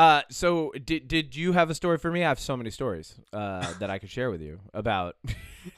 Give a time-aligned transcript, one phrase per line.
[0.00, 2.24] Uh, so did did you have a story for me?
[2.24, 5.16] I have so many stories uh, that I could share with you about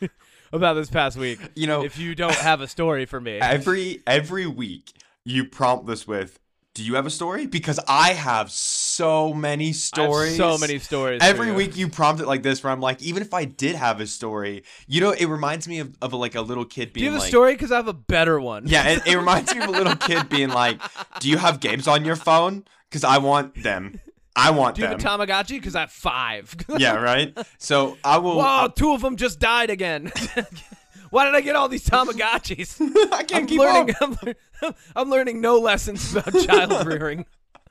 [0.52, 1.40] about this past week.
[1.56, 4.92] You know, if you don't have a story for me, every every week
[5.24, 6.38] you prompt this with,
[6.72, 10.36] "Do you have a story?" Because I have so many I have stories.
[10.36, 11.20] so many stories.
[11.20, 11.54] Every you.
[11.54, 14.06] week you prompt it like this, where I'm like, even if I did have a
[14.06, 17.02] story, you know, it reminds me of, of like a little kid being.
[17.02, 17.54] Do you have a story?
[17.54, 18.68] Because I have a better one.
[18.68, 20.80] yeah, it, it reminds me of a little kid being like,
[21.18, 22.66] "Do you have games on your phone?
[22.88, 23.98] Because I want them.
[24.34, 25.48] I want Do you them." have a Tamagotchi?
[25.58, 26.54] Because I have five.
[26.78, 27.36] yeah, right.
[27.58, 28.36] So I will.
[28.38, 30.10] Whoa, two of them just died again.
[31.10, 32.80] Why did I get all these Tamagotchis?
[33.12, 33.94] I can't I'm keep learning.
[34.00, 34.18] up.
[34.62, 37.26] I'm, I'm learning no lessons about child rearing.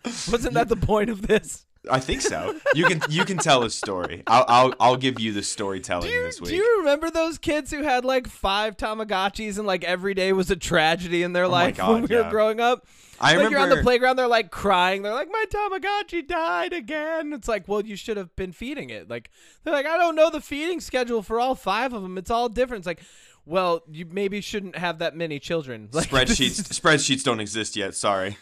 [0.06, 1.66] Wasn't that the point of this?
[1.90, 2.60] I think so.
[2.76, 4.22] You can you can tell a story.
[4.28, 6.52] I'll I'll, I'll give you the storytelling Do you, this week.
[6.52, 10.52] do you remember those kids who had like five Tamagotchis and like every day was
[10.52, 12.86] a tragedy in their Oh life God, when we were growing up?
[13.20, 15.02] I like you're on the playground, they're like crying.
[15.02, 19.10] They're like, "My Tamagotchi died again." It's like, well, you should have been feeding it.
[19.10, 19.30] Like
[19.64, 22.18] they're like, "I don't know the feeding schedule for all five of them.
[22.18, 23.02] It's all different." It's like,
[23.46, 25.90] well, you maybe shouldn't have that many children.
[25.94, 27.96] Like, Spreadsheets spreadsheets don't exist yet.
[27.96, 28.38] Sorry.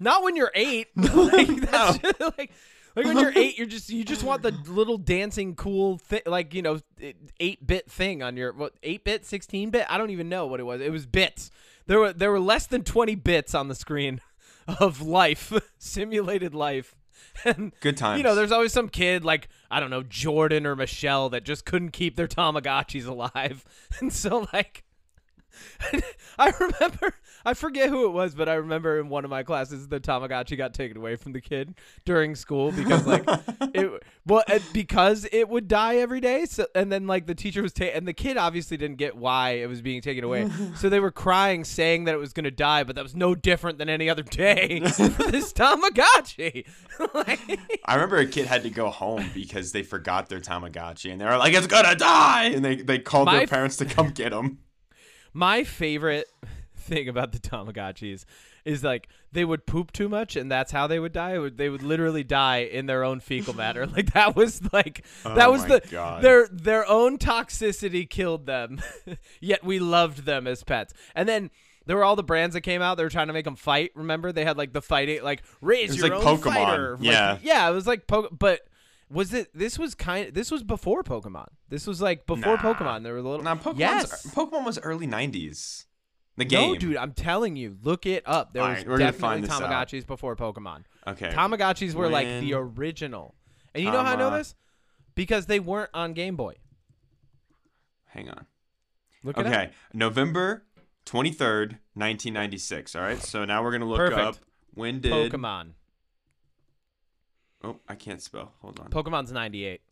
[0.00, 0.88] Not when you're eight.
[0.96, 2.50] like, that's just, like,
[2.96, 6.54] like when you're eight, you're just you just want the little dancing cool thing, like
[6.54, 6.80] you know,
[7.38, 9.86] eight bit thing on your what eight bit, sixteen bit.
[9.88, 10.80] I don't even know what it was.
[10.80, 11.50] It was bits.
[11.86, 14.20] There were there were less than twenty bits on the screen
[14.66, 16.96] of life, simulated life.
[17.44, 18.18] And Good times.
[18.18, 21.64] You know, there's always some kid like I don't know Jordan or Michelle that just
[21.64, 23.64] couldn't keep their Tamagotchis alive,
[24.00, 24.84] and so like.
[26.38, 29.88] I remember, I forget who it was, but I remember in one of my classes
[29.88, 31.74] the Tamagotchi got taken away from the kid
[32.04, 33.24] during school because like
[33.74, 36.44] it well uh, because it would die every day.
[36.44, 39.50] So and then like the teacher was ta- and the kid obviously didn't get why
[39.50, 40.50] it was being taken away.
[40.76, 43.78] so they were crying, saying that it was gonna die, but that was no different
[43.78, 46.66] than any other day for this Tamagotchi.
[47.14, 51.20] like, I remember a kid had to go home because they forgot their Tamagotchi and
[51.20, 54.10] they were like, "It's gonna die!" and they they called My their parents to come
[54.10, 54.58] get them.
[55.32, 56.26] My favorite
[56.80, 58.24] thing about the Tamagotchis
[58.64, 61.38] is like they would poop too much and that's how they would die.
[61.38, 63.86] Would- They would literally die in their own fecal matter.
[63.96, 66.22] Like that was like oh that Oh was the God.
[66.22, 68.80] their their own toxicity killed them.
[69.40, 70.92] Yet we loved them as pets.
[71.14, 71.50] And then
[71.86, 72.96] there were all the brands that came out.
[72.98, 73.90] They were trying to make them fight.
[73.94, 76.42] Remember, they had like the fighting, like raise your like own Pokemon.
[76.54, 76.96] fighter.
[76.98, 77.38] Like, Yeah.
[77.42, 78.38] yeah, it was like Pokemon.
[78.38, 78.60] But
[79.10, 79.48] was it?
[79.54, 80.32] This was kind.
[80.32, 81.48] This was before Pokemon.
[81.68, 82.62] This was like before Nah.
[82.74, 83.02] Pokemon.
[83.02, 83.42] There were a little.
[83.42, 84.26] Now Pokemon yes.
[84.32, 85.86] Pokemon was early '90s.
[86.36, 86.72] The game.
[86.72, 88.52] No, dude, I'm telling you, look it up.
[88.54, 89.62] There All was right, we're gonna definitely find this out.
[89.62, 90.84] Tamagotchis before Pokemon.
[91.06, 91.28] Okay.
[91.30, 93.34] Tamagotchis were like the original.
[93.74, 94.54] And you know how I know Tama- this?
[95.14, 96.54] Because they weren't on Game Boy.
[98.06, 98.46] Hang on.
[99.22, 99.52] Look it up.
[99.52, 100.64] Okay, November
[101.04, 102.96] 23rd, 1996.
[102.96, 104.20] All right, so now we're gonna look Perfect.
[104.20, 104.36] up
[104.74, 105.72] when did Pokemon.
[107.62, 108.54] Oh, I can't spell.
[108.62, 108.88] Hold on.
[108.88, 109.82] Pokemon's 98.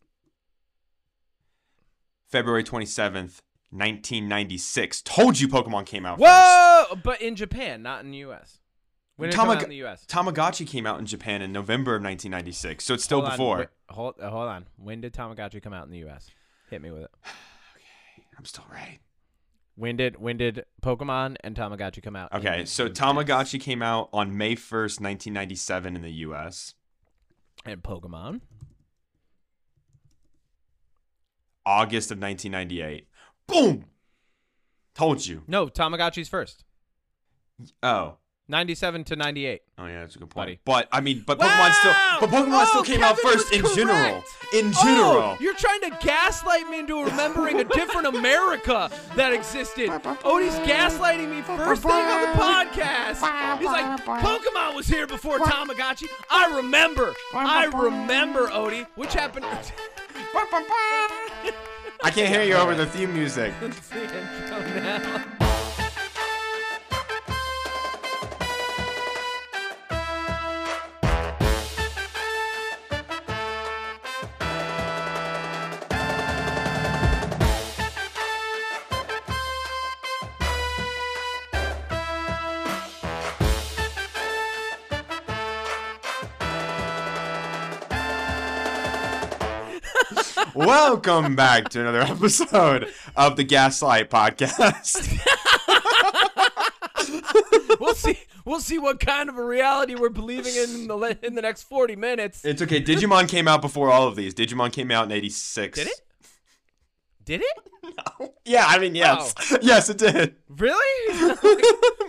[2.27, 3.41] February 27th,
[3.71, 5.01] 1996.
[5.03, 6.27] Told you Pokemon came out first.
[6.29, 6.95] Whoa!
[7.03, 8.59] But in Japan, not in the US.
[9.15, 10.05] When did it come out in the US?
[10.05, 13.57] Tamagotchi came out in Japan in November of 1996, so it's still Hold on, before.
[13.57, 14.65] wait, hold, uh, hold on.
[14.77, 16.29] When did Tamagotchi come out in the US?
[16.69, 17.11] Hit me with it.
[17.75, 18.99] Okay, I'm still right.
[19.75, 22.33] When did when did Pokemon and Tamagotchi come out?
[22.33, 22.91] Okay, so US?
[22.97, 26.75] Tamagotchi came out on May 1st, 1997 in the US.
[27.65, 28.39] and Pokemon.
[31.65, 33.07] August of 1998.
[33.49, 33.85] Boom!
[34.95, 35.43] Told you.
[35.47, 36.63] No, Tamagotchi's first.
[37.83, 38.15] Oh.
[38.51, 39.61] 97 to 98.
[39.77, 40.47] Oh yeah, that's a good point.
[40.47, 40.59] Buddy.
[40.65, 44.23] But I mean, but Pokemon still, but Pokemon Oh, still came out first in general.
[44.23, 44.27] correct.
[44.55, 45.37] In Oh, general.
[45.39, 49.89] you're trying to gaslight me into remembering a different America that existed.
[49.91, 53.57] Oh, Odie's gaslighting me first thing on the podcast.
[53.59, 56.07] He's like, Pokemon was here before Tamagotchi.
[56.31, 57.13] I remember.
[57.35, 58.87] I remember, Odie.
[58.95, 59.45] Which happened.
[62.01, 63.53] I can't hear you over the theme music.
[90.69, 95.17] Welcome back to another episode of the Gaslight Podcast.
[97.79, 98.19] We'll see.
[98.45, 101.41] We'll see what kind of a reality we're believing in in the, le- in the
[101.41, 102.43] next 40 minutes.
[102.43, 102.81] it's okay.
[102.81, 104.33] Digimon came out before all of these.
[104.35, 105.77] Digimon came out in '86.
[105.79, 106.01] Did it?
[107.23, 107.95] Did it?
[108.19, 108.33] No.
[108.45, 110.35] Yeah, I mean, yes, yes, it did.
[110.49, 111.13] Really?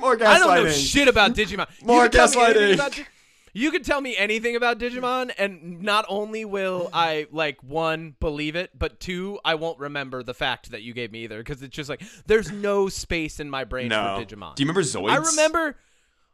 [0.00, 0.26] More gaslighting.
[0.26, 1.66] I don't know shit about Digimon.
[1.82, 3.06] More gaslighting.
[3.52, 8.54] You could tell me anything about Digimon, and not only will I like one believe
[8.56, 11.74] it, but two, I won't remember the fact that you gave me either, because it's
[11.74, 14.18] just like there's no space in my brain No.
[14.18, 14.54] for Digimon.
[14.54, 15.10] Do you remember Zoids?
[15.10, 15.76] I remember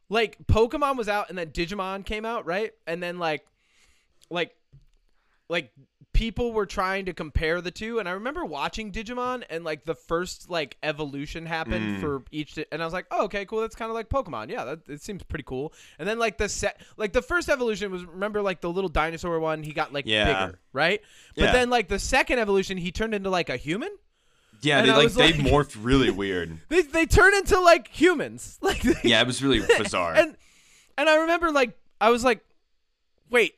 [0.09, 2.73] like Pokemon was out and then Digimon came out, right?
[2.87, 3.47] And then like
[4.31, 4.55] like
[5.49, 5.73] like
[6.17, 9.95] people were trying to compare the two and I remember watching Digimon and like the
[9.95, 12.01] first like evolution happened Mm.
[12.01, 13.61] for each and I was like, "Oh, okay, cool.
[13.61, 14.51] That's kind of like Pokemon.
[14.51, 17.93] Yeah, that it seems pretty cool." And then like the set like the first evolution
[17.93, 20.47] was remember like the little dinosaur one, he got like Yeah.
[20.47, 21.03] bigger, right?
[21.37, 21.53] But Yeah.
[21.53, 23.91] then like the second evolution, he turned into like a human?
[24.63, 26.59] Yeah, and they I like they like- morphed really weird.
[26.71, 28.59] They they turn into like humans.
[28.63, 30.15] Like they, Yeah, it was really bizarre.
[30.15, 30.35] and
[30.97, 32.41] and I remember like I was like,
[33.31, 33.55] wait.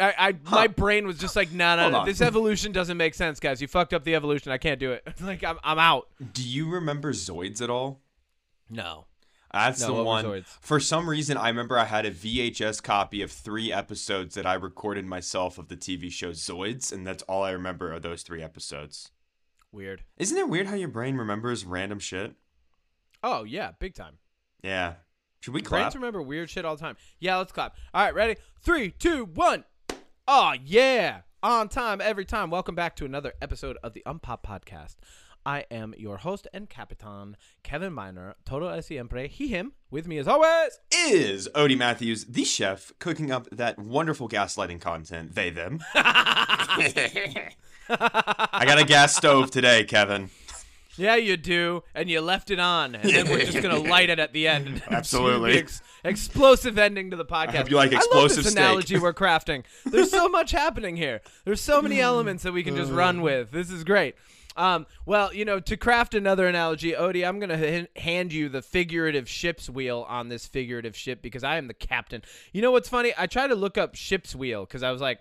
[0.00, 0.56] I, I Huh.
[0.56, 2.04] my brain was just like, no, no, no.
[2.04, 3.60] This evolution doesn't make sense, guys.
[3.62, 4.50] You fucked up the evolution.
[4.50, 5.06] I can't do it.
[5.20, 6.08] like I'm I'm out.
[6.32, 8.00] Do you remember Zoids at all?
[8.68, 9.06] No.
[9.52, 10.24] That's No, the one.
[10.24, 10.46] Zoids?
[10.60, 14.54] For some reason, I remember I had a VHS copy of three episodes that I
[14.54, 18.42] recorded myself of the TV show Zoids, and that's all I remember of those three
[18.42, 19.12] episodes.
[19.70, 20.02] Weird.
[20.16, 22.34] Isn't it weird how your brain remembers random shit?
[23.22, 24.18] Oh yeah, big time.
[24.62, 24.94] Yeah.
[25.40, 25.82] Should we clap?
[25.82, 26.96] Brains remember weird shit all the time.
[27.20, 27.76] Yeah, let's clap.
[27.92, 28.36] All right, ready?
[28.60, 29.64] Three, two, one.
[30.26, 32.48] Oh yeah, on time every time.
[32.48, 34.96] Welcome back to another episode of the um Unpop Podcast.
[35.44, 40.16] I am your host and capitan, Kevin Miner, Todo es siempre, he, him, with me
[40.16, 40.80] as always.
[40.90, 45.80] Is Odie Matthews, the chef, cooking up that wonderful gaslighting content, they, them.
[45.94, 47.52] I
[48.64, 50.30] got a gas stove today, Kevin.
[50.98, 54.18] Yeah, you do, and you left it on, and then we're just gonna light it
[54.20, 54.82] at the end.
[54.90, 55.58] Absolutely.
[55.58, 57.68] ex- explosive ending to the podcast.
[57.68, 58.64] you like I love explosive this steak.
[58.64, 59.64] analogy we're crafting.
[59.84, 61.20] There's so much happening here.
[61.44, 63.50] There's so many elements that we can just run with.
[63.50, 64.14] This is great.
[64.56, 68.62] Um, well, you know, to craft another analogy, Odie, I'm gonna h- hand you the
[68.62, 72.22] figurative ship's wheel on this figurative ship because I am the captain.
[72.52, 73.12] You know what's funny?
[73.18, 75.18] I tried to look up ship's wheel because I was like,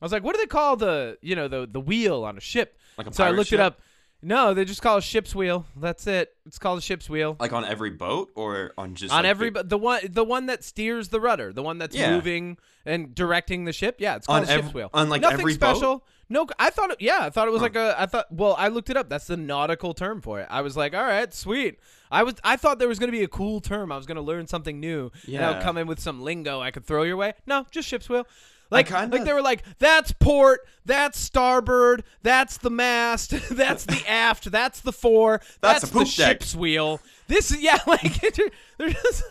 [0.00, 2.40] I was like, what do they call the, you know, the the wheel on a
[2.40, 2.78] ship?
[2.96, 3.60] Like a so I pirate looked ship?
[3.60, 3.80] it up.
[4.24, 5.66] No, they just call it ship's wheel.
[5.76, 6.32] That's it.
[6.46, 7.36] It's called a ship's wheel.
[7.40, 10.46] Like on every boat or on just on like, every the- the one the one
[10.46, 12.14] that steers the rudder, the one that's Yeah.
[12.14, 13.96] moving and directing the ship.
[13.98, 14.90] Yeah, it's called On a ship's wheel.
[14.94, 15.74] on, like, Nothing every boat?
[15.76, 16.04] special.
[16.28, 16.96] No, I thought it.
[17.00, 17.94] Yeah, I thought it was like a.
[18.00, 18.26] I thought.
[18.32, 19.08] Well, I looked it up.
[19.10, 20.46] That's the nautical term for it.
[20.48, 21.78] I was like, all right, sweet.
[22.10, 22.34] I was.
[22.44, 23.92] I thought there was gonna be a cool term.
[23.92, 25.10] I was gonna learn something new.
[25.26, 27.34] And I would come in with some lingo I could throw your way.
[27.46, 28.26] No, just ship's wheel.
[28.72, 34.02] Like, kinda- like they were like, that's port, that's starboard, that's the mast, that's the
[34.08, 36.08] aft, that's the fore, That's that's, the deck.
[36.42, 37.00] ship's wheel.
[37.28, 38.20] This is yeah, like
[38.78, 39.22] they're just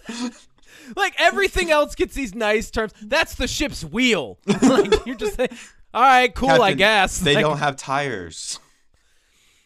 [0.96, 2.94] like everything else gets these nice terms.
[3.02, 4.38] That's the ship's wheel.
[4.46, 5.52] like you're just like,
[5.94, 7.18] all right, cool, I guess.
[7.20, 8.60] They Like, don't have tires.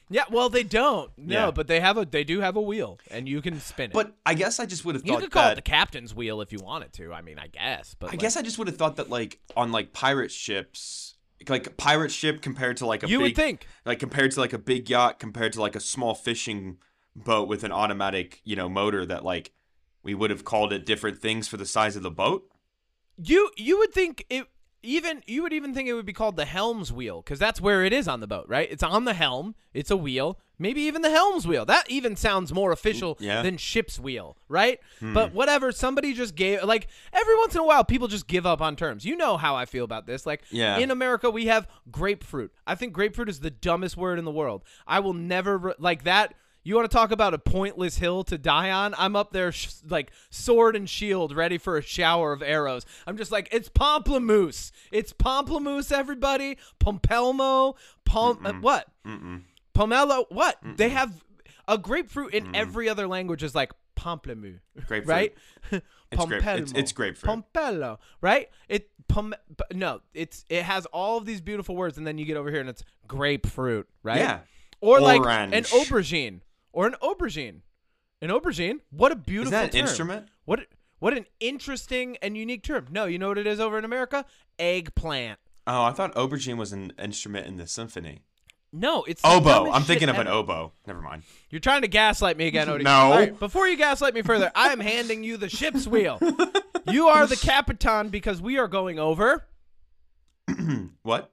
[0.09, 1.09] Yeah, well, they don't.
[1.17, 1.51] No, Yeah.
[1.51, 3.93] but they have a they do have a wheel, and you can spin it.
[3.93, 5.53] But I guess I just would have you thought could call that.
[5.53, 7.11] it the captain's wheel if you wanted to.
[7.13, 7.95] I mean, I guess.
[7.97, 11.15] But I like, guess I just would have thought that like on like pirate ships,
[11.49, 13.67] like a pirate ship compared to like a you big, would think.
[13.85, 16.77] like compared to like a big yacht compared to like a small fishing
[17.15, 19.53] boat with an automatic you know motor that like
[20.03, 22.47] we would have called it different things for the size of the boat.
[23.17, 24.47] You you would think it
[24.85, 27.83] even you would even think it would be called the helm's wheel because that's where
[27.83, 28.67] it is on the boat, right?
[28.71, 29.55] It's on the helm.
[29.73, 30.39] It's a wheel.
[30.57, 31.65] Maybe even the helm's wheel.
[31.65, 33.41] That even sounds more official Yeah.
[33.41, 34.79] than ship's wheel, right?
[34.99, 35.13] Hmm.
[35.13, 35.71] But whatever.
[35.73, 39.03] Somebody just gave like every once in a while, people just give up on terms.
[39.05, 40.25] You know how I feel about this.
[40.25, 40.77] Like Yeah.
[40.77, 42.53] in America, we have grapefruit.
[42.65, 44.63] I think grapefruit is the dumbest word in the world.
[44.87, 46.33] I will never like that.
[46.65, 48.95] You want to talk about a pointless hill to die on?
[48.97, 52.85] I'm up there, sh- like sword and shield, ready for a shower of arrows.
[53.07, 54.71] I'm just like, it's pamplemousse.
[54.91, 56.57] It's pamplemousse, everybody.
[56.79, 57.75] Pompelmo.
[58.03, 58.45] Pom.
[58.45, 58.87] uh, what?
[59.05, 59.43] Mm-mm.
[59.75, 60.25] Pomelo.
[60.29, 60.57] What?
[60.63, 61.13] They have
[61.67, 65.07] a grapefruit in every other language is like pamplemousse, Grapefruit.
[65.07, 65.33] right?
[66.11, 67.43] It's grape- it's- it's grapefruit.
[67.53, 68.49] Pompello, right?
[68.69, 69.33] It pom.
[69.73, 72.59] No, it's it has all of these beautiful words, and then you get over here
[72.61, 74.19] and it's grapefruit, right?
[74.19, 74.39] Yeah.
[74.81, 75.19] Or like
[75.53, 76.41] an aubergine
[76.75, 77.61] or an aubergine.
[78.21, 78.79] An aubergine.
[78.91, 79.79] What a beautiful Is that an term.
[79.81, 80.27] instrument?
[80.45, 80.67] What
[80.99, 82.87] what an interesting and unique term.
[82.91, 84.25] No, you know what it is over in America?
[84.59, 85.39] Eggplant.
[85.67, 88.21] Oh, I thought aubergine was an instrument in the symphony.
[88.71, 89.71] No, it's Oboe.
[89.71, 90.73] I'm thinking of an oboe.
[90.85, 91.23] Never mind.
[91.49, 92.83] You're trying to gaslight me again, Odie.
[92.83, 93.11] No.
[93.11, 96.19] Right, before you gaslight me further, I am handing you the ship's wheel.
[96.91, 99.45] you are the capitan because we are going over.
[101.03, 101.31] What?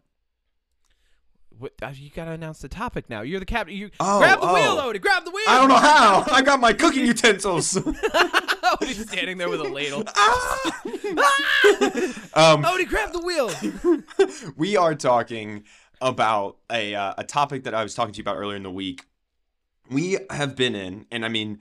[1.62, 3.21] What, uh, you gotta announce the topic now.
[3.23, 3.76] You're the captain.
[3.76, 4.92] You Oh, grab the wheel, oh.
[4.92, 5.00] Odie.
[5.00, 5.45] Grab the wheel.
[5.47, 6.25] I don't know how.
[6.33, 7.75] I got my cooking utensils.
[7.75, 10.00] Odie's standing there with a ladle.
[12.35, 13.52] um, Odie, grab the wheel.
[14.57, 15.62] we are talking
[16.00, 18.71] about a uh, a topic that I was talking to you about earlier in the
[18.73, 19.07] week.
[19.88, 21.61] We have been in, and I mean,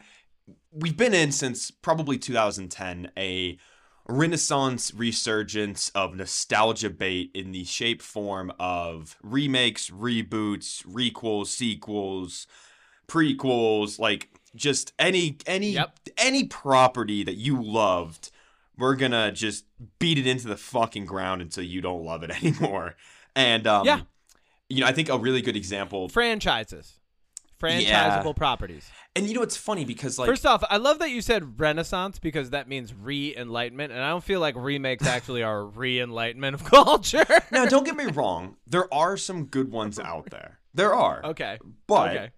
[0.71, 3.59] we've been in since probably 2010, a
[4.07, 12.47] renaissance resurgence of nostalgia bait in the shape form of remakes, reboots, requels, sequels,
[13.07, 15.99] prequels, like just any any Yep.
[16.17, 18.31] any property that you loved,
[18.77, 19.65] we're gonna just
[19.99, 22.95] beat it into the fucking ground until you don't love it anymore.
[23.35, 24.01] And um, Yeah.
[24.69, 26.09] you know, I think a really good example.
[26.09, 26.99] Franchises,
[27.61, 27.83] franchisable
[28.25, 28.33] Yeah.
[28.35, 28.89] properties.
[29.15, 32.17] And you know, it's funny because like First off, I love that you said Renaissance
[32.19, 37.25] because that means re-enlightenment, and I don't feel like remakes actually are re-enlightenment of culture.
[37.51, 40.59] now, don't get me wrong, there are some good ones out there.
[40.73, 41.59] There are, okay.
[41.87, 42.29] but okay.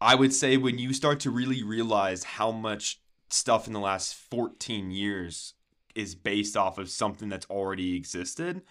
[0.00, 3.00] I would say when you start to really realize how much
[3.30, 5.54] stuff in the last 14 years
[5.94, 8.62] is based off of something that's already existed,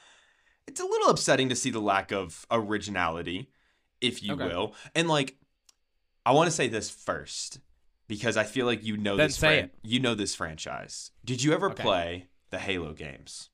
[0.68, 3.50] it's a little upsetting to see the lack of originality,
[4.00, 4.46] if you Okay.
[4.46, 4.74] will.
[4.96, 5.36] And like,
[6.26, 7.60] I want to say this first
[8.08, 9.42] because I feel like you know Then this.
[9.44, 9.74] it.
[9.84, 11.12] You know this franchise.
[11.26, 11.82] Did you ever Okay.
[11.84, 13.50] play the Halo games?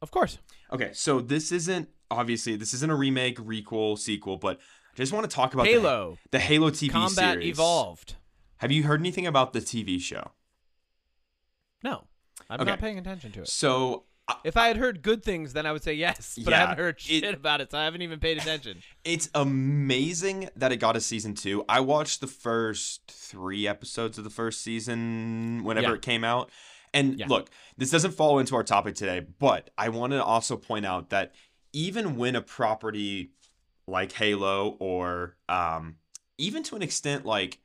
[0.00, 0.38] Of course.
[0.72, 4.58] Okay, so this isn't obviously this isn't a remake, requel, sequel, but
[4.92, 7.48] I just want to talk about the- Halo, the, Halo TV Combat series.
[7.50, 8.16] Evolved.
[8.58, 10.32] Have you heard anything about the TV show?
[11.84, 12.08] No,
[12.50, 12.70] I'm Okay.
[12.70, 13.48] not paying attention to it.
[13.48, 14.04] So
[14.44, 16.96] If I had heard good things, then I would say yes, but I haven't heard
[16.96, 18.82] it- shit about it, so I haven't even paid attention.
[19.04, 21.64] it's amazing that it got a season two.
[21.68, 25.94] I watched the first three episodes of the first season whenever Yeah.
[25.94, 26.50] it came out.
[26.94, 27.26] And Yeah.
[27.28, 31.10] look, this doesn't fall into our topic today, but I want to also point out
[31.10, 31.34] that
[31.72, 33.32] even when a property
[33.86, 35.96] like Halo or um,
[36.38, 37.58] even to an extent like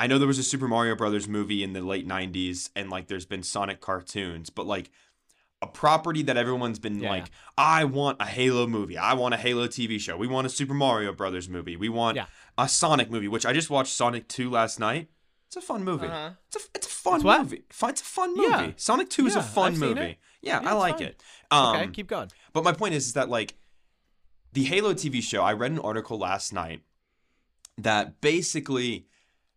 [0.00, 3.08] I know there was a Super Mario Brothers movie in the late 90s and like
[3.08, 4.90] there's been Sonic cartoons, but like
[5.60, 7.10] a property that everyone's been Yeah.
[7.10, 8.96] like I want a Halo movie.
[8.96, 10.16] I want a Halo TV show.
[10.16, 11.76] We want a Super Mario Brothers movie.
[11.76, 12.26] We want Yeah.
[12.56, 15.08] a Sonic movie, which I just watched Sonic 2 last night.
[15.48, 16.06] It's a fun movie.
[16.06, 16.30] Uh-huh.
[16.48, 17.62] It's a it's a fun It's movie.
[17.68, 18.48] It's a fun movie.
[18.50, 18.72] Yeah.
[18.76, 20.18] Sonic 2 is a fun movie.
[20.42, 21.02] Yeah, Yeah, I like fun.
[21.08, 21.22] it.
[21.50, 22.30] Um, okay, keep going.
[22.52, 23.54] but my point is, is that like
[24.52, 26.82] the Halo TV show, I read an article last night
[27.76, 29.06] that basically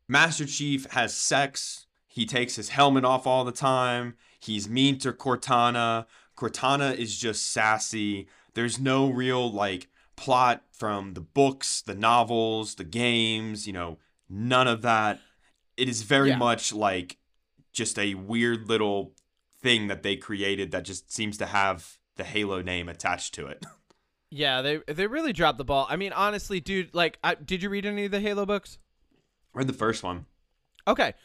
[0.08, 1.86] Master Chief has sex.
[2.08, 4.15] He takes his helmet off all the time.
[4.42, 6.06] He's mean to Cortana.
[6.36, 8.28] Cortana is just sassy.
[8.56, 14.68] There's no real like plot from the books, the novels, the games, you know, none
[14.68, 15.20] of that.
[15.78, 16.38] It is very Yeah.
[16.38, 17.18] much like
[17.72, 19.14] just a weird little
[19.62, 23.66] thing that they created that just seems to have the Halo name attached to it.
[24.34, 25.86] Yeah, they they really dropped the ball.
[25.90, 28.78] I mean, honestly, dude, like, I, did you read any of the Halo books?
[29.54, 30.26] Read the first one.
[30.88, 31.16] Okay.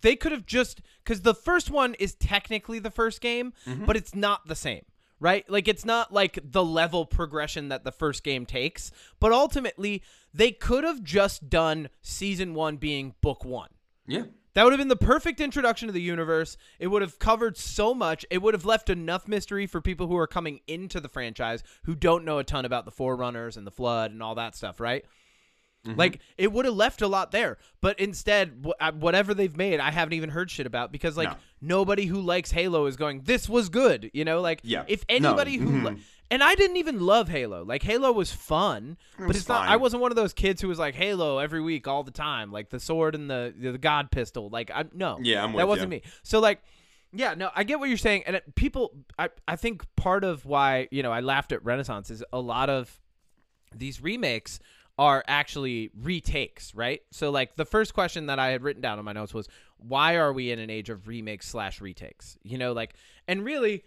[0.00, 3.84] They could have just because the first one is technically the first game, Mm-hmm.
[3.86, 4.84] but it's not the same,
[5.20, 5.48] right?
[5.48, 8.90] Like it's not like the level progression that the first game takes.
[9.20, 10.02] But ultimately,
[10.32, 13.70] they could have just done season one being book one.
[14.06, 14.24] Yeah.
[14.52, 16.56] That would have been the perfect introduction to the universe.
[16.78, 18.24] It would have covered so much.
[18.30, 21.96] It would have left enough mystery for people who are coming into the franchise who
[21.96, 25.04] don't know a ton about the Forerunners and the Flood and all that stuff, right?
[25.86, 25.98] Mm-hmm.
[25.98, 29.80] Like it would have left a lot there, but instead, wh- uh, whatever they've made,
[29.80, 31.36] I haven't even heard shit about because like No.
[31.60, 34.40] nobody who likes Halo is going, "This was good," you know.
[34.40, 34.84] Like Yeah.
[34.88, 35.14] if No.
[35.16, 36.00] anybody who, li- Mhm.
[36.30, 37.64] and I didn't even love Halo.
[37.64, 39.68] Like Halo was fun, but was it's not.
[39.68, 42.50] I wasn't one of those kids who was like Halo every week all the time,
[42.50, 44.48] like the sword and the the God pistol.
[44.48, 45.98] Like I no, Yeah, I'm that wasn't you.
[45.98, 46.02] me.
[46.22, 46.62] So like.
[47.16, 50.44] Yeah, no, I get what you're saying, and it, people, I, I think part of
[50.46, 53.00] why you know I laughed at Renaissance is a lot of
[53.72, 54.58] these remakes
[54.98, 57.02] are actually retakes, right?
[57.10, 59.48] So like the first question that I had written down on my notes was
[59.78, 62.38] why are we in an age of remakes slash retakes?
[62.42, 62.94] You know, like
[63.26, 63.84] and really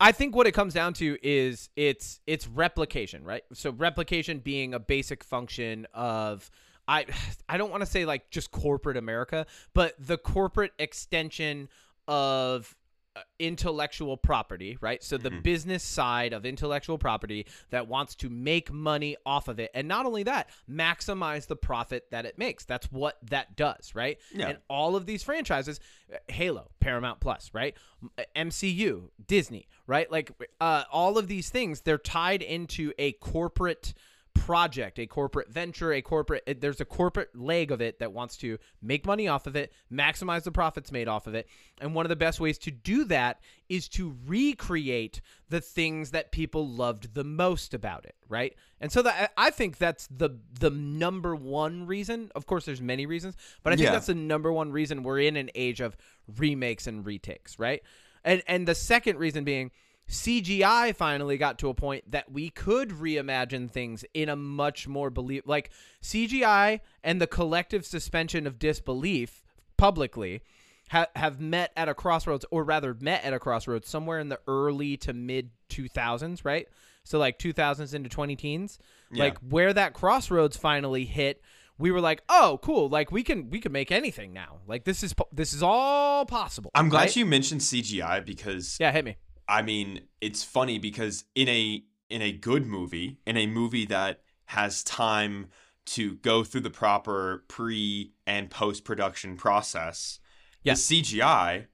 [0.00, 3.42] I think what it comes down to is it's it's replication, right?
[3.52, 6.50] So replication being a basic function of
[6.86, 7.06] I
[7.48, 11.68] I don't want to say like just corporate America, but the corporate extension
[12.06, 12.76] of
[13.38, 15.02] intellectual property, right?
[15.02, 19.70] So the business side of intellectual property that wants to make money off of it.
[19.74, 22.64] And not only that, maximize the profit that it makes.
[22.64, 24.18] That's what that does, right?
[24.32, 24.48] Yeah.
[24.48, 25.78] And all of these franchises,
[26.12, 27.76] uh, Halo, Paramount Plus, right?
[28.34, 30.10] MCU, Disney, right?
[30.10, 33.94] Like uh, all of these things, they're tied into a corporate
[34.34, 38.36] project, a corporate venture, a corporate it- there's a corporate leg of it that wants
[38.38, 41.48] to make money off of it, maximize the profits made off of it.
[41.80, 46.30] And one of the best ways to do that is to recreate the things that
[46.32, 48.54] people loved the most about it, right?
[48.80, 52.30] And so that I I think that's the the number one reason.
[52.34, 53.92] Of course there's many reasons, but I think Yeah.
[53.92, 55.96] that's the number one reason we're in an age of
[56.36, 57.82] remakes and retakes, right?
[58.24, 59.70] And and the second reason being
[60.08, 65.10] CGI finally got to a point that we could reimagine things in a much more
[65.10, 65.70] believe like
[66.02, 69.42] CGI and the collective suspension of disbelief
[69.76, 70.42] publicly
[70.90, 74.38] ha- have met at a crossroads, or rather met at a crossroads somewhere in the
[74.46, 76.68] early to mid 2000s, right?
[77.02, 78.78] So like 2000s into 20 teens,
[79.10, 79.24] Yeah.
[79.24, 81.40] like where that crossroads finally hit.
[81.76, 82.88] We were like, oh, cool!
[82.88, 84.58] Like we can we can make anything now.
[84.68, 86.70] Like this is po- this is all possible.
[86.72, 87.16] I'm glad right?
[87.16, 89.16] you mentioned CGI because Yeah, hit me.
[89.48, 94.20] I mean, it's funny because in a in a good movie, in a movie that
[94.46, 95.46] has time
[95.86, 100.18] to go through the proper pre and post production process,
[100.62, 100.74] Yeah.
[100.74, 101.66] the CGI,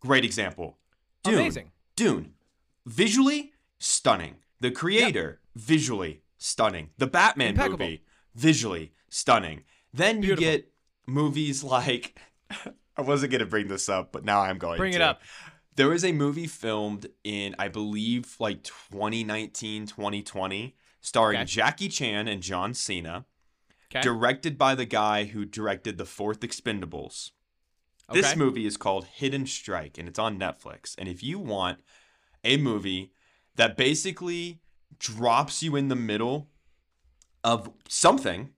[0.00, 0.78] great example.
[1.24, 1.70] Dune, Amazing.
[1.96, 2.34] Dune,
[2.84, 4.36] visually stunning.
[4.60, 6.90] The creator, visually stunning.
[6.98, 7.78] The Batman Impeccable.
[7.84, 8.04] movie,
[8.34, 9.64] visually stunning.
[9.92, 10.72] Then you get
[11.06, 12.18] movies like
[12.96, 14.96] I wasn't gonna bring this up, but now I'm going to Bring to.
[14.98, 15.20] it up.
[15.76, 21.44] There was a movie filmed in, I believe, like 2019, 2020, starring Okay.
[21.44, 23.26] Jackie Chan and John Cena,
[23.90, 24.00] Okay.
[24.00, 27.30] directed by the guy who directed the fourth Expendables.
[28.12, 30.94] This movie is called Hidden Strike, and it's on Netflix.
[30.96, 31.80] And if you want
[32.44, 33.12] a movie
[33.56, 34.60] that basically
[34.98, 36.48] drops you in the middle
[37.42, 38.54] of something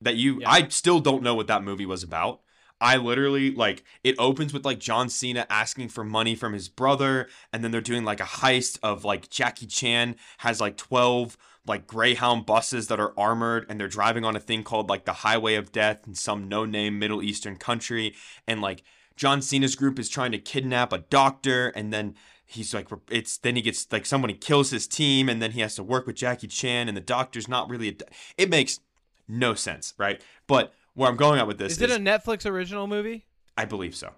[0.00, 0.50] that you, Yeah.
[0.50, 2.42] I still don't know what that movie was about.
[2.82, 7.28] I literally like it opens with like John Cena asking for money from his brother,
[7.52, 11.86] and then they're doing like a heist of like Jackie Chan has like 12 like
[11.86, 15.54] Greyhound buses that are armored, and they're driving on a thing called like the Highway
[15.54, 18.16] of Death in some no name Middle Eastern country,
[18.48, 18.82] and like
[19.14, 23.54] John Cena's group is trying to kidnap a doctor, and then he's like it's then
[23.54, 26.48] he gets like somebody kills his team, and then he has to work with Jackie
[26.48, 27.94] Chan, and the doctor's not really a.
[28.36, 28.80] It makes
[29.28, 30.20] no sense, right?
[30.48, 33.26] But where I'm going at with this Is it a Netflix original movie?
[33.56, 34.12] I believe so.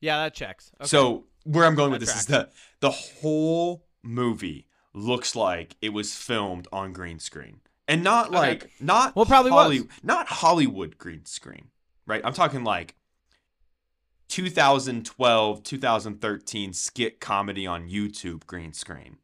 [0.00, 0.70] Yeah, that checks.
[0.80, 0.86] Okay.
[0.88, 2.48] So where I'm going with That this is the
[2.80, 8.36] the whole movie looks like it was filmed on green screen, and not Okay.
[8.36, 9.84] like not Well, probably was.
[10.02, 11.68] not Hollywood green screen,
[12.06, 12.20] right?
[12.24, 12.94] I'm talking like
[14.28, 19.18] 2012, 2013 skit comedy on YouTube green screen.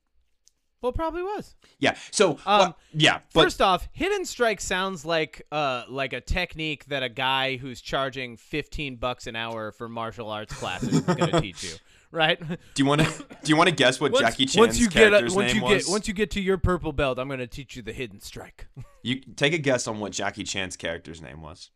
[0.85, 1.57] Well, probably was.
[1.79, 1.97] Yeah.
[2.11, 6.85] So Um, well, yeah, but First off, hidden strike sounds like uh like a technique
[6.87, 11.31] that a guy who's charging 15 bucks an hour for martial arts classes is going
[11.31, 11.71] to teach you,
[12.11, 12.39] right?
[12.39, 13.07] do you want to
[13.43, 15.63] do you want to guess what once, Jackie Chan's once you get character's once name
[15.63, 15.87] you was?
[15.87, 18.21] get once you get to your purple belt, I'm going to teach you the hidden
[18.21, 18.67] strike.
[19.03, 21.71] you take a guess on what Jackie Chan's character's name was.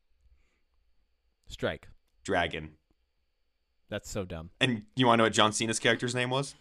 [1.46, 1.88] Strike.
[2.24, 2.72] Dragon.
[3.88, 4.50] That's so dumb.
[4.60, 6.54] And you want to know what John Cena's character's name was?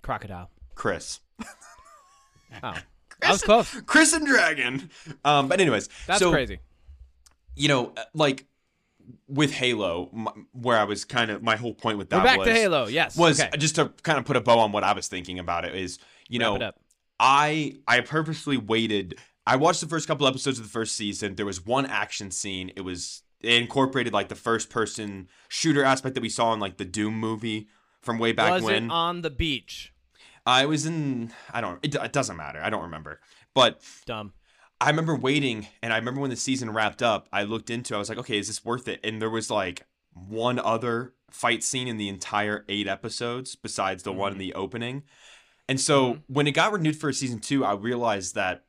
[0.00, 0.48] Crocodile.
[0.76, 1.20] Chris.
[2.62, 2.74] Oh.
[3.22, 3.70] I was close.
[3.82, 4.88] Chris and Dragon.
[5.24, 6.58] Um, but anyways, That's so, crazy.
[7.54, 8.46] You know, uh, like
[9.28, 12.38] with Halo, m- where I was kind of my whole point with that We're back
[12.38, 12.86] was to Halo.
[12.86, 13.16] Yes.
[13.16, 13.56] was okay.
[13.58, 15.98] just to kind of put a bow on what I was thinking about it is
[16.28, 16.72] you Wrap know.
[17.18, 19.18] I I purposely waited.
[19.46, 21.34] I watched the first couple episodes of the first season.
[21.34, 22.72] There was one action scene.
[22.76, 26.76] It was it incorporated like the first person shooter aspect that we saw in like
[26.78, 27.68] the Doom movie
[28.02, 28.84] from way back was when.
[28.86, 29.92] it on the beach?
[30.46, 31.32] I was in.
[31.52, 31.78] I don't.
[31.82, 32.60] It, it doesn't matter.
[32.62, 33.20] I don't remember.
[33.52, 34.32] But Dumb.
[34.80, 37.28] I remember waiting, and I remember when the season wrapped up.
[37.32, 37.94] I looked into.
[37.94, 39.00] it, I was like, okay, is this worth it?
[39.02, 44.12] And there was like one other fight scene in the entire eight episodes, besides the
[44.12, 44.48] one in mm-hmm.
[44.48, 45.02] the opening.
[45.68, 46.32] And so mm-hmm.
[46.32, 48.65] when it got renewed for season two, I realized that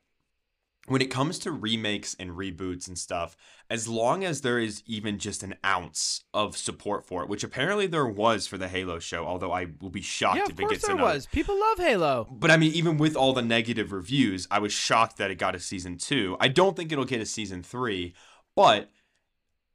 [0.88, 3.36] when it comes to remakes and reboots and stuff,
[3.70, 7.88] as long as there is even just an ounce of support for it, which apparently
[7.88, 10.64] there was for the Halo show, although I will be shocked Yeah, if of it
[10.64, 11.14] course gets there another.
[11.16, 11.26] was.
[11.28, 12.28] People love Halo.
[12.32, 15.56] But I mean, even with all the negative reviews, I was shocked that it got
[15.56, 16.38] a season two.
[16.40, 18.16] I don't think it'll get a season three,
[18.56, 18.90] but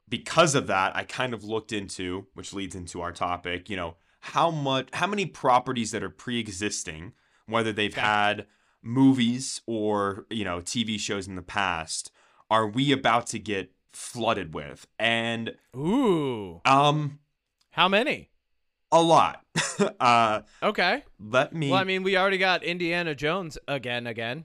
[0.08, 3.96] because of that, I kind of looked into, which leads into our topic, you know,
[4.20, 7.12] how much, how many properties that are pre-existing,
[7.46, 8.00] whether they've Okay.
[8.00, 8.46] had
[8.82, 12.10] movies or you know TV shows in the past,
[12.50, 14.86] are we about to get flooded with?
[14.98, 16.60] And Ooh.
[16.64, 17.18] um,
[17.72, 18.30] How many?
[18.90, 19.42] a lot.
[20.00, 21.02] uh, Okay.
[21.18, 21.70] let me.
[21.70, 24.44] Well, I mean, we already got Indiana Jones again, again,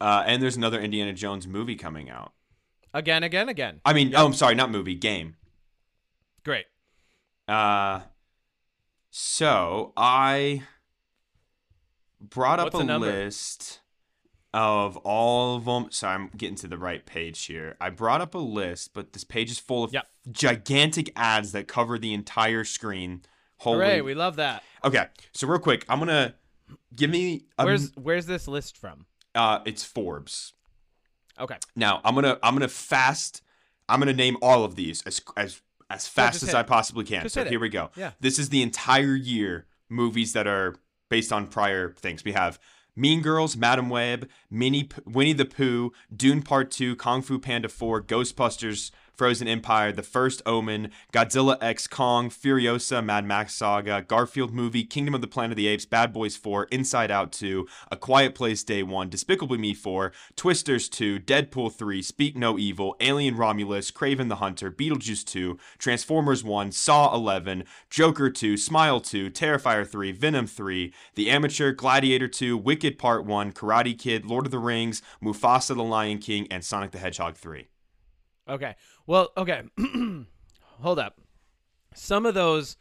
[0.00, 2.32] uh, and there's another Indiana Jones movie coming out.
[2.94, 3.80] again, again, again.
[3.84, 5.34] I mean, oh, I'm sorry, not movie, game.
[6.44, 6.66] Great.
[7.48, 8.02] Uh,
[9.10, 10.62] so I
[12.20, 13.80] brought up What's a list
[14.54, 15.90] of all of them.
[15.90, 17.76] Sorry, I'm getting to the right page here.
[17.80, 20.06] I brought up a list, but this page is full of Yep.
[20.30, 23.22] gigantic ads that cover the entire screen.
[23.58, 23.76] Holy.
[23.78, 24.00] Hooray!
[24.00, 24.62] We love that.
[24.84, 26.34] okay, so real quick, I'm gonna
[26.94, 27.44] give me.
[27.58, 29.06] A, Where's Where's this list from?
[29.34, 29.60] uh?
[29.64, 30.52] It's Forbes.
[31.38, 31.56] Okay.
[31.76, 33.42] Now I'm gonna I'm gonna fast.
[33.88, 37.22] I'm gonna name all of these as as as fast as I possibly can.
[37.22, 37.50] Just so hit it.
[37.50, 37.90] here we go.
[37.96, 38.12] Yeah.
[38.20, 40.76] This is the entire year movies that are
[41.08, 42.24] based on prior things.
[42.24, 42.58] We have
[42.96, 48.02] Mean Girls, Madame Web, Minnie, Winnie the Pooh, Dune Part Two, Kung Fu Panda Four,
[48.02, 54.84] Ghostbusters Frozen Empire, The First Omen, Godzilla X Kong, Furiosa, Mad Max Saga, Garfield movie,
[54.84, 58.36] Kingdom of the Planet of the Apes, Bad Boys 4, Inside Out 2, A Quiet
[58.36, 63.90] Place Day 1, Despicable Me 4, Twisters 2, Deadpool 3, Speak No Evil, Alien Romulus,
[63.90, 70.12] Kraven the Hunter, Beetlejuice 2, Transformers 1, Saw 11, Joker 2, Smile 2, Terrifier 3,
[70.12, 75.02] Venom 3, The Amateur, Gladiator 2, Wicked Part 1, Karate Kid, Lord of the Rings,
[75.20, 77.66] Mufasa the Lion King, and Sonic the Hedgehog 3.
[78.48, 78.76] Okay.
[79.08, 79.62] Well, okay.
[80.82, 81.20] Hold up.
[81.94, 82.76] Some of those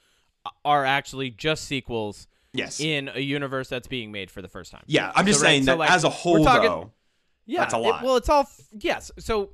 [0.64, 2.80] are actually just sequels Yes.
[2.80, 4.84] in a universe that's being made for the first time.
[4.88, 6.92] yeah, I'm just So, right, saying so, that like, as a whole, talking- though.
[7.46, 8.04] Yeah, That's a it- lot.
[8.04, 9.10] well, it's all f- yes.
[9.20, 9.52] So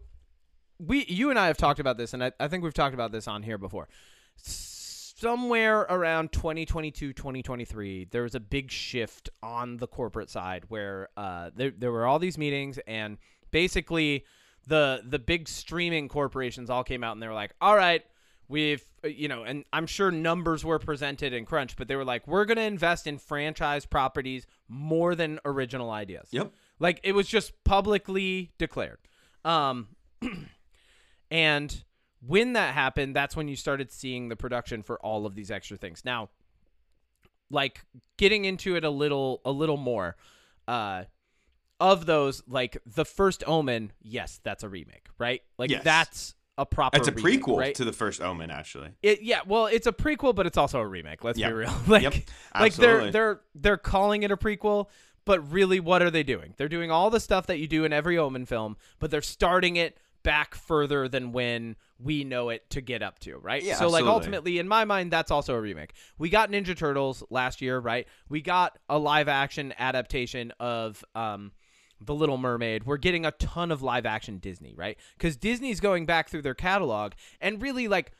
[0.79, 3.11] we, you and I have talked about this, and I, I think we've talked about
[3.11, 3.87] this on here before.
[4.37, 11.49] Somewhere around 2022, 2023, there was a big shift on the corporate side where uh,
[11.55, 13.17] there there were all these meetings, and
[13.51, 14.25] basically
[14.67, 18.03] the the big streaming corporations all came out and they were like, "All right."
[18.49, 22.03] We've, uh, you know, and I'm sure numbers were presented in Crunch, but they were
[22.03, 26.27] like, we're going to invest in franchise properties more than original ideas.
[26.31, 26.51] Yep.
[26.77, 28.99] Like it was just publicly declared.
[29.45, 29.87] Um
[31.31, 31.83] and
[32.25, 35.77] when that happened, that's when you started seeing the production for all of these extra
[35.77, 36.03] things.
[36.05, 36.29] Now,
[37.49, 37.85] like
[38.17, 40.15] getting into it a little a little more,
[40.67, 41.05] uh
[41.79, 45.41] of those, like the first Omen, yes, that's a remake, right?
[45.57, 45.83] Like Yes.
[45.83, 47.75] that's a proper It's a remake, prequel right?
[47.75, 48.89] to the first Omen, actually.
[49.01, 51.23] It yeah, well, it's a prequel, but it's also a remake.
[51.23, 51.49] Let's Yep.
[51.49, 51.73] be real.
[51.87, 52.13] like, Yep,
[52.59, 54.87] like they're they're they're calling it a prequel,
[55.25, 56.53] but really, what are they doing?
[56.57, 59.75] They're doing all the stuff that you do in every Omen film, but they're starting
[59.77, 63.61] it back further than when we know it to get up to, right?
[63.63, 65.93] Yeah, so like ultimately, in my mind, that's also a remake.
[66.17, 68.07] We got Ninja Turtles last year, right?
[68.29, 71.51] We got a live action adaptation of um
[72.05, 72.85] the Little Mermaid.
[72.85, 74.97] We're getting a ton of live action Disney, right?
[75.17, 78.11] Because Disney's going back through their catalog and really like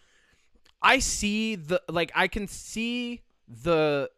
[0.81, 4.09] I see the like I can see the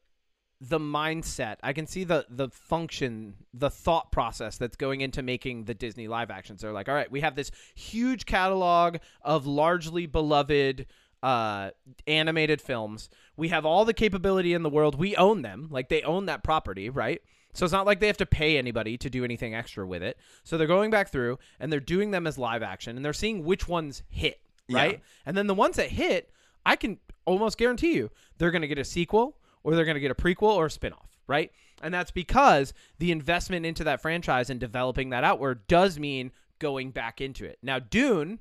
[0.61, 1.57] the mindset.
[1.61, 6.07] I can see the the function, the thought process that's going into making the Disney
[6.07, 6.61] live actions.
[6.61, 10.87] They're like, all right, we have this huge catalog of largely beloved
[11.21, 11.71] uh
[12.07, 13.09] animated films.
[13.37, 14.95] We have all the capability in the world.
[14.95, 15.67] We own them.
[15.69, 17.21] Like they own that property, right?
[17.55, 20.17] So it's not like they have to pay anybody to do anything extra with it.
[20.43, 23.43] So they're going back through and they're doing them as live action and they're seeing
[23.43, 24.77] which ones hit, Yeah.
[24.77, 25.01] right?
[25.25, 26.31] And then the ones that hit,
[26.65, 30.01] I can almost guarantee you they're going to get a sequel or they're going to
[30.01, 31.51] get a prequel or a spin-off, right?
[31.81, 36.91] And that's because the investment into that franchise and developing that outward does mean going
[36.91, 37.57] back into it.
[37.63, 38.39] Now, Dune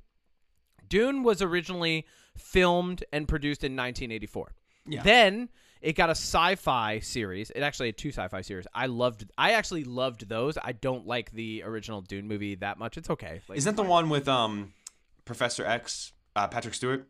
[0.89, 4.53] Dune was originally filmed and produced in 1984.
[4.87, 5.03] Yeah.
[5.03, 5.49] Then
[5.85, 7.51] it got a sci-fi series.
[7.51, 8.67] It actually had two sci-fi series.
[8.75, 9.31] I loved.
[9.37, 10.57] I actually loved those.
[10.57, 12.97] I don't like the original Dune movie that much.
[12.97, 13.43] It's okay.
[13.47, 14.73] Like, Isn't that the one with um
[15.27, 17.07] Professor X, uh, Patrick Stewart?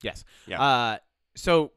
[0.00, 0.22] Yes.
[0.46, 0.62] Yeah.
[0.62, 0.98] Uh,
[1.34, 1.72] so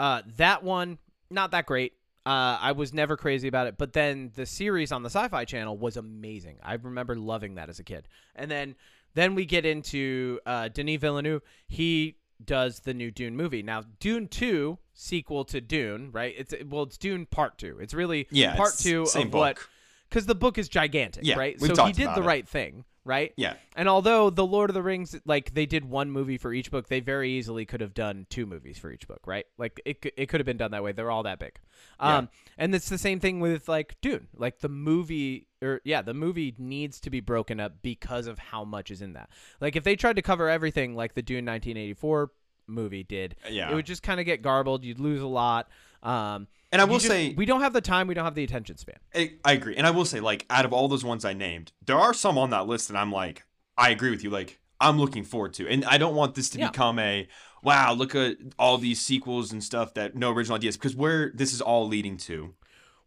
[0.00, 0.98] uh, that one
[1.30, 1.92] not that great.
[2.26, 5.76] Uh, I was never crazy about it, but then the series on the Sci-Fi Channel
[5.76, 6.58] was amazing.
[6.62, 8.08] I remember loving that as a kid.
[8.34, 8.74] And then
[9.14, 11.42] then we get into uh, Denis Villeneuve.
[11.68, 12.16] He
[12.46, 13.62] does the new Dune movie.
[13.62, 16.34] Now, Dune Two, sequel to Dune, right?
[16.36, 17.78] It's well, it's Dune Part Two.
[17.80, 19.68] It's really Yeah, part it's two same of what book.
[20.08, 21.58] because the book is gigantic, Yeah, right?
[21.60, 22.24] so he did the it.
[22.24, 23.32] right thing, right?
[23.36, 23.54] Yeah.
[23.76, 26.88] And although the Lord of the Rings, like they did one movie for each book,
[26.88, 29.46] they very easily could have done two movies for each book, right?
[29.58, 30.92] Like it, it could have been done that way.
[30.92, 31.58] They're all that big.
[32.00, 32.18] Yeah.
[32.18, 32.28] Um,
[32.58, 34.28] and it's the same thing with like Dune.
[34.36, 38.64] Like the movie, or yeah, the movie needs to be broken up because of how
[38.64, 39.30] much is in that.
[39.60, 42.30] Like if they tried to cover everything like the Dune 1984
[42.66, 43.70] movie did, Yeah.
[43.70, 44.84] it would just kind of get garbled.
[44.84, 45.68] You'd lose a lot.
[46.02, 48.06] Um, And I will just- say, we don't have the time.
[48.08, 48.96] We don't have the attention span.
[49.14, 49.76] I, I agree.
[49.76, 52.38] And I will say, like, out of all those ones I named, there are some
[52.38, 53.44] on that list that I'm like,
[53.78, 54.30] I agree with you.
[54.30, 55.68] Like, I'm looking forward to.
[55.68, 56.70] And I don't want this to Yeah.
[56.70, 57.28] become a,
[57.62, 61.52] wow, look at all these sequels and stuff that no original ideas, because where this
[61.52, 62.54] is all leading to.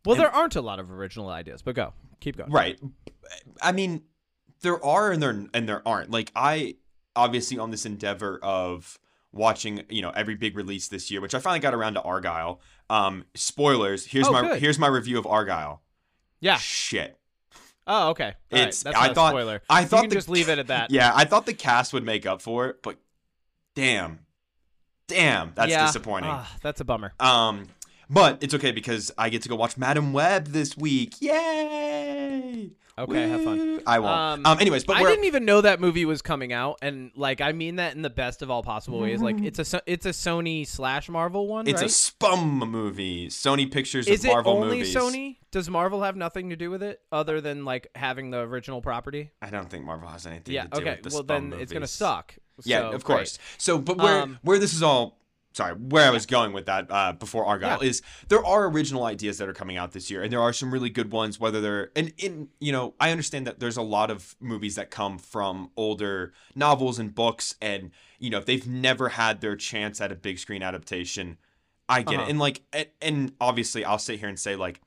[0.05, 2.51] Well, And- there aren't a lot of original ideas, but go, keep going.
[2.51, 2.79] Right.
[3.61, 4.03] I mean,
[4.61, 6.11] there are and there and there aren't.
[6.11, 6.75] Like I
[7.15, 8.99] obviously on this endeavor of
[9.31, 12.59] watching, you know, every big release this year, which I finally got around to Argylle.
[12.89, 14.05] Um, spoilers.
[14.05, 14.59] Here's Oh, my good.
[14.59, 15.79] here's my review of Argylle.
[16.39, 16.57] Yeah.
[16.57, 17.19] Shit.
[17.87, 18.25] Oh, okay.
[18.25, 18.61] All right.
[18.61, 19.61] It's- That's I thought- a spoiler.
[19.69, 20.89] I you thought the- just leave it at that.
[20.91, 22.97] Yeah, I thought the cast would make up for it, but
[23.75, 24.25] damn,
[25.07, 25.85] damn, that's Yeah.
[25.85, 26.29] disappointing.
[26.31, 27.13] Ah, that's a bummer.
[27.19, 27.67] Um,
[28.09, 31.15] But it's okay because I get to go watch Madame Web this week.
[31.21, 32.71] Yay!
[32.97, 33.81] Okay, have fun.
[33.85, 34.13] I won't.
[34.45, 37.41] Um, Um, anyways, but I didn't even know that movie was coming out, and like
[37.41, 39.21] I mean that in the best of all possible ways.
[39.21, 41.67] Like it's a it's a Sony slash Marvel one.
[41.67, 41.89] it's right?
[41.89, 43.27] a spum movie.
[43.27, 44.95] Sony Pictures Is of it Marvel only movies.
[44.95, 45.37] Sony?
[45.51, 49.31] Does Marvel have nothing to do with it other than like having the original property?
[49.41, 50.63] I don't think Marvel has anything Yeah.
[50.63, 50.91] to do Okay.
[50.91, 52.35] with the Well, spum then it's gonna suck.
[52.63, 53.37] Yeah, So, of course.
[53.57, 55.19] So, but where Um, where this is all
[55.55, 57.87] sorry, where I was going with that uh, before Argylle Yeah.
[57.87, 60.71] is there are original ideas that are coming out this year, and there are some
[60.71, 61.39] really good ones.
[61.39, 64.91] Whether they're and in you know, I understand that there's a lot of movies that
[64.91, 70.01] come from older novels and books, and you know, if they've never had their chance
[70.01, 71.37] at a big screen adaptation,
[71.87, 72.23] I get Uh-huh.
[72.27, 72.29] it.
[72.31, 74.81] And like, and, and obviously, I'll sit here and say like.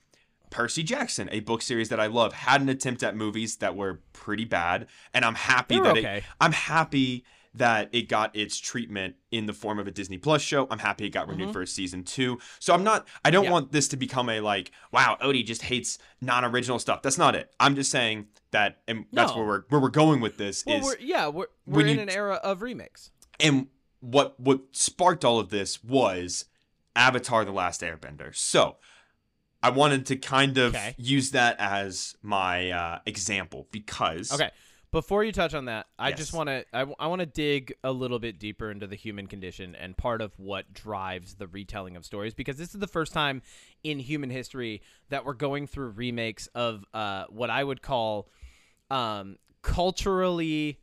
[0.50, 4.00] Percy Jackson, a book series that I love, had an attempt at movies that were
[4.14, 6.16] pretty bad, and I'm happy They were that okay.
[6.18, 7.22] it, I'm happy
[7.58, 10.66] that it got its treatment in the form of a Disney Plus show.
[10.70, 11.52] I'm happy it got renewed Mhm.
[11.52, 12.38] for a season two.
[12.58, 13.06] So I'm not.
[13.24, 13.50] I don't Yeah.
[13.52, 17.02] want this to become a like, wow, Odie just hates non-original stuff.
[17.02, 17.52] That's not it.
[17.60, 20.84] I'm just saying that, and that's where we're where we're going with this Well, is,
[20.84, 23.10] we're, yeah, we're we're in you- an era of remakes.
[23.38, 23.68] and
[24.00, 26.46] what what sparked all of this was
[26.96, 28.34] Avatar: The Last Airbender.
[28.34, 28.78] So.
[29.60, 30.94] I wanted to kind of Okay.
[30.98, 34.52] use that as my uh, example because Okay.
[34.90, 36.18] Before you touch on that, I Yes.
[36.18, 39.74] just want to I, want to dig a little bit deeper into the human condition
[39.74, 43.42] and part of what drives the retelling of stories because this is the first time
[43.84, 48.30] in human history that we're going through remakes of uh, what I would call
[48.90, 50.80] um, culturally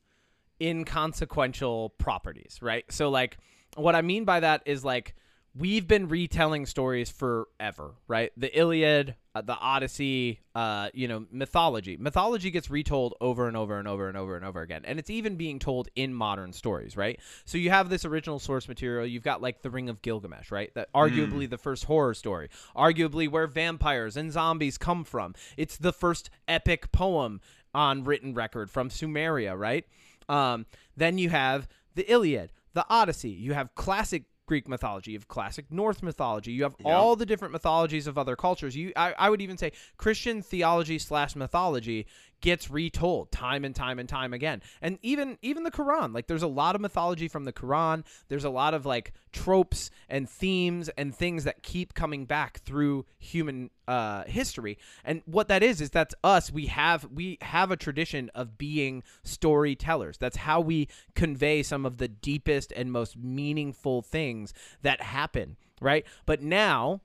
[0.62, 2.86] inconsequential properties, right?
[2.92, 3.38] So like
[3.76, 5.16] what I mean by that is like
[5.58, 8.32] we've been retelling stories forever, right?
[8.36, 11.96] The Iliad, uh, the Odyssey, uh, you know, mythology.
[11.98, 14.82] Mythology gets retold over and over and over and over and over again.
[14.84, 17.20] And it's even being told in modern stories, right?
[17.46, 19.06] So you have this original source material.
[19.06, 20.74] You've got like The Ring of Gilgamesh, right?
[20.76, 25.36] That arguably the first horror story, arguably where vampires and zombies come from.
[25.56, 27.40] It's the first epic poem
[27.74, 29.86] on written record from Sumeria, right?
[30.28, 30.66] Um,
[30.98, 33.30] then you have the Iliad, the Odyssey.
[33.30, 36.96] You have classic Greek mythology, you have classic Norse mythology, you have Yeah.
[36.96, 38.76] all the different mythologies of other cultures.
[38.76, 42.06] You, I, I would even say Christian theology slash mythology
[42.42, 44.62] gets retold time and time and time again.
[44.82, 48.06] And even even the Quran, like there's a lot of mythology from the Quran.
[48.28, 53.06] There's a lot of like tropes and themes and things that keep coming back through
[53.18, 54.78] human uh, history.
[55.04, 56.52] And what that is is that's us.
[56.52, 60.18] We have we have a tradition of being storytellers.
[60.18, 66.06] That's how we convey some of the deepest and most meaningful things that happen, right?
[66.26, 67.02] But now,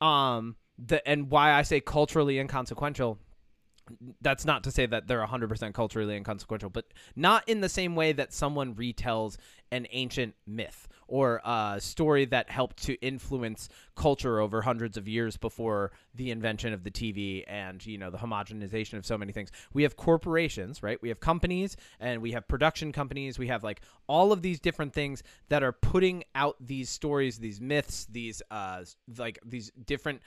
[0.00, 3.18] um, the and why I say culturally inconsequential
[4.20, 8.12] that's not to say that they're 100% culturally inconsequential, but not in the same way
[8.12, 9.36] that someone retells
[9.70, 15.36] an ancient myth or a story that helped to influence culture over hundreds of years
[15.36, 19.50] before the invention of the TV and, you know, the homogenization of so many things.
[19.72, 21.00] We have corporations, right?
[21.00, 23.38] We have companies and we have production companies.
[23.38, 27.60] We have like all of these different things that are putting out these stories, these
[27.60, 28.84] myths, these uh
[29.16, 30.20] like these different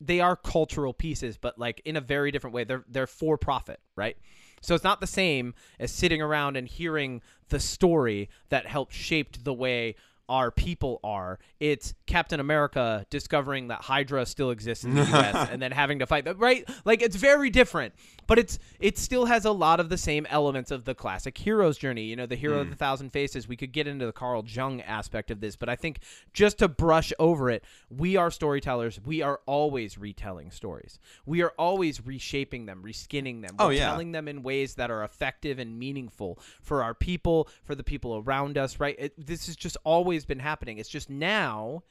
[0.00, 2.64] they are cultural pieces, but like in a very different way.
[2.64, 4.16] They're they're for profit, right?
[4.60, 9.44] So it's not the same as sitting around and hearing the story that helped shaped
[9.44, 9.94] the way
[10.28, 11.38] our people are.
[11.60, 16.06] It's Captain America discovering that Hydra still exists in the US and then having to
[16.06, 16.68] fight them, right?
[16.84, 17.94] Like it's very different,
[18.26, 21.78] but it's it still has a lot of the same elements of the classic hero's
[21.78, 22.04] journey.
[22.04, 22.70] You know, the hero of hmm.
[22.70, 23.48] the thousand faces.
[23.48, 26.00] We could get into the Carl Jung aspect of this, but I think
[26.32, 29.00] just to brush over it, we are storytellers.
[29.04, 30.98] We are always retelling stories.
[31.26, 33.56] We are always reshaping them, reskinning them.
[33.58, 33.86] Oh, yeah.
[33.86, 38.16] telling them in ways that are effective and meaningful for our people, for the people
[38.16, 38.96] around us, right?
[38.98, 40.78] It, this is just always been happening.
[40.78, 41.82] It's just now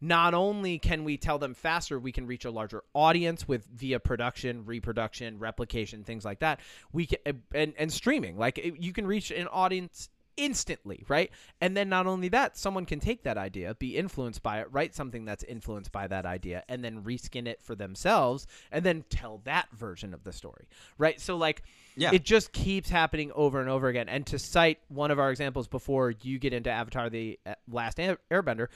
[0.00, 3.98] not only can we tell them faster, we can reach a larger audience with via
[3.98, 6.60] production, reproduction, replication, things like that.
[6.92, 11.30] We can and and streaming, like you can reach an audience instantly, right?
[11.60, 14.94] And then not only that, someone can take that idea, be influenced by it, write
[14.94, 19.42] something that's influenced by that idea, and then reskin it for themselves, and then tell
[19.44, 21.20] that version of the story, right?
[21.20, 21.62] So like,
[21.96, 22.12] Yeah.
[22.14, 24.08] it just keeps happening over and over again.
[24.08, 27.98] And to cite one of our examples before you get into Avatar: The uh, Last
[27.98, 28.68] Airbender.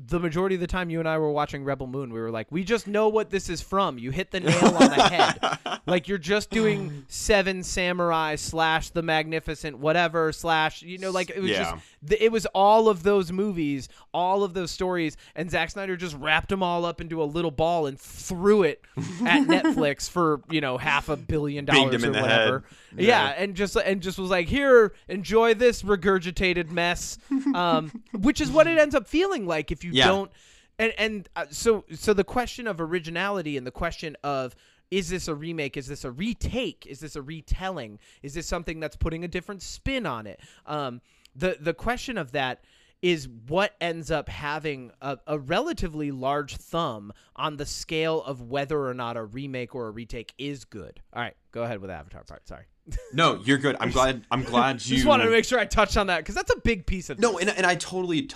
[0.00, 2.12] The majority of the time, you and I were watching Rebel Moon.
[2.12, 3.98] We were like, we just know what this is from.
[3.98, 5.58] You hit the nail on the head.
[5.88, 11.40] Like you're just doing Seven Samurai slash The Magnificent whatever slash you know like it
[11.40, 11.78] was Yeah.
[12.02, 16.14] just it was all of those movies, all of those stories, and Zack Snyder just
[16.16, 19.02] wrapped them all up into a little ball and threw it at
[19.46, 22.64] Netflix for you know half a billion dollars or whatever.
[22.94, 23.06] Yeah.
[23.06, 23.26] Yeah.
[23.38, 27.16] and just and just was like, here, enjoy this regurgitated mess,
[27.54, 30.06] um, which is what it ends up feeling like if you Yeah.
[30.08, 30.30] don't
[30.78, 34.54] and and uh, so so the question of originality and the question of
[34.90, 38.80] is this a remake is this a retake is this a retelling is this something
[38.80, 41.00] that's putting a different spin on it um
[41.34, 42.64] the the question of that
[43.00, 48.86] is what ends up having a, a relatively large thumb on the scale of whether
[48.86, 51.94] or not a remake or a retake is good all right go ahead with the
[51.94, 52.64] avatar part sorry
[53.12, 53.76] No, you're good.
[53.80, 54.24] I'm glad.
[54.30, 54.96] I'm glad you.
[54.96, 57.18] just wanted to make sure i touched on that because that's a big piece of
[57.18, 57.42] No, this.
[57.42, 58.30] and, and I totally,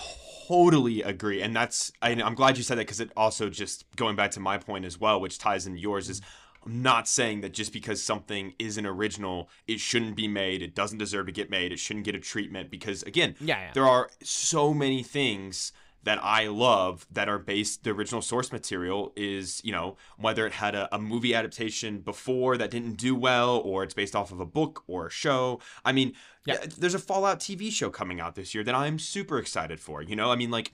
[0.53, 1.41] totally agree.
[1.41, 4.41] And that's, I, I'm glad you said that because it also just going back to
[4.41, 6.21] my point as well, which ties into yours, is
[6.65, 10.63] I'm not saying that just because something isn't original, it shouldn't be made.
[10.63, 11.73] It doesn't deserve to get made.
[11.73, 13.71] It shouldn't get a treatment because, again, Yeah, yeah.
[13.73, 15.73] there are so many things
[16.05, 20.53] that I love that are based the original source material is, you know, whether it
[20.53, 24.41] had a, a movie adaptation before that didn't do well, or it's based off of
[24.41, 25.61] a book or a show.
[25.85, 26.57] I mean, Yeah.
[26.57, 30.03] th- there's a Fallout TV show coming out this year that I'm super excited for.
[30.03, 30.73] You know, I mean, like,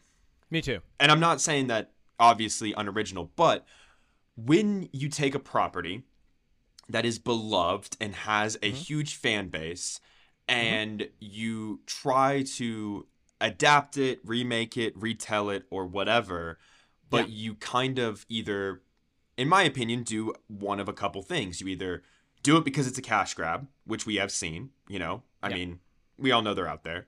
[0.51, 3.67] me too and I'm not saying that obviously unoriginal, but
[4.37, 6.05] when you take a property
[6.89, 8.77] that is beloved and has a mm-hmm.
[8.77, 10.01] huge fan base
[10.49, 10.59] mm-hmm.
[10.59, 13.07] and you try to
[13.41, 16.59] adapt it, remake it, retell it, or whatever,
[17.09, 18.83] but you kind of either,
[19.37, 21.61] in my opinion, do one of a couple things.
[21.61, 22.03] You either
[22.43, 25.55] do it because it's a cash grab, which we have seen, you know, I Yeah.
[25.57, 25.81] mean,
[26.17, 27.07] we all know they're out there.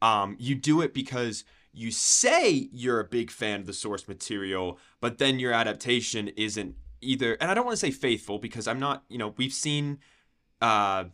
[0.00, 4.78] Um, you do it because you say you're a big fan of the source material,
[5.00, 7.34] but then your adaptation isn't either.
[7.40, 9.98] And I don't want to say faithful because I'm not, you know, we've seen
[10.60, 11.04] uh,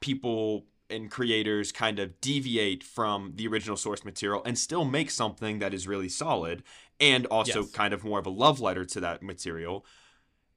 [0.00, 5.58] people and creators kind of deviate from the original source material and still make something
[5.60, 6.62] that is really solid
[7.00, 7.70] and also Yes.
[7.72, 9.84] kind of more of a love letter to that material.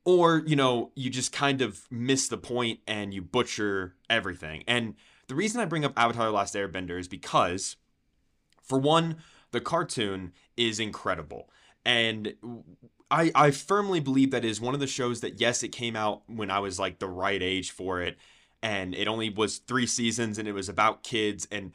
[0.05, 4.63] Or you know you just kind of miss the point and you butcher everything.
[4.67, 4.95] And
[5.27, 7.77] the reason i bring up avatar the last airbender is because
[8.61, 9.17] for one
[9.51, 11.49] the cartoon is incredible.
[11.85, 12.35] And
[13.11, 16.23] I, I firmly believe that is one of the shows that yes it came out
[16.27, 18.17] when i was like the right age for it
[18.65, 21.71] and it only was three seasons and it was about kids and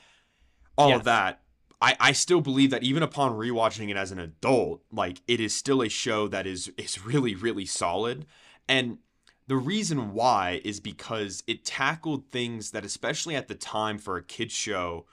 [0.76, 0.96] all Yes.
[0.96, 1.40] of that
[1.82, 5.54] I, I still believe that even upon rewatching it as an adult, like it is
[5.54, 8.26] still a show that is is really really solid,
[8.68, 8.98] and
[9.46, 14.22] the reason why is because it tackled things that, especially at the time for a
[14.22, 15.06] kids show,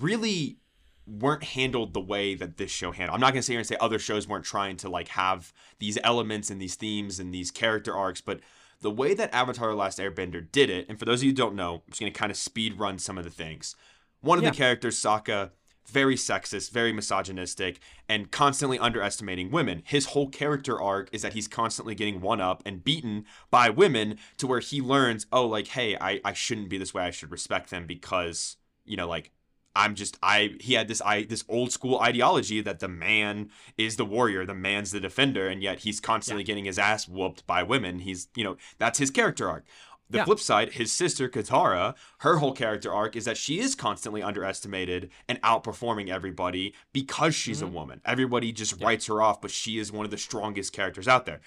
[0.00, 0.58] really
[1.06, 3.14] weren't handled the way that this show handled.
[3.14, 5.98] I'm not gonna sit here and say other shows weren't trying to like have these
[6.04, 8.40] elements and these themes and these character arcs, but
[8.82, 11.36] the way that Avatar: The Last Airbender did it, and for those of you who
[11.36, 13.74] don't know, I'm just gonna kind of speed run some of the things.
[14.20, 14.50] One of Yeah.
[14.50, 15.50] the characters, Sokka,
[15.88, 19.82] very sexist, very misogynistic, and constantly underestimating women.
[19.84, 24.18] His whole character arc is that he's constantly getting one up and beaten by women
[24.38, 27.02] to where he learns, oh, like, hey, I, I shouldn't be this way.
[27.02, 29.32] I should respect them because, you know, like,
[29.74, 33.96] I'm just I he had this I this old school ideology that the man is
[33.96, 37.62] the warrior, the man's the defender, and yet he's constantly getting his ass whooped by
[37.62, 38.00] women.
[38.00, 39.64] He's you know, that's his character arc.
[40.10, 40.24] The Yeah.
[40.26, 45.10] flip side, his sister Katara, her whole character arc is that she is constantly underestimated
[45.26, 47.74] and outperforming everybody because she's a mm-hmm.
[47.74, 48.00] woman.
[48.04, 51.40] Everybody just writes her off, but she is one of the strongest characters out there.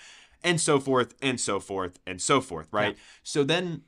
[0.44, 2.98] And so forth, and so forth, and so forth, right?
[3.22, 3.84] So then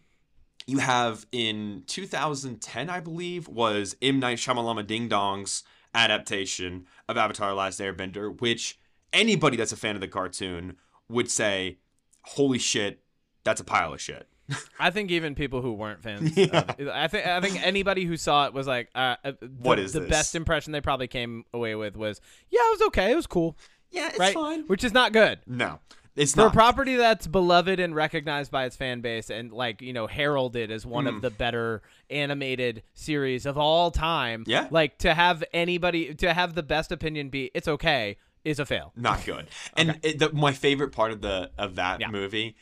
[0.67, 4.19] you have in 2010, I believe, was M.
[4.19, 5.63] Night Shyamalama Ding Dong's
[5.95, 8.77] adaptation of Avatar Last Airbender, which
[9.13, 10.75] anybody that's a fan of the cartoon
[11.09, 11.77] would say,
[12.23, 13.01] holy shit,
[13.43, 14.27] that's a pile of shit.
[14.79, 16.63] I think even people who weren't fans, Yeah.
[16.79, 19.79] of, I think I think anybody who saw it was like, uh, uh, the, What
[19.79, 20.09] is the this?
[20.09, 23.57] best impression they probably came away with was, yeah, it was okay, it was cool,
[23.91, 24.63] Yeah, it's right?
[24.67, 25.79] Which is not good No,
[26.17, 29.93] it's for a property that's beloved and recognized by its fan base, and like you
[29.93, 31.15] know heralded as one Hmm.
[31.15, 34.43] of the better animated series of all time.
[34.47, 34.67] Yeah.
[34.71, 38.93] like to have anybody to have the best opinion be it's okay is a fail.
[38.95, 39.47] not good.
[39.77, 42.09] And it, the, my favorite part of the of that Yeah.
[42.09, 42.55] movie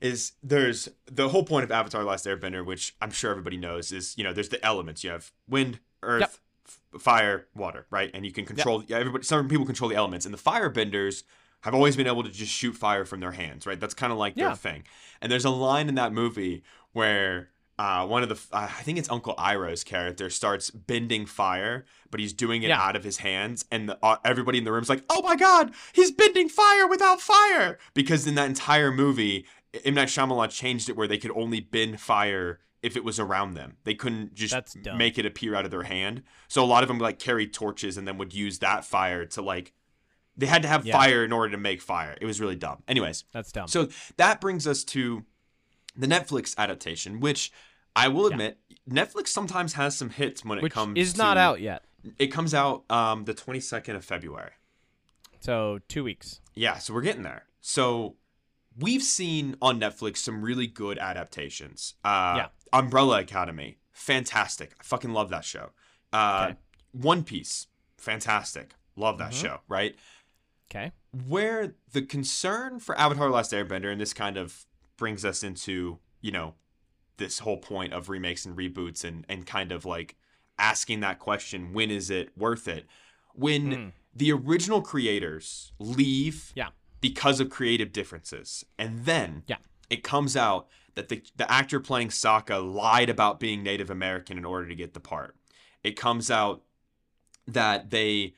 [0.00, 4.16] is there's the whole point of Avatar: Last Airbender, which I'm sure everybody knows, is
[4.18, 5.04] you know there's the elements.
[5.04, 6.32] You have wind, earth, Yep.
[6.66, 8.10] f- fire, water, right?
[8.12, 8.82] And you can control.
[8.86, 9.22] Yeah, everybody.
[9.24, 11.22] Some people control the elements, and the firebenders
[11.62, 13.80] have always been able to just shoot fire from their hands, right?
[13.80, 14.48] That's kind of like Yeah.
[14.48, 14.84] their thing.
[15.20, 17.48] And there's a line in that movie where.
[17.78, 22.20] Uh, one of the, uh, I think it's Uncle Iroh's character starts bending fire, but
[22.20, 22.80] he's doing it Yeah.
[22.80, 25.72] out of his hands, and the, uh, everybody in the room's like, "Oh my god,
[25.92, 29.46] he's bending fire without fire!" Because in that entire movie,
[29.86, 33.54] M Night Shyamalan changed it where they could only bend fire if it was around
[33.54, 33.78] them.
[33.84, 36.22] They couldn't just make it appear out of their hand.
[36.48, 39.42] So a lot of them like carried torches and then would use that fire to
[39.42, 39.72] like.
[40.36, 40.96] They had to have Yeah.
[40.96, 42.16] fire in order to make fire.
[42.20, 42.82] It was really dumb.
[42.88, 43.68] Anyways, That's dumb.
[43.68, 45.24] so that brings us to
[45.94, 47.52] the Netflix adaptation, which
[47.94, 48.58] I will admit,
[48.88, 50.98] Netflix sometimes has some hits when it which comes.
[50.98, 51.84] is not to- out yet.
[52.18, 54.52] It comes out um, the 22nd of February.
[55.40, 56.40] So two weeks.
[56.54, 57.44] Yeah, so we're getting there.
[57.60, 58.16] So
[58.78, 61.94] we've seen on Netflix some really good adaptations.
[62.04, 62.48] Uh, Yeah.
[62.72, 64.72] Umbrella Academy, fantastic.
[64.80, 65.70] I fucking love that show.
[66.12, 66.58] Uh, Okay.
[66.92, 67.66] One Piece,
[67.98, 68.74] fantastic.
[68.96, 69.40] Love that Mhm.
[69.40, 69.96] show, right?
[70.74, 70.92] Okay.
[71.28, 74.64] Where the concern for Avatar Last Airbender, and this kind of
[74.96, 76.54] brings us into, you know,
[77.18, 80.16] this whole point of remakes and reboots and, and kind of like
[80.58, 82.86] asking that question, when is it worth it?
[83.34, 83.92] When Mm.
[84.14, 86.70] the original creators leave Yeah.
[87.00, 88.64] because of creative differences.
[88.78, 89.56] And then Yeah.
[89.90, 94.44] it comes out that the, the actor playing Sokka lied about being Native American in
[94.44, 95.36] order to get the part.
[95.82, 96.62] It comes out
[97.46, 98.34] that they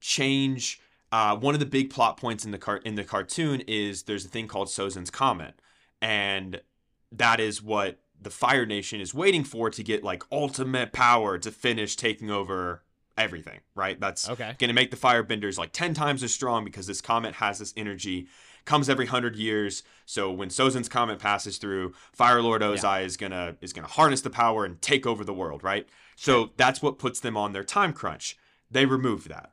[0.00, 0.80] change
[1.14, 4.24] uh, one of the big plot points in the car- in the cartoon is there's
[4.24, 5.54] a thing called Sozin's Comet,
[6.02, 6.60] and
[7.12, 11.50] that is what the Fire Nation is waiting for to get like ultimate power to
[11.52, 12.82] finish taking over
[13.16, 13.60] everything.
[13.76, 14.00] Right?
[14.00, 14.56] That's Okay.
[14.58, 17.72] going to make the firebenders like 10 times as strong because this comet has this
[17.76, 18.26] energy
[18.64, 23.30] comes every 100 years so when sozin's comet passes through fire lord ozai is going
[23.30, 25.86] to is going to harness the power and take over the world right
[26.16, 28.38] so that's what puts them on their time crunch
[28.70, 29.52] they remove that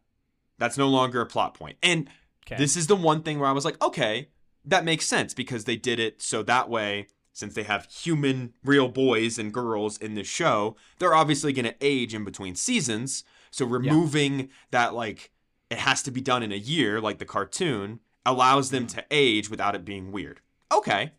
[0.62, 2.08] that's no longer a plot point and
[2.48, 2.56] Okay.
[2.58, 4.30] this is the one thing where i was like okay
[4.66, 8.88] that makes sense because they did it so that way since they have human real
[8.90, 13.66] boys and girls in this show they're obviously going to age in between seasons so
[13.66, 15.32] removing that like
[15.70, 19.50] it has to be done in a year like the cartoon allows them to age
[19.50, 20.42] without it being weird
[20.72, 21.12] okay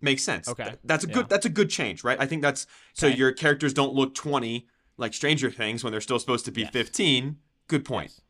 [0.00, 0.64] makes sense Okay.
[0.64, 1.14] Th- that's a Yeah.
[1.14, 3.16] good that's a good change right i think that's so Okay.
[3.16, 4.66] your characters don't look 20
[4.96, 6.70] like stranger things when they're still supposed to be Yes.
[6.72, 8.20] 15 good point Yes.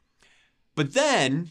[0.75, 1.51] But then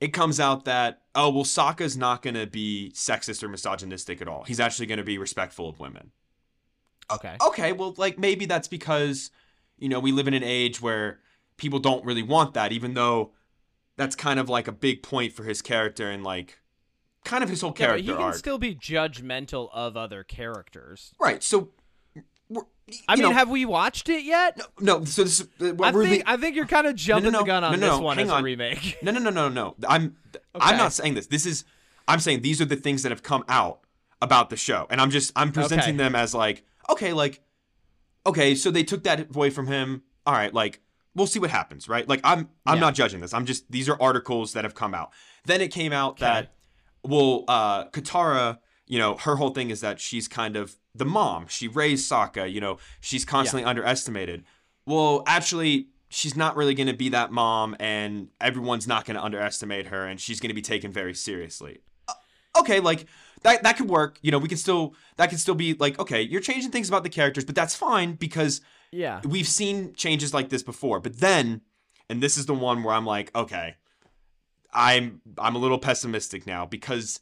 [0.00, 4.28] it comes out that oh well Sokka's not going to be sexist or misogynistic at
[4.28, 4.44] all.
[4.44, 6.12] He's actually going to be respectful of women.
[7.10, 7.36] Okay.
[7.40, 9.30] Okay, well like maybe that's because
[9.78, 11.20] you know we live in an age where
[11.56, 13.32] people don't really want that even though
[13.96, 16.58] that's kind of like a big point for his character and like
[17.24, 18.02] kind of his whole character.
[18.02, 18.36] Yeah, but he can arc.
[18.36, 21.12] still be judgmental of other characters.
[21.18, 21.42] right.
[21.42, 21.70] So
[23.08, 24.60] I mean, know, have we watched it yet?
[24.80, 27.44] no, so this is uh, I think I think you're kind of jumping no, the
[27.44, 28.96] gun on no, this no, one as a remake.
[29.02, 29.74] No, no, no, no, no.
[29.88, 30.16] I'm
[30.54, 31.26] I'm not saying this.
[31.26, 31.64] This is
[32.06, 33.80] I'm saying these are the things that have come out
[34.22, 35.96] about the show, and I'm just I'm presenting Okay.
[35.96, 37.40] them as like okay, like
[38.24, 40.02] okay, so they took that away from him.
[40.24, 40.80] All right, like
[41.16, 42.08] we'll see what happens, right?
[42.08, 42.80] Like I'm I'm Yeah.
[42.82, 43.34] not judging this.
[43.34, 45.10] I'm just these are articles that have come out.
[45.44, 46.26] Then it came out Okay.
[46.26, 46.52] that
[47.02, 51.46] well, uh, Katara, you know, her whole thing is that she's kind of the mom.
[51.48, 52.50] She raised Sokka.
[52.50, 54.44] You know, she's constantly underestimated.
[54.86, 59.22] Well, actually, she's not really going to be that mom, and everyone's not going to
[59.24, 61.80] underestimate her, and she's going to be taken very seriously.
[62.08, 62.12] Uh,
[62.60, 63.04] Okay, like
[63.42, 64.18] that that could work.
[64.22, 67.02] You know, we can still that could still be like okay, you're changing things about
[67.02, 68.62] the characters, but that's fine because
[68.92, 69.20] Yeah.
[69.24, 71.00] we've seen changes like this before.
[71.00, 71.60] But then,
[72.08, 73.74] and this is the one where I'm like, okay,
[74.72, 77.20] I'm I'm a little pessimistic now because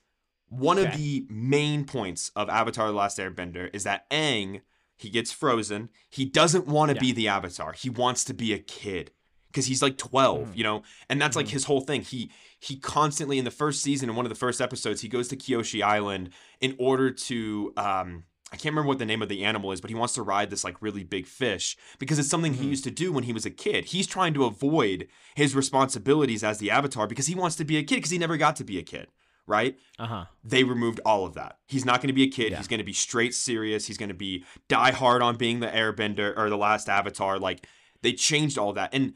[0.59, 4.61] one of the main points of Avatar: The Last Airbender is that Aang
[4.97, 5.89] he gets frozen.
[6.09, 7.01] He doesn't want to Yeah.
[7.01, 7.73] be the Avatar.
[7.73, 9.11] He wants to be a kid
[9.49, 10.57] because he's like 12, Mm.
[10.57, 11.51] you know, and that's like Mhm.
[11.51, 12.03] his whole thing.
[12.03, 12.31] He
[12.61, 15.37] he constantly in the first season in one of the first episodes he goes to
[15.37, 16.31] Kyoshi Island
[16.61, 19.91] in order to um I can't remember what the name of the animal is, but
[19.91, 22.71] he wants to ride this like really big fish because it's something he Mhm.
[22.71, 23.87] used to do when he was a kid.
[23.87, 27.83] He's trying to avoid his responsibilities as the Avatar because he wants to be a
[27.83, 29.09] kid because he never got to be a kid,
[29.47, 29.77] right?
[29.99, 30.25] Uh huh.
[30.43, 31.59] They removed all of that.
[31.67, 32.53] He's not going to be a kid.
[32.53, 32.59] Yeah.
[32.59, 33.87] He's going to be straight serious.
[33.87, 37.39] He's going to be die hard on being the Airbender or the last Avatar.
[37.39, 37.67] Like
[38.03, 38.91] they changed all that.
[38.95, 39.15] And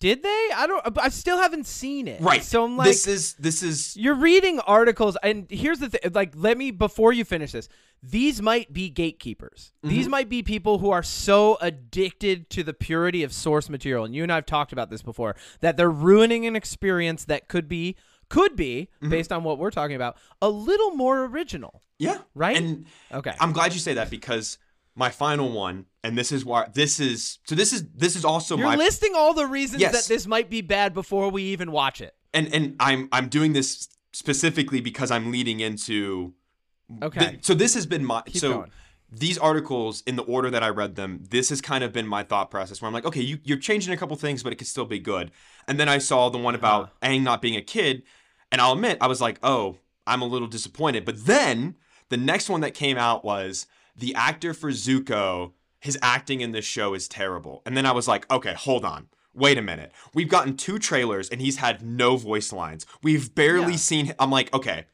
[0.00, 0.48] Did they?
[0.56, 0.98] I don't.
[0.98, 2.20] I still haven't seen it.
[2.20, 6.00] right, So I'm like, this is this is you're reading articles, and here's the thing.
[6.12, 7.68] Like, let me before you finish this.
[8.00, 9.72] These might be gatekeepers.
[9.82, 10.10] These Mhm.
[10.10, 14.22] might be people who are so addicted to the purity of source material, and you
[14.22, 17.96] and I've talked about this before, that they're ruining an experience that could be,
[18.28, 19.10] could be, Mhm.
[19.10, 21.82] based on what we're talking about, a little more original.
[21.98, 22.56] yeah Right?
[22.56, 23.34] And Okay.
[23.40, 24.58] I'm glad you say that because
[24.94, 27.54] my final one, and this is why this is so.
[27.54, 29.92] This is this is also You're my listing all the reasons Yes.
[29.92, 32.14] that this might be bad before we even watch it.
[32.34, 36.34] and and I'm I'm doing this specifically because I'm leading into.
[37.02, 37.20] Okay.
[37.30, 38.52] th- so this has been my Keep so.
[38.58, 38.70] going.
[39.10, 42.22] These articles, in the order that I read them, this has kind of been my
[42.22, 44.66] thought process where I'm like, okay, you, you're changing a couple things, but it could
[44.66, 45.30] still be good.
[45.66, 48.02] And then I saw the one about Aang not being a kid,
[48.52, 49.76] and I'll admit, I was like, oh,
[50.06, 51.04] I'm a little disappointed.
[51.04, 51.76] But then
[52.08, 56.64] the next one that came out was the actor for Zuko, his acting in this
[56.64, 57.62] show is terrible.
[57.66, 59.08] And then I was like, okay, hold on.
[59.34, 59.92] Wait a minute.
[60.14, 62.86] We've gotten two trailers and he's had no voice lines.
[63.02, 63.78] We've barely Yeah.
[63.78, 64.86] seen I'm like, okay,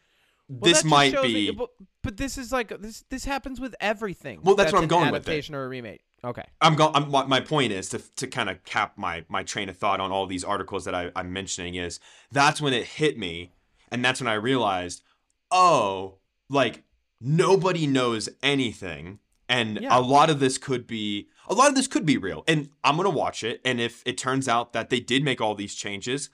[0.49, 1.71] Well, this might shows that be but,
[2.03, 3.05] but this is like this.
[3.09, 4.41] This happens with everything.
[4.43, 5.29] Well, that's where I'm an going with it.
[5.31, 6.03] adaptation or a remake.
[6.25, 6.45] Okay.
[6.61, 6.93] I'm going.
[6.95, 10.11] I'm, my- point is to to kind of cap my my train of thought on
[10.11, 12.01] all these articles that I, I'm mentioning is
[12.33, 13.53] that's when it hit me,
[13.91, 15.03] and that's when I realized,
[15.51, 16.19] oh,
[16.49, 16.83] like
[17.21, 19.19] nobody knows anything,
[19.49, 19.99] and Yeah.
[19.99, 22.97] a lot of this could be a lot of this could be real, and I'm
[22.97, 26.31] gonna watch it, and if it turns out that they did make all these changes,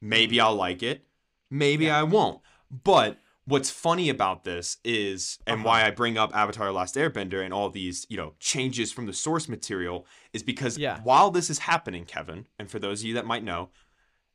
[0.00, 0.42] maybe mm.
[0.42, 1.04] I'll like it,
[1.50, 2.40] maybe I won't,
[2.70, 3.18] but.
[3.44, 5.66] What's funny about this is, and Uh-huh.
[5.68, 9.12] why I bring up Avatar: Last Airbender and all these, you know, changes from the
[9.12, 11.00] source material, is because Yeah.
[11.02, 13.70] while this is happening, Kevin, and for those of you that might know,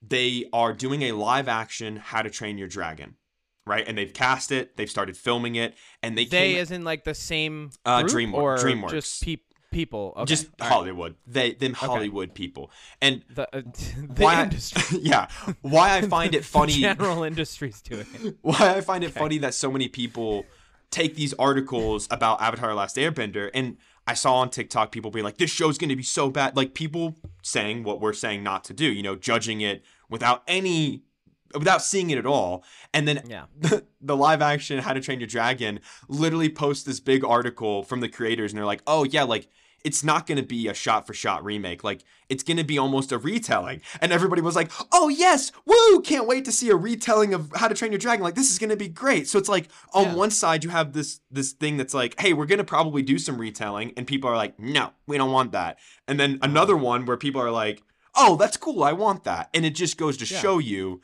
[0.02, 3.16] they are doing a live action How to Train Your Dragon,
[3.66, 3.88] right?
[3.88, 7.06] And they've cast it, they've started filming it, and they, They came, as in like
[7.06, 8.92] the same Uh, group DreamWor- or DreamWorks.
[8.92, 10.14] just peop- people.
[10.18, 10.26] Okay.
[10.26, 10.70] just all right.
[10.74, 13.62] Hollywood, they them Hollywood people, and The, uh,
[14.10, 15.00] the why, industry.
[15.02, 15.28] yeah,
[15.62, 16.74] why I find it funny.
[16.74, 18.38] General industry's doing it.
[18.42, 20.46] why I find it funny that so many people
[20.92, 25.38] take these articles about Avatar: Last Airbender, and I saw on TikTok people being like,
[25.38, 28.74] "This show's going to be so bad," like people saying what we're saying not to
[28.74, 31.04] do, you know, judging it without any,
[31.54, 33.46] without seeing it at all, and then Yeah.
[33.58, 38.00] the, the live action How to Train Your Dragon literally posts this big article from
[38.02, 39.48] the creators, and they're like, "Oh yeah, like."
[39.84, 41.82] It's not going to be a shot for shot remake.
[41.84, 43.82] Like, it's going to be almost a retelling.
[44.02, 47.68] And everybody was like, oh, yes, woo, can't wait to see a retelling of How
[47.70, 48.22] to Train Your Dragon.
[48.24, 49.30] Like, this is going to be great.
[49.30, 50.16] So it's like, on Yeah.
[50.16, 53.18] one side, you have this this thing that's like, hey, we're going to probably do
[53.20, 53.94] some retelling.
[53.96, 55.78] And people are like, no, we don't want that.
[56.08, 57.82] And then another one where people are like,
[58.16, 58.84] oh, that's cool.
[58.84, 59.50] I want that.
[59.54, 60.40] And it just goes to Yeah.
[60.42, 61.02] show you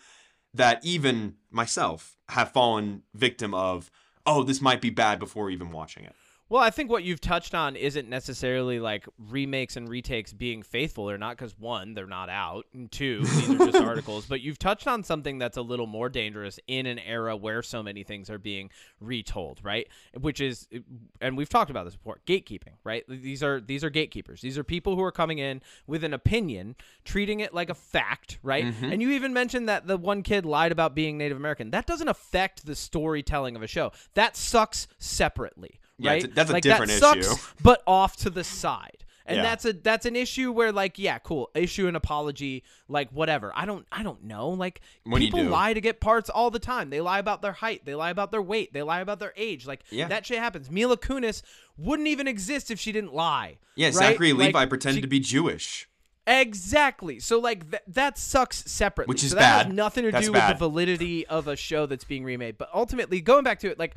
[0.53, 3.89] that even myself have fallen victim of,
[4.25, 6.15] oh, this might be bad before even watching it.
[6.49, 11.09] Well, I think what you've touched on isn't necessarily like remakes and retakes being faithful
[11.09, 14.25] or not, because one, they're not out, and two, these are just articles.
[14.25, 17.81] But you've touched on something that's a little more dangerous in an era where so
[17.81, 18.69] many things are being
[18.99, 19.87] retold, right?
[20.19, 20.79] Which is, eh,
[21.21, 23.03] and we've talked about this before, gatekeeping, right?
[23.07, 24.41] These are these are gatekeepers.
[24.41, 26.75] These are people who are coming in with an opinion,
[27.05, 28.65] treating it like a fact, right?
[28.65, 28.91] Mm-hmm.
[28.91, 31.71] And you even mentioned that the one kid lied about being Native American.
[31.71, 33.91] That doesn't affect the storytelling of a show.
[34.13, 36.23] That sucks separately Yeah, right?
[36.23, 37.35] a- that's a like, different that sucks, issue.
[37.61, 38.97] but off to the side.
[39.25, 39.43] And Yeah.
[39.43, 43.65] that's a that's an issue where like yeah cool issue an apology like whatever I
[43.65, 46.99] don't I don't know like When people lie to get parts all the time they
[46.99, 49.85] lie about their height they lie about their weight they lie about their age like
[49.89, 50.09] Yeah.
[50.09, 51.41] that shit happens Mila Kunis
[51.77, 53.93] wouldn't even exist if she didn't lie Yeah, right?
[53.95, 55.87] Zachary Like, Levi pretended she- to be Jewish.
[56.27, 57.19] Exactly.
[57.19, 59.09] So like th- that sucks separately.
[59.11, 59.65] Which is so that bad.
[59.67, 60.49] has nothing to That's do bad.
[60.49, 62.57] with the validity of a show that's being remade.
[62.57, 63.95] But ultimately, going back to it, like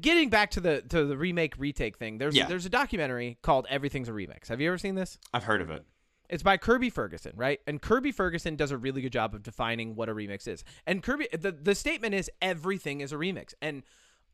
[0.00, 2.18] getting back to the to the remake retake thing.
[2.18, 2.46] There's Yeah.
[2.46, 4.48] there's a documentary called Everything's a Remix.
[4.48, 5.18] Have you ever seen this?
[5.32, 5.84] I've heard of it.
[6.28, 7.60] It's by Kirby Ferguson, right?
[7.66, 10.62] And Kirby Ferguson does a really good job of defining what a remix is.
[10.86, 13.52] And Kirby, the, the statement is everything is a remix.
[13.60, 13.82] And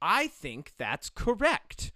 [0.03, 1.93] I think that's correct.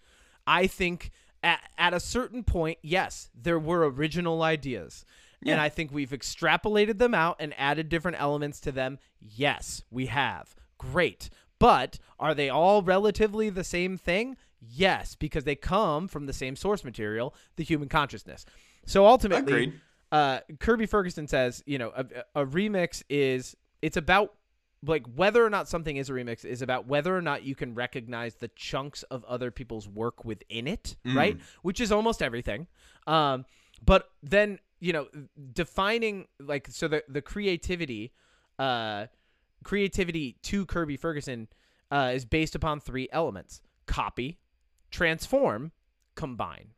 [0.47, 1.11] I think
[1.43, 5.05] at, at a certain point, yes, there were original ideas.
[5.47, 8.99] And I think we've extrapolated them out and added different elements to them.
[9.20, 10.55] Yes, we have.
[10.78, 11.30] Great.
[11.61, 14.37] But are they all relatively the same thing?
[14.61, 18.45] Yes, because they come from the same source material, the human consciousness.
[18.87, 19.53] So ultimately,
[20.11, 24.35] uh, Kirby Ferguson says, you know, a, a remix is it's about
[24.85, 27.75] like whether or not something is a remix is about whether or not you can
[27.75, 31.37] recognize the chunks of other people's work within it, right?
[31.63, 32.67] Which is almost everything.
[33.07, 33.45] Um,
[33.85, 35.09] but then you know,
[35.53, 38.13] defining like so the the creativity,
[38.59, 39.07] uh,
[39.65, 41.49] creativity to Kirby Ferguson
[41.91, 44.39] uh, is based upon three elements: copy,
[44.91, 45.73] transform,
[46.15, 46.75] combine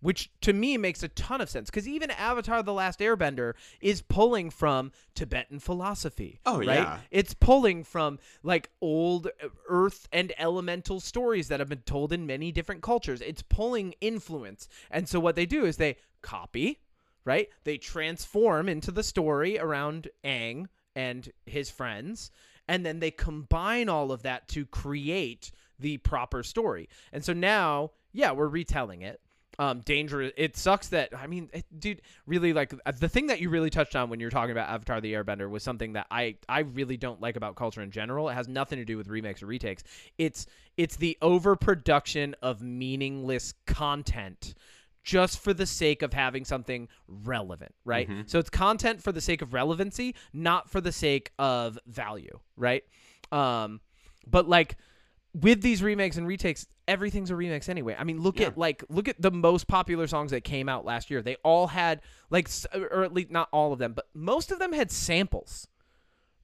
[0.00, 4.02] which to me makes a ton of sense because even Avatar: The Last Airbender is
[4.02, 6.40] pulling from Tibetan philosophy.
[6.46, 6.66] Oh, right?
[6.66, 6.98] yeah.
[7.10, 9.28] it's pulling from like old
[9.68, 13.20] earth and elemental stories that have been told in many different cultures.
[13.20, 16.80] It's pulling influence, and so what they do is they copy,
[17.24, 17.48] right?
[17.64, 20.66] They transform into the story around Aang
[20.98, 22.32] and his friends,
[22.66, 26.88] and then they combine all of that to create the proper story.
[27.12, 29.20] And so now, yeah, we're retelling it.
[29.60, 33.40] Um dangerous it sucks that i mean it, dude really like uh, the thing that
[33.40, 36.36] you really touched on when you're talking about avatar the airbender was something that i
[36.48, 38.28] i really don't like about culture in general.
[38.28, 39.82] It has nothing to do with remakes or retakes.
[40.16, 40.46] It's
[40.76, 44.54] it's the overproduction of meaningless content
[45.08, 48.06] just for the sake of having something relevant, right?
[48.26, 52.84] So it's content for the sake of relevancy, not for the sake of value, right?
[53.32, 53.80] Um,
[54.26, 54.76] but like
[55.32, 57.96] with these remakes and retakes, everything's a remix anyway.
[57.98, 58.48] I mean, look Yeah.
[58.48, 61.22] at like look at the most popular songs that came out last year.
[61.22, 64.74] They all had like, or at least not all of them, but most of them
[64.74, 65.68] had samples,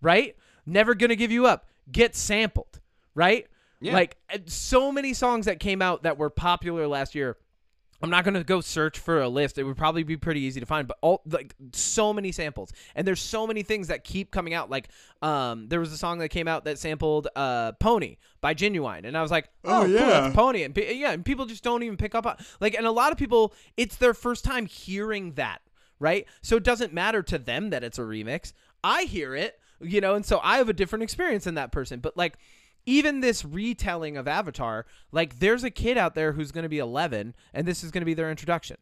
[0.00, 0.36] right?
[0.64, 1.68] Never gonna give you up.
[1.92, 2.80] Get sampled,
[3.14, 3.46] right?
[3.80, 3.92] Yeah.
[3.92, 7.36] Like so many songs that came out that were popular last year
[8.04, 9.56] I'm not gonna go search for a list.
[9.58, 13.06] It would probably be pretty easy to find, but all like so many samples, and
[13.06, 14.68] there's so many things that keep coming out.
[14.70, 14.88] Like,
[15.22, 19.16] um, there was a song that came out that sampled uh "Pony" by Ginuwine, and
[19.16, 20.06] I was like, Oh, oh, cool, yeah.
[20.20, 22.92] that's Pony, and yeah, and people just don't even pick up on like, and a
[22.92, 25.62] lot of people, it's their first time hearing that,
[25.98, 26.26] right?
[26.42, 28.52] So it doesn't matter to them that it's a remix.
[28.82, 32.00] I hear it, you know, and so I have a different experience than that person,
[32.00, 32.36] but like
[32.86, 36.78] even this retelling of Avatar, like there's a kid out there who's going to be
[36.78, 38.76] 11 and this is going to be their introduction.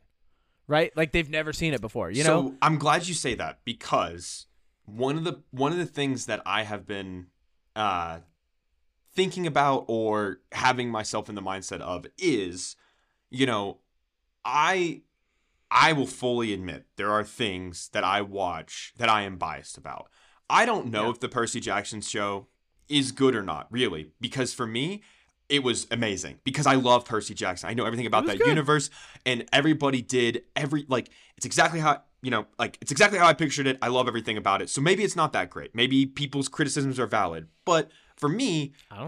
[0.68, 0.96] Right?
[0.96, 2.54] Like they've never seen it before, you so know?
[2.62, 4.46] I'm glad you say that because
[4.84, 7.26] one of the one of the things that I have been
[7.76, 8.18] uh,
[9.14, 12.76] thinking about or having myself in the mindset of is,
[13.28, 13.78] you know,
[14.44, 15.02] I
[15.70, 20.08] I will fully admit there are things that I watch that I am biased about.
[20.48, 21.10] I don't know Yeah.
[21.10, 22.46] if the Percy Jackson show
[22.92, 25.02] is good or not, really, because for me,
[25.48, 27.68] it was amazing because I love Percy Jackson.
[27.68, 28.46] I know everything about that good.
[28.46, 28.90] universe,
[29.26, 33.34] and everybody did every like it's exactly how you know like it's exactly how I
[33.34, 33.76] pictured it.
[33.82, 34.70] I love everything about it.
[34.70, 35.74] So maybe it's not that great.
[35.74, 39.02] Maybe people's criticisms are valid, but for me, I.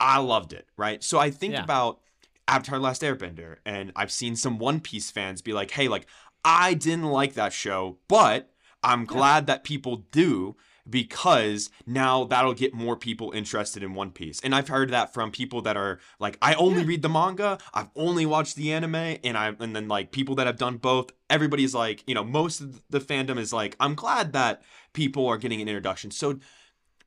[0.00, 1.02] I, I loved it, right?
[1.02, 1.64] So I think Yeah.
[1.64, 2.00] about
[2.48, 6.06] Avatar Last Airbender, and I've seen some One Piece fans be like, hey, like,
[6.44, 8.50] I didn't like that show, but
[8.82, 10.56] I'm glad that people do
[10.88, 14.40] because now that'll get more people interested in One Piece.
[14.40, 17.90] And I've heard that from people that are like, I only read the manga, I've
[17.96, 21.74] only watched the anime, and I and then like people that have done both, everybody's
[21.74, 24.62] like, you know, most of the fandom is like, I'm glad that
[24.92, 26.10] people are getting an introduction.
[26.10, 26.38] So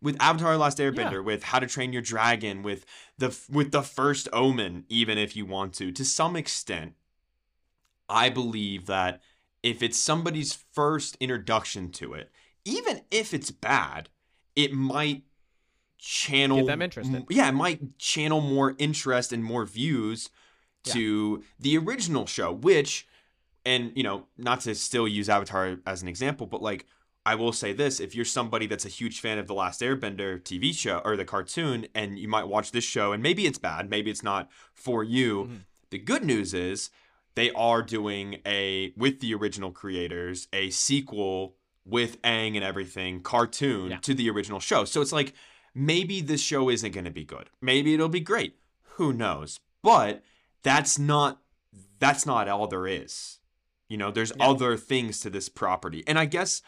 [0.01, 2.85] with Avatar: Last Airbender, with How to Train Your Dragon, with
[3.17, 6.93] the with the first Omen, even if you want to, to some extent,
[8.09, 9.21] I believe that
[9.63, 12.31] if it's somebody's first introduction to it,
[12.65, 14.09] even if it's bad,
[14.55, 15.23] it might
[15.97, 17.25] channel Get them interested.
[17.29, 20.29] Yeah, it might channel more interest and more views
[20.85, 23.07] to the original show, which
[23.65, 26.85] and you know, not to still use Avatar as an example, but like
[27.25, 30.41] I will say this: if you're somebody that's a huge fan of the Last Airbender
[30.41, 33.89] TV show or the cartoon, and you might watch this show, and maybe it's bad,
[33.89, 35.45] maybe it's not for you.
[35.45, 35.59] Mhm.
[35.89, 36.89] The good news is
[37.35, 41.55] they are doing a with the original creators a sequel
[41.85, 43.97] with Aang and everything cartoon Yeah.
[43.97, 44.85] to the original show.
[44.85, 45.33] So it's like
[45.75, 47.49] maybe this show isn't going to be good.
[47.61, 48.57] Maybe it'll be great.
[48.95, 49.59] Who knows?
[49.81, 50.23] But
[50.63, 51.39] that's not
[51.99, 53.39] that's not all there is.
[53.89, 54.49] You know, there's Yeah.
[54.49, 56.03] other things to this property.
[56.07, 56.61] And I guess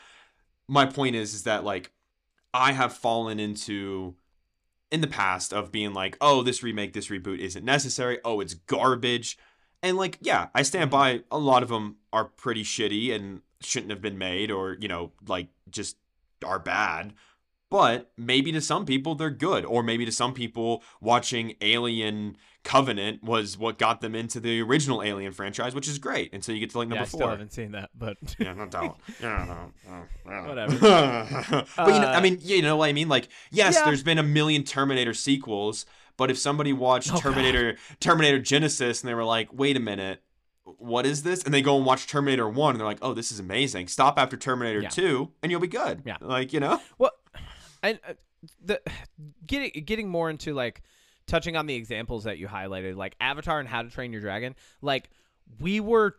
[0.67, 1.91] my point is is that like
[2.53, 4.15] I have fallen into
[4.91, 8.19] in the past of being like, "Oh, this remake, this reboot isn't necessary.
[8.23, 9.37] Oh, it's garbage."
[9.83, 11.21] And like, yeah, I stand mm-hmm.
[11.21, 14.87] by a lot of them are pretty shitty and shouldn't have been made or, you
[14.87, 15.97] know, like just
[16.45, 17.13] are bad.
[17.71, 23.23] But maybe to some people they're good, or maybe to some people watching Alien Covenant
[23.23, 26.31] was what got them into the original Alien franchise, which is great.
[26.31, 27.29] And so you get to like yeah, number I still four.
[27.31, 28.99] haven't seen that, but Yeah, no doubt.
[29.21, 29.45] Yeah,
[29.85, 30.05] no, no,
[30.43, 30.47] no.
[30.47, 30.77] Whatever.
[31.75, 33.09] but you know, I Uh, mean, you know what I mean?
[33.09, 33.85] Like, yes, Yeah.
[33.85, 35.85] there's been a million Terminator sequels,
[36.17, 37.21] but if somebody watched Oh, God.
[37.23, 40.21] Terminator Terminator Genisys and they were like, wait a minute,
[40.65, 41.43] what is this?
[41.43, 43.87] And they go and watch Terminator One and they're like, oh, this is amazing.
[43.87, 44.89] Stop after Terminator Yeah.
[44.89, 46.01] Two and you'll be good.
[46.05, 46.17] Yeah.
[46.19, 46.81] Like, you know?
[46.97, 47.11] Well,
[47.83, 48.13] and uh,
[48.63, 48.81] the
[49.45, 50.81] getting getting more into like
[51.27, 54.55] touching on the examples that you highlighted, like Avatar and How to Train Your Dragon.
[54.81, 55.09] Like
[55.59, 56.15] we were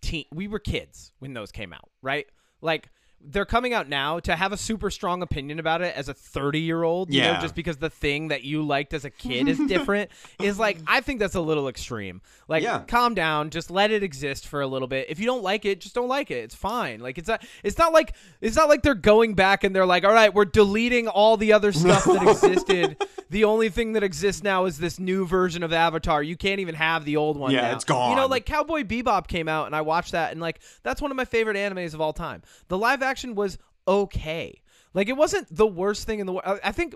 [0.00, 2.26] teen, we were kids when those came out, right?
[2.60, 2.88] Like
[3.28, 6.60] they're coming out now to have a super strong opinion about it as a 30
[6.60, 7.40] year old you know Yeah.
[7.40, 10.10] just because the thing that you liked as a kid is different
[10.40, 12.82] is like i think that's a little extreme like Yeah.
[12.86, 15.80] calm down just let it exist for a little bit if you don't like it
[15.80, 18.82] just don't like it it's fine like it's not it's not like it's not like
[18.82, 22.22] they're going back and they're like all right we're deleting all the other stuff that
[22.28, 22.96] existed
[23.30, 26.76] the only thing that exists now is this new version of avatar you can't even
[26.76, 27.72] have the old one Yeah, now.
[27.72, 28.10] it's gone.
[28.10, 31.10] you know like cowboy bebop came out and i watched that and like that's one
[31.10, 33.58] of my favorite animes of all time the live action was
[33.88, 34.60] okay.
[34.94, 36.94] Like it wasn't the worst thing in the world i think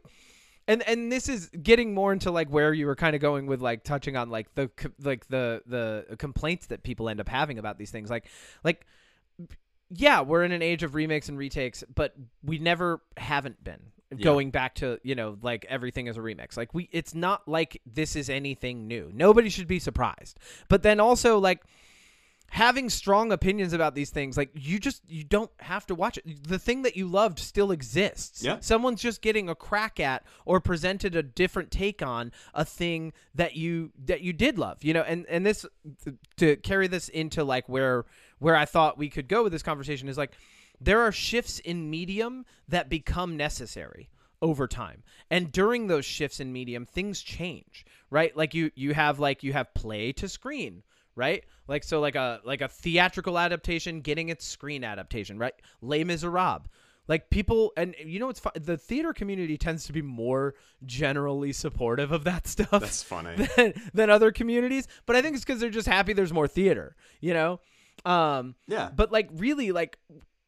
[0.66, 3.60] and and this is getting more into like where you were kind of going with
[3.60, 4.70] like touching on like the
[5.02, 8.08] like the the complaints that people end up having about these things.
[8.10, 8.26] Like
[8.64, 8.86] like
[9.90, 12.14] yeah we're in an age of remakes and retakes but
[12.44, 13.80] we never haven't been
[14.12, 14.22] Yeah.
[14.22, 16.56] going back to you know like everything is a remix.
[16.56, 19.10] Like we it's not like this is anything new.
[19.12, 20.38] Nobody should be surprised.
[20.68, 21.62] But then also like
[22.50, 26.48] having strong opinions about these things like you just you don't have to watch it.
[26.48, 28.42] The thing that you loved still exists.
[28.42, 28.58] Yeah.
[28.60, 33.56] someone's just getting a crack at or presented a different take on a thing that
[33.56, 35.02] you that you did love you know?
[35.02, 35.64] And and this
[36.36, 38.04] to carry this into like where
[38.38, 40.32] where i thought we could go with this conversation is like
[40.80, 44.08] there are shifts in medium that become necessary
[44.42, 45.02] over time.
[45.30, 48.36] And during those shifts in medium things change right?
[48.36, 50.82] Like you you have like you have play to screen
[51.16, 51.44] right?
[51.68, 55.54] Like so like a like a theatrical adaptation getting its screen adaptation, right?
[55.82, 56.62] Les Miserables.
[57.08, 60.54] Like people and you know it's fu- the theater community tends to be more
[60.86, 63.46] generally supportive of that stuff That's funny.
[63.56, 66.94] than, than other communities, but I think it's cuz they're just happy there's more theater,
[67.20, 67.60] you know?
[68.04, 68.90] Um Yeah.
[68.94, 69.98] but like really like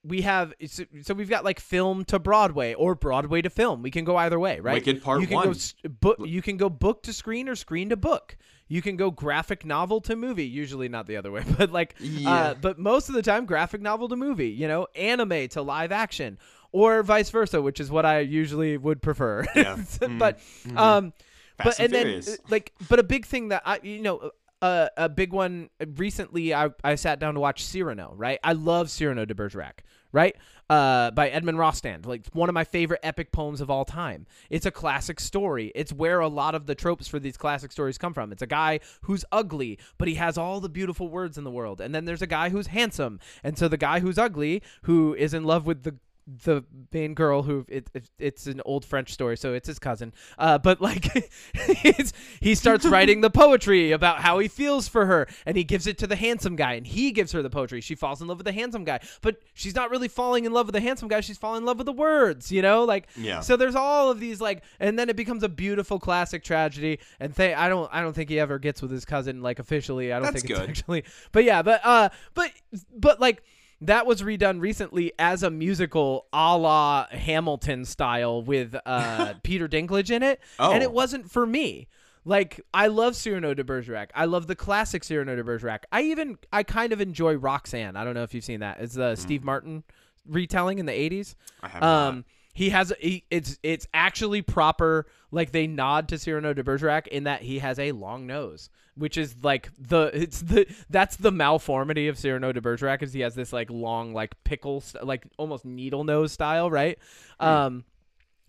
[0.04, 3.82] we have so, we've got like film to Broadway or Broadway to film.
[3.82, 4.74] We can go either way, right?
[4.74, 5.52] Wicked Part you can One.
[5.52, 8.36] Go, book, you can go book to screen or screen to book.
[8.68, 10.46] You can go graphic novel to movie.
[10.46, 12.32] Usually not the other way, but like, Yeah.
[12.32, 14.48] uh, but most of the time graphic novel to movie.
[14.50, 16.38] You know, anime to live action,
[16.72, 19.44] or vice versa, which is what I usually would prefer.
[19.54, 19.76] Yeah.
[20.18, 20.38] but
[20.76, 21.12] um,
[21.58, 24.30] but and and then uh, like, but a big thing that I you know.
[24.62, 28.38] Uh, a big one recently I, I sat down to watch Cyrano, right?
[28.44, 29.82] I love Cyrano de Bergerac,
[30.12, 30.36] right?
[30.70, 34.24] Uh, by Edmond Rostand, like one of my favorite epic poems of all time.
[34.50, 35.72] It's a classic story.
[35.74, 38.30] It's where a lot of the tropes for these classic stories come from.
[38.30, 41.80] It's a guy who's ugly, but he has all the beautiful words in the world.
[41.80, 43.18] And then there's a guy who's handsome.
[43.42, 45.96] And so the guy who's ugly, who is in love with the
[46.26, 46.62] the
[46.92, 50.12] main girl who it, it, it's an old French story, so it's his cousin.
[50.38, 51.06] Uh, but like,
[51.54, 55.86] it's, he starts writing the poetry about how he feels for her, and he gives
[55.86, 57.80] it to the handsome guy, and he gives her the poetry.
[57.80, 60.66] She falls in love with the handsome guy, but she's not really falling in love
[60.66, 61.20] with the handsome guy.
[61.20, 63.08] She's falling in love with the words, you know, like.
[63.16, 63.40] Yeah.
[63.40, 67.00] So there's all of these like, and then it becomes a beautiful classic tragedy.
[67.20, 70.12] And th- I don't, I don't think he ever gets with his cousin like officially.
[70.12, 72.50] I don't That's think it's actually, but yeah, but uh, but
[72.94, 73.42] but like
[73.82, 80.10] that was redone recently as a musical a la Hamilton style with uh, Peter Dinklage
[80.10, 80.40] in it.
[80.58, 80.84] And Oh.
[80.84, 81.88] it wasn't for me.
[82.24, 84.10] Like I love Cyrano de Bergerac.
[84.14, 85.84] I love the classic Cyrano de Bergerac.
[85.90, 87.96] I even I kind of enjoy Roxanne.
[87.96, 88.80] I don't know if you've seen that.
[88.80, 89.82] It's the Steve Martin
[90.28, 91.34] retelling in the 80s.
[91.62, 92.24] I have Um not.
[92.52, 97.24] He has he, it's it's actually proper like they nod to Cyrano de Bergerac in
[97.24, 102.08] that he has a long nose which is like the it's the that's the malformity
[102.08, 105.64] of Cyrano de Bergerac is he has this like long like pickle st- like almost
[105.64, 106.98] needle nose style right?
[107.40, 107.84] Um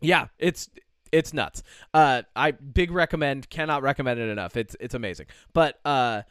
[0.01, 0.69] yeah it's
[1.11, 1.63] it's nuts.
[1.93, 4.57] Uh I big recommend cannot recommend it enough.
[4.57, 5.27] It's it's amazing.
[5.53, 6.23] But uh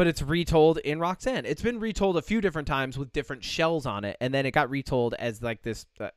[0.00, 1.44] but it's retold in Roxanne.
[1.44, 4.52] It's been retold a few different times with different shells on it, and then it
[4.52, 6.08] got retold as like this uh,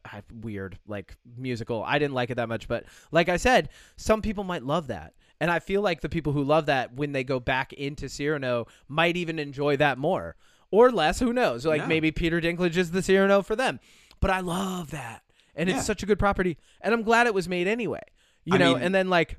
[0.42, 1.84] weird like musical.
[1.84, 3.68] I didn't like it that much, but like I said,
[3.98, 7.12] some people might love that, and I feel like the people who love that when
[7.12, 10.38] they go back into Cyrano might even enjoy that more
[10.72, 11.20] or less.
[11.20, 11.66] Who knows?
[11.66, 11.88] Like Yeah.
[11.88, 13.82] maybe Peter Dinklage is the Cyrano for them,
[14.22, 15.24] but I love that,
[15.58, 15.76] and Yeah.
[15.76, 18.04] it's such a good property, and I'm glad it was made anyway.
[18.46, 19.36] You I know, mean- and then like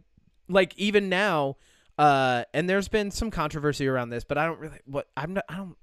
[0.50, 1.56] like even now
[1.98, 5.44] uh and there's been some controversy around this but i don't really what i'm not
[5.48, 5.76] i don't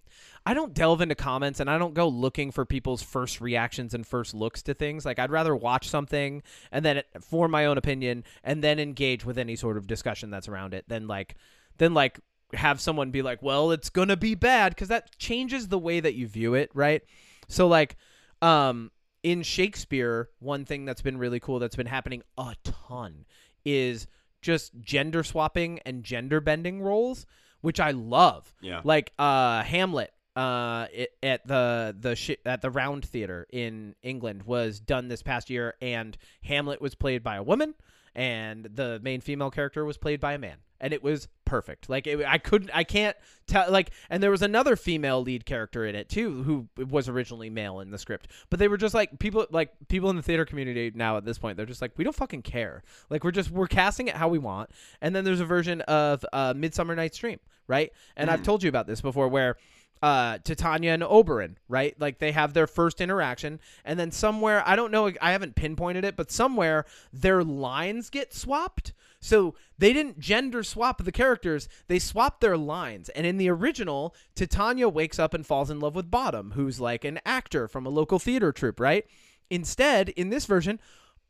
[0.45, 4.05] i don't delve into comments and i don't go looking for people's first reactions and
[4.05, 5.05] first looks to things.
[5.05, 9.37] Like i'd rather watch something and then form my own opinion and then engage with
[9.37, 11.35] any sort of discussion that's around it than like
[11.77, 12.19] than like
[12.53, 16.15] have someone be like well it's gonna be bad because that changes the way that
[16.15, 17.03] you view it right?
[17.47, 17.95] So like
[18.41, 18.91] um
[19.23, 23.25] in shakespeare one thing that's been really cool that's been happening a ton
[23.63, 24.07] is
[24.41, 27.25] just gender swapping and gender bending roles,
[27.61, 28.53] which I love.
[28.61, 28.81] Yeah.
[28.83, 34.43] Like uh Hamlet uh it, at the the sh- at the Round Theater in England
[34.43, 37.75] was done this past year and Hamlet was played by a woman
[38.15, 40.57] and the main female character was played by a man.
[40.79, 41.89] And it was perfect.
[41.89, 45.85] Like it, i couldn't i can't tell like and there was another female lead character
[45.85, 48.29] in it too who was originally male in the script.
[48.49, 51.37] But they were just like people like people in the theater community now at this
[51.37, 52.83] point they're just like we don't fucking care.
[53.09, 54.71] Like we're just we're casting it how we want.
[55.01, 57.91] And then there's a version of uh midsummer night's dream right?
[58.17, 59.57] And i've told you about this before where
[60.01, 61.99] uh, Titania and Oberon, right?
[61.99, 66.03] Like they have their first interaction, and then somewhere I don't know, I haven't pinpointed
[66.03, 68.93] it, but somewhere their lines get swapped.
[69.19, 73.09] So they didn't gender swap the characters; they swapped their lines.
[73.09, 77.05] And in the original, Titania wakes up and falls in love with Bottom, who's like
[77.05, 79.05] an actor from a local theater troupe, right?
[79.51, 80.79] Instead, in this version,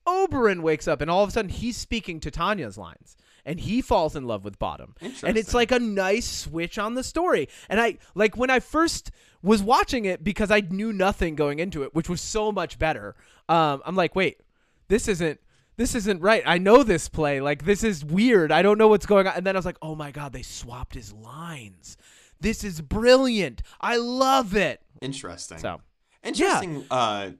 [0.05, 4.15] Oberon wakes up and all of a sudden he's speaking Titania's lines and he falls
[4.15, 4.95] in love with Bottom.
[5.23, 7.49] And it's like a nice switch on the story.
[7.69, 9.11] And I like when I first
[9.41, 13.15] was watching it because I knew nothing going into it, which was so much better.
[13.49, 14.41] Um, I'm like, wait,
[14.87, 15.39] this isn't
[15.77, 16.43] this isn't right.
[16.45, 17.41] I know this play.
[17.41, 18.51] Like this is weird.
[18.51, 19.33] I don't know what's going on.
[19.35, 21.97] And then I was like, oh my god, they swapped his lines.
[22.39, 23.61] This is brilliant.
[23.79, 24.81] I love it.
[25.01, 25.57] Interesting.
[25.57, 25.81] So
[26.23, 27.31] Interesting uh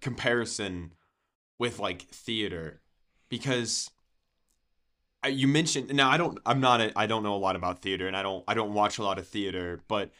[0.00, 0.92] comparison
[1.58, 2.80] with like theater
[3.28, 3.90] because
[5.28, 8.06] you mentioned now I don't I'm not a, I don't know a lot about theater
[8.06, 10.10] and I don't I don't watch a lot of theater but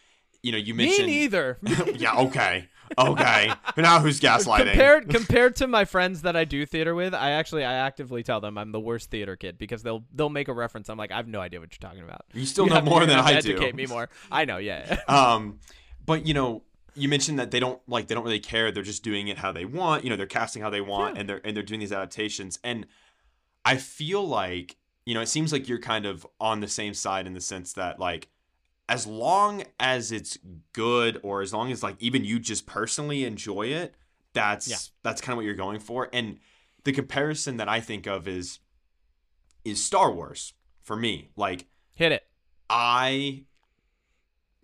[0.43, 1.07] you know, you Me mentioned.
[1.09, 1.59] neither.
[1.97, 2.19] yeah.
[2.19, 2.69] Okay.
[2.99, 3.53] Okay.
[3.77, 4.59] now who's gaslighting?
[4.67, 8.41] compared compared to my friends that I do theater with, I actually I actively tell
[8.41, 10.89] them I'm the worst theater kid because they'll they'll make a reference.
[10.89, 12.23] I'm like, I have no idea what you're talking about.
[12.33, 13.51] you still You know more than I do.
[13.53, 14.09] Educate me more.
[14.31, 14.59] I know.
[14.59, 15.01] Yeah.
[15.09, 15.59] Um,
[16.05, 16.63] but you know,
[16.95, 18.71] you mentioned that they don't like they don't really care.
[18.71, 20.05] They're just doing it how they want.
[20.05, 21.21] You know, they're casting how they want, Yeah.
[21.21, 22.61] and they're and they're doing these adaptations.
[22.63, 22.87] And
[23.65, 24.77] I feel like
[25.07, 27.73] you know, it seems like you're kind of on the same side in the sense
[27.75, 28.29] that like
[28.89, 30.39] as long as it's
[30.73, 33.95] good or as long as like even you just personally enjoy it
[34.33, 34.77] that's Yeah.
[35.03, 36.39] that's kind of what you're going for and
[36.85, 38.61] the comparison that i think of is
[39.65, 40.53] is star wars
[40.83, 42.23] for me like Hit it.
[42.71, 43.43] i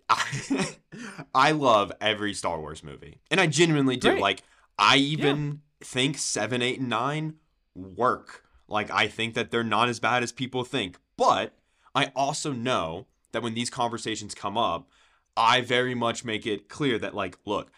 [0.09, 0.75] i,
[1.35, 4.21] I love every star wars movie and i genuinely do Great.
[4.21, 4.43] like
[4.77, 7.33] i even think 7 8 and 9
[7.75, 11.53] work like i think that they're not as bad as people think but
[11.95, 14.89] i also know that when these conversations come up
[15.37, 17.71] i very much make it clear that like look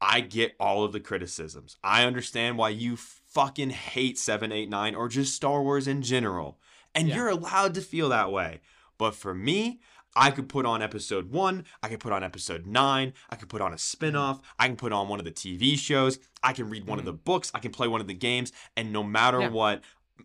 [0.00, 5.34] i get all of the criticisms i understand why you fucking hate 789 or just
[5.34, 6.58] star wars in general
[6.94, 7.16] and Yeah.
[7.16, 8.60] you're allowed to feel that way
[8.98, 9.80] but for me
[10.16, 11.64] I could put on episode one.
[11.82, 13.12] I could put on episode nine.
[13.28, 14.36] I could put on a spinoff.
[14.36, 14.58] Mm-hmm.
[14.58, 16.18] I can put on one of the TV shows.
[16.42, 17.12] I can read one of mm-hmm.
[17.12, 17.52] the books.
[17.54, 18.50] I can play one of the games.
[18.76, 19.48] And no matter Yeah.
[19.50, 19.82] what,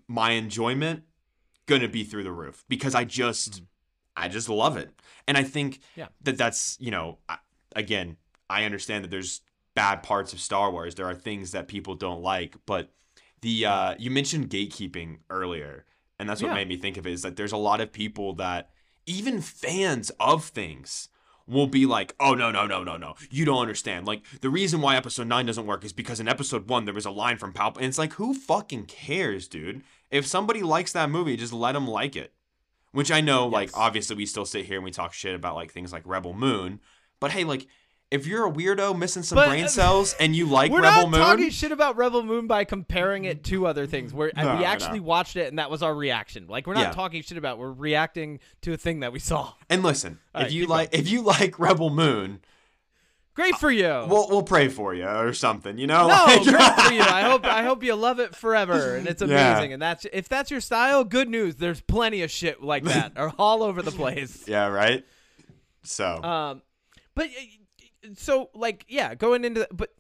[0.08, 1.04] my enjoyment
[1.66, 3.62] gonna be through the roof because I just,
[4.16, 4.90] I just love it.
[5.28, 6.08] And I think Yeah.
[6.22, 7.38] that that's you know, I,
[7.76, 8.18] again,
[8.50, 9.42] I understand that there's
[9.76, 10.96] bad parts of Star Wars.
[10.96, 12.92] There are things that people don't like, but
[13.42, 15.86] the uh, you mentioned gatekeeping earlier,
[16.20, 16.56] and that's what Yeah.
[16.56, 17.14] made me think of it.
[17.14, 18.70] Is that there's a lot of people that
[19.06, 21.10] even fans of things
[21.48, 24.06] will be like, oh no no no no no, you don't understand.
[24.06, 27.06] Like the reason why episode nine doesn't work is because in episode one there was
[27.06, 27.78] a line from Palpatine.
[27.78, 29.84] And it's like who fucking cares, dude?
[30.10, 32.34] If somebody likes that movie, just let them like it.
[32.92, 35.72] Which I know, like obviously we still sit here and we talk shit about like
[35.72, 36.82] things like Rebel Moon,
[37.20, 37.68] but hey, like
[38.12, 40.82] if you're a weirdo missing some But- brain cells and you like Rebel Moon.
[40.82, 44.14] We're Rebel not Moon, talking shit about Rebel Moon by comparing it to other things.
[44.14, 46.46] Where No, we actually watched it and that was our reaction.
[46.48, 46.92] Like we're not Yeah.
[46.92, 47.58] talking shit about.
[47.58, 49.54] We're reacting to a thing that we saw.
[49.70, 52.42] and listen, All if right, you like if you like Rebel Moon,
[53.34, 53.88] Great for you.
[54.10, 56.02] we'll we'll pray for you or something, you know?
[56.10, 57.02] no, Like- great for you.
[57.02, 59.52] I hope I hope you love it forever, and it's Yeah.
[59.54, 59.72] amazing.
[59.72, 61.56] And that's if that's your style, good news.
[61.56, 64.44] There's plenty of shit like that, or all over the place.
[64.50, 65.06] yeah, right.
[65.84, 66.62] So Um,
[67.16, 67.30] but uh,
[68.16, 69.94] so like yeah, going into but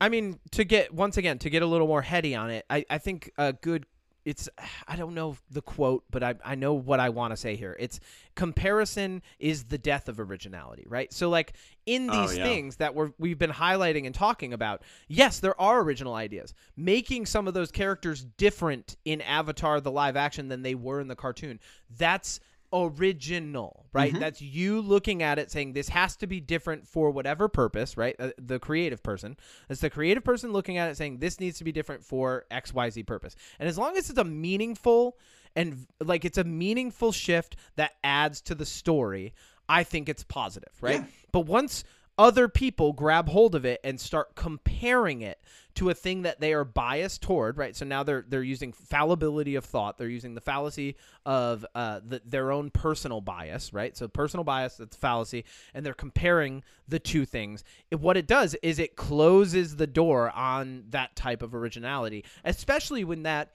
[0.00, 2.84] I mean to get once again to get a little more heady on it, I
[2.90, 3.86] I think a good
[4.24, 4.48] it's
[4.86, 7.76] I don't know the quote, but I I know what I want to say here.
[7.80, 7.98] It's
[8.36, 11.12] comparison is the death of originality, right?
[11.12, 11.54] So like
[11.86, 12.44] in Oh, these yeah.
[12.44, 16.54] things that we're we've been highlighting and talking about, yes, there are original ideas.
[16.76, 21.08] Making some of those characters different in Avatar the live action than they were in
[21.08, 21.58] the cartoon.
[21.98, 22.38] That's
[22.72, 24.18] original, right?
[24.18, 28.16] That's you looking at it saying this has to be different for whatever purpose, right?
[28.18, 29.36] Uh, the creative person.
[29.68, 33.06] It's the creative person looking at it saying this needs to be different for XYZ
[33.06, 33.36] purpose.
[33.58, 35.16] And as long as it's a meaningful
[35.54, 39.34] and like it's a meaningful shift that adds to the story,
[39.68, 41.00] I think it's positive, right?
[41.00, 41.06] Yeah.
[41.30, 41.84] But once
[42.18, 45.40] other people grab hold of it and start comparing it
[45.74, 47.74] to a thing that they are biased toward, right?
[47.74, 49.96] So now they're they're using fallibility of thought.
[49.96, 53.96] They're using the fallacy of uh, the, their own personal bias, right?
[53.96, 57.64] So personal bias, that's fallacy, and they're comparing the two things.
[57.90, 63.04] It, what it does is it closes the door on that type of originality, especially
[63.04, 63.52] when that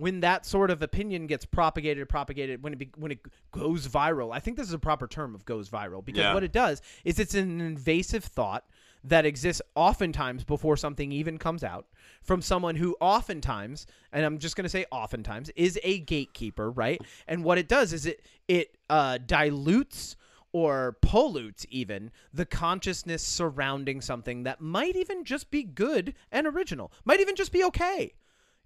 [0.00, 3.18] when that sort of opinion gets propagated, propagated when it be, when it
[3.52, 4.34] goes viral.
[4.34, 6.34] I think this is a proper term of goes viral because Yeah.
[6.34, 8.64] what it does is it's an invasive thought
[9.04, 11.86] that exists oftentimes before something even comes out
[12.22, 17.00] from someone who oftentimes and i'm just going to say oftentimes is a gatekeeper right
[17.26, 20.16] and what it does is it it uh, dilutes
[20.52, 26.92] or pollutes even the consciousness surrounding something that might even just be good and original
[27.06, 28.12] might even just be okay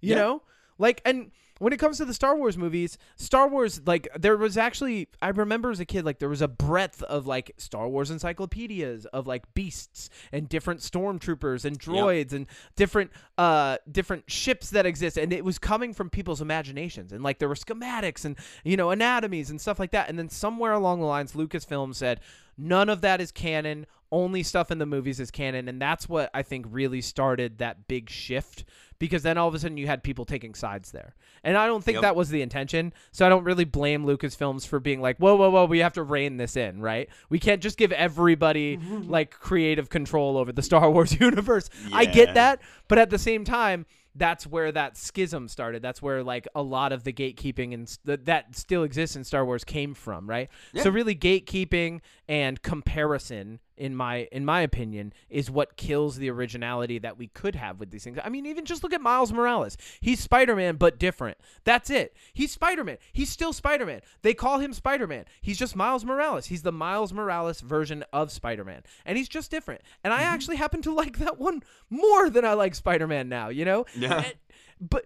[0.01, 0.15] you Yeah.
[0.21, 0.41] know
[0.77, 4.57] like and when it comes to the Star Wars movies, Star Wars like there was
[4.57, 8.11] actually I remember as a kid like there was a breadth of like Star Wars
[8.11, 14.85] encyclopedias of like beasts and different stormtroopers and droids and different uh different ships that
[14.85, 15.17] exist.
[15.17, 18.91] And it was coming from people's imaginations and like there were schematics and you know
[18.91, 20.09] anatomies and stuff like that.
[20.09, 22.19] And then somewhere along the lines Lucasfilm said
[22.57, 26.29] none of that is canon only stuff in the movies is canon and that's what
[26.33, 28.63] I think really started that big shift
[28.97, 31.15] because then all of a sudden you had people taking sides there.
[31.43, 32.01] And I don't think Yep.
[32.03, 32.93] that was the intention.
[33.11, 36.03] So I don't really blame Lucasfilms for being like, whoa, whoa, whoa, we have to
[36.03, 37.09] rein this in, right?
[37.29, 41.69] We can't just give everybody like creative control over the Star Wars universe.
[41.91, 42.61] I get that.
[42.87, 43.85] But at the same time,
[44.15, 45.81] that's where that schism started.
[45.81, 49.23] That's where like a lot of the gatekeeping and s- th- that still exists in
[49.23, 50.49] Star Wars came from, right?
[50.83, 56.99] So really gatekeeping and comparison in my in my opinion is what kills the originality
[56.99, 58.17] that we could have with these things.
[58.23, 59.77] I mean, even just look at Miles Morales.
[59.99, 61.37] He's Spider-Man but different.
[61.63, 62.15] That's it.
[62.33, 62.97] He's Spider-Man.
[63.11, 64.01] He's still Spider-Man.
[64.21, 65.25] They call him Spider-Man.
[65.41, 66.47] He's just Miles Morales.
[66.47, 68.83] He's the Miles Morales version of Spider-Man.
[69.05, 69.81] And he's just different.
[70.03, 70.33] And I mm-hmm.
[70.33, 73.85] actually happen to like that one more than I like Spider-Man now, you know?
[73.95, 74.23] Yeah.
[74.25, 74.35] And-
[74.79, 75.05] but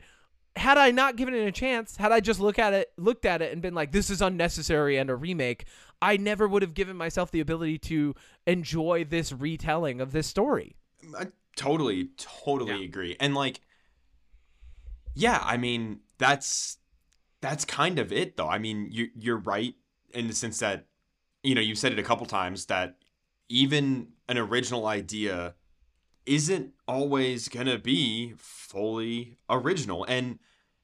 [0.55, 3.41] had I not given it a chance, had I just look at it, looked at
[3.41, 5.65] it, and been like, "This is unnecessary" and a remake,
[6.01, 8.15] I never would have given myself the ability to
[8.47, 10.75] enjoy this retelling of this story.
[11.17, 12.85] I totally, totally Yeah.
[12.85, 13.15] agree.
[13.19, 13.61] And like,
[15.15, 16.77] yeah, I mean, that's
[17.41, 18.49] that's kind of it, though.
[18.49, 19.75] I mean, you you're right
[20.13, 20.87] in the sense that,
[21.43, 22.97] you know, you've said it a couple times that
[23.47, 25.55] even an original idea
[26.25, 30.03] isn't always gonna be fully original.
[30.05, 30.39] And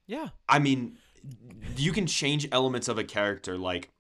[0.08, 0.98] Yeah, I mean,
[1.78, 3.92] you can change elements of a character, like,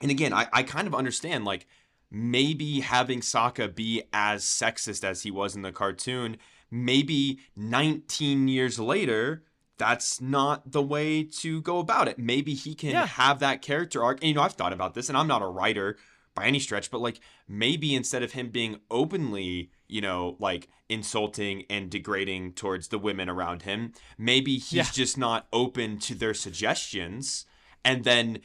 [0.00, 1.66] and again, I, I kind of understand, like,
[2.10, 6.36] maybe having Sokka be as sexist as he was in the cartoon,
[6.70, 9.44] maybe 19 years later,
[9.76, 12.18] that's not the way to go about it.
[12.18, 13.06] Maybe he can Yeah.
[13.06, 14.18] have that character arc.
[14.20, 15.96] And, you know, I've thought about this, and I'm not a writer
[16.34, 21.64] by any stretch, but like maybe instead of him being openly, you know, like insulting
[21.70, 24.84] and degrading towards the women around him, maybe he's Yeah.
[24.92, 27.46] just not open to their suggestions.
[27.84, 28.40] And then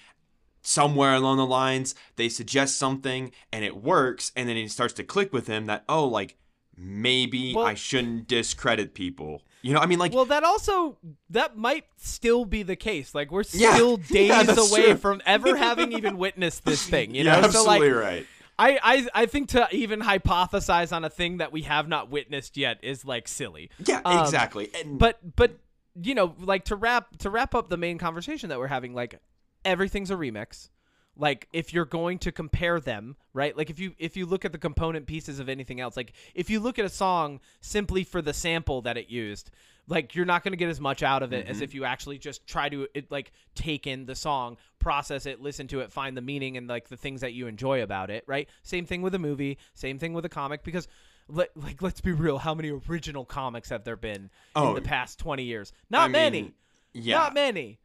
[0.62, 4.32] somewhere along the lines, they suggest something and it works.
[4.36, 6.38] And then it starts to click with him that, oh, like
[6.78, 9.44] maybe Well- I shouldn't discredit people.
[9.62, 10.98] You know, I mean, like, well, that also
[11.30, 13.16] that might still be the case.
[13.16, 13.74] Like we're Yeah.
[13.76, 14.96] still days Yeah, away true.
[14.98, 17.16] from ever having even witnessed this thing.
[17.16, 18.28] You know, so like absolutely right.
[18.58, 22.58] I, I I think to even hypothesize on a thing that we have not witnessed
[22.58, 23.70] yet is like silly.
[23.86, 24.70] Yeah, um, exactly.
[24.76, 25.58] And But but
[26.02, 29.20] you know, like to wrap to wrap up the main conversation that we're having, like
[29.66, 30.70] everything's a remix.
[31.16, 33.56] Like if you're going to compare them, right?
[33.56, 36.50] Like if you if you look at the component pieces of anything else, like if
[36.50, 39.52] you look at a song simply for the sample that it used,
[39.88, 41.64] like you're not going to get as much out of it as mm-hmm.
[41.64, 45.68] if you actually just try to it, like take in the song, process it, listen
[45.68, 48.50] to it, find the meaning and like the things that you enjoy about it, right?
[48.64, 50.88] Same thing with a movie, same thing with a comic because
[51.28, 54.82] let, like let's be real, how many original comics have there been Oh, in the
[54.82, 55.74] past 20 years?
[55.90, 56.42] Not I many.
[56.44, 56.54] mean,
[56.94, 57.18] yeah.
[57.18, 57.80] Not many.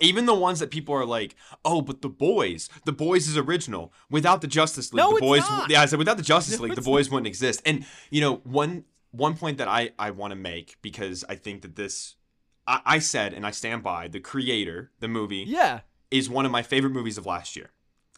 [0.00, 3.92] Even the ones that people are like, oh, but the boys, the boys is original.
[4.10, 5.70] Without the Justice League, No, the boys, not.
[5.70, 7.60] yeah, I said without the Justice League, the boys wouldn't exist.
[7.66, 11.62] And you know, one one point that I I want to make because I think
[11.62, 12.16] that this,
[12.66, 15.80] I, I said and I stand by the creator, the movie Yeah.
[16.10, 17.70] is one of my favorite movies of last year.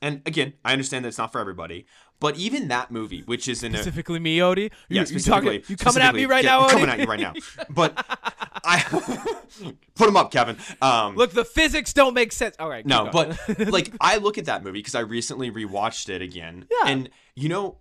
[0.02, 1.86] And again, I understand that it's not for everybody,
[2.20, 4.64] but even that movie, which is in a Specifically me, Odie.
[4.64, 6.70] You, yeah, you specifically, talking, you coming at me right yeah, now, I'm Odie?
[6.72, 7.32] coming at you right now.
[7.70, 7.92] But
[8.64, 8.82] I
[9.94, 10.56] put him up, Kevin.
[10.82, 12.54] Um, Look, the physics don't make sense.
[12.58, 12.84] All right.
[12.84, 16.66] no, but like I look at that movie because I recently rewatched it again.
[16.70, 16.90] Yeah.
[16.90, 17.78] And you know,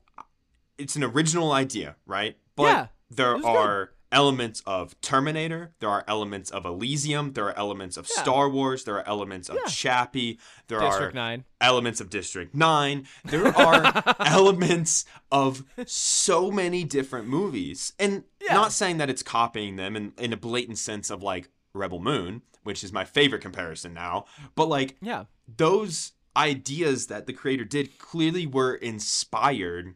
[0.77, 2.37] it's an original idea, right?
[2.55, 7.45] But Yeah, there it was are elements of Terminator, there are elements of Elysium, there
[7.45, 8.21] are elements of Yeah.
[8.21, 9.65] Star Wars, there are elements of Yeah.
[9.71, 11.45] Chappie, there District are Nine.
[11.59, 13.07] elements of District 9.
[13.25, 17.93] There are elements of so many different movies.
[17.97, 18.53] And Yeah.
[18.53, 22.43] not saying that it's copying them in, in a blatant sense of like Rebel Moon,
[22.61, 25.25] which is my favorite comparison now, but like Yeah.
[25.47, 29.95] those ideas that the creator did clearly were inspired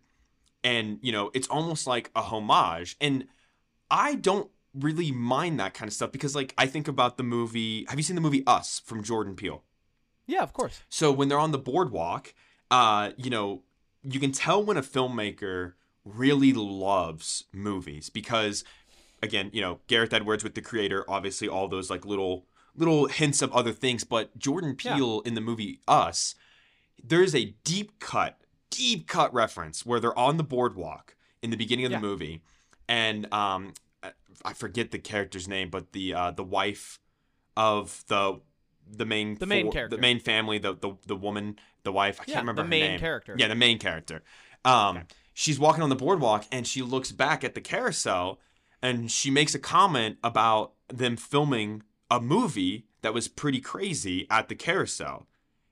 [0.72, 3.16] and you know it's almost like a homage and
[3.90, 7.86] i don't really mind that kind of stuff because like i think about the movie
[7.90, 9.64] have you seen the movie us from jordan peele
[10.34, 10.76] Yeah, of course.
[10.90, 12.34] so when they're on the boardwalk
[12.70, 13.64] uh you know
[14.04, 15.74] you can tell when a filmmaker
[16.06, 18.64] really loves movies because
[19.28, 22.46] again you know gareth edwards with the creator obviously all those like little
[22.76, 24.96] little hints of other things but jordan Yeah.
[24.96, 26.36] peele in the movie us
[27.04, 28.34] there's a deep cut
[28.70, 32.00] deep cut reference where they're on the boardwalk in the beginning of Yeah.
[32.00, 32.42] the movie
[32.88, 33.74] and um
[34.46, 37.00] I- forget the character's name but the uh the wife
[37.56, 38.40] of the
[38.90, 39.96] the main The main four- character.
[39.96, 42.92] the main family the the, the woman the wife i can't remember the her main
[42.92, 43.00] name.
[43.00, 43.36] character.
[43.38, 44.22] yeah the main character
[44.66, 45.06] um Okay.
[45.34, 48.40] she's walking on the boardwalk and she looks back at the carousel
[48.82, 54.48] and she makes a comment about them filming a movie that was pretty crazy at
[54.50, 55.28] the carousel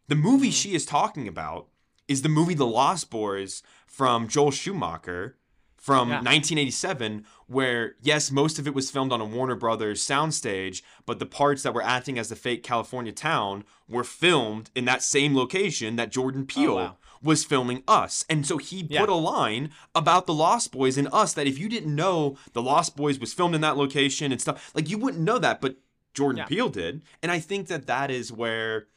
[0.07, 0.53] the movie Mhm.
[0.61, 1.67] she is talking about
[2.07, 5.37] is the movie The Lost Boys from Joel Schumacher
[5.77, 6.15] from Yeah.
[6.21, 11.25] 1987, where, yes, most of it was filmed on a Warner Brothers soundstage, but the
[11.27, 15.95] parts that were acting as the fake California town were filmed in that same location
[15.95, 16.97] that Jordan oh, Peele Oh, wow.
[17.21, 18.25] was filming Us.
[18.29, 19.01] And so he Yeah.
[19.01, 22.63] put a line about The Lost Boys in Us that if you didn't know The
[22.63, 25.75] Lost Boys was filmed in that location and stuff, like you wouldn't know that, but
[26.15, 26.45] Jordan Yeah.
[26.45, 27.03] Peele did.
[27.21, 28.87] And I think that that is where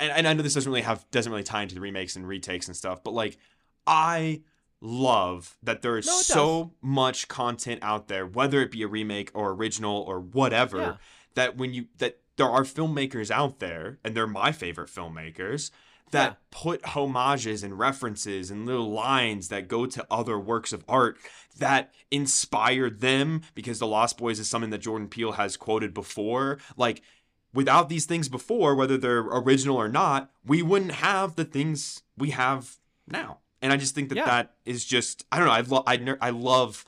[0.00, 2.26] and, and I know this doesn't really have doesn't really tie into the remakes and
[2.26, 3.38] retakes and stuff, but like
[3.86, 4.42] I
[4.80, 9.30] love that there is No, so much content out there, whether it be a remake
[9.34, 10.96] or original or whatever, Yeah.
[11.34, 15.70] that when you that there are filmmakers out there, and they're my favorite filmmakers,
[16.10, 16.36] that Yeah.
[16.50, 21.18] put homages and references and little lines that go to other works of art
[21.58, 26.58] that inspired them because The Lost Boys is something that Jordan Peele has quoted before.
[26.76, 27.02] Like
[27.52, 32.30] without these things before, whether they're original or not, we wouldn't have the things we
[32.30, 32.76] have
[33.06, 33.38] now.
[33.62, 34.24] And I just think that Yeah.
[34.26, 35.52] that is just I don't know.
[35.52, 36.84] I love I, ner- I love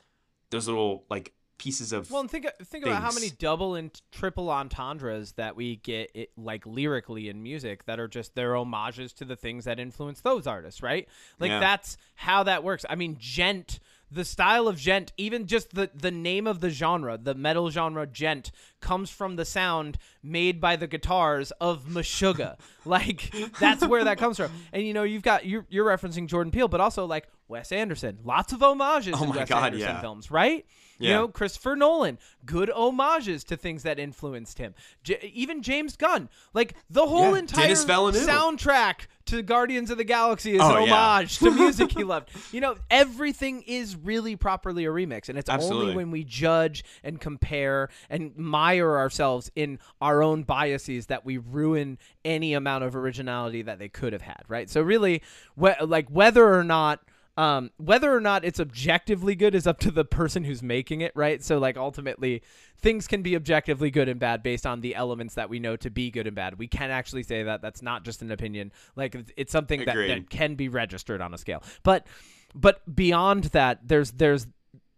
[0.49, 4.49] those little like pieces of Well, and think think about how many double and triple
[4.49, 9.25] entendres that we get, it, like lyrically in music, that are just their homages to
[9.25, 11.07] the things that influence those artists, right?
[11.39, 11.59] Like Yeah.
[11.59, 12.85] that's how that works.
[12.89, 13.79] I mean, djent,
[14.13, 18.05] the style of djent, even just the the name of the genre, the metal genre
[18.05, 22.57] djent, comes from the sound made by the guitars of Meshuggah.
[22.85, 24.51] like that's where that comes from.
[24.71, 28.19] And you know, you've got you're you're referencing Jordan Peele, but also like Wes Anderson,
[28.23, 30.01] lots of homages Oh in Wes God, Anderson yeah.
[30.01, 30.65] films, right?
[31.03, 34.73] You know, Christopher Nolan, good homages to things that influenced him.
[35.03, 40.55] J- even James Gunn, like the whole Yeah, entire soundtrack to Guardians of the Galaxy
[40.55, 40.93] is Oh, an yeah.
[40.95, 42.29] homage to music he loved.
[42.51, 47.19] You know, everything is really properly a remix, and it's only when we judge and
[47.21, 53.61] compare and mire ourselves in our own biases that we ruin any amount of originality
[53.61, 54.43] that they could have had.
[54.47, 54.69] Right.
[54.69, 55.21] So really,
[55.59, 56.99] wh- like whether or not
[57.35, 61.11] um, whether or not it's objectively good is up to the person who's making it,
[61.15, 61.43] right?
[61.43, 62.43] So, like, ultimately,
[62.77, 65.89] things can be objectively good and bad based on the elements that we know to
[65.89, 66.59] be good and bad.
[66.59, 68.71] We can actually say that that's not just an opinion.
[68.95, 71.63] Like, it's- something that, that can be registered on a scale.
[71.83, 72.07] But,
[72.55, 74.47] but beyond that, there's there's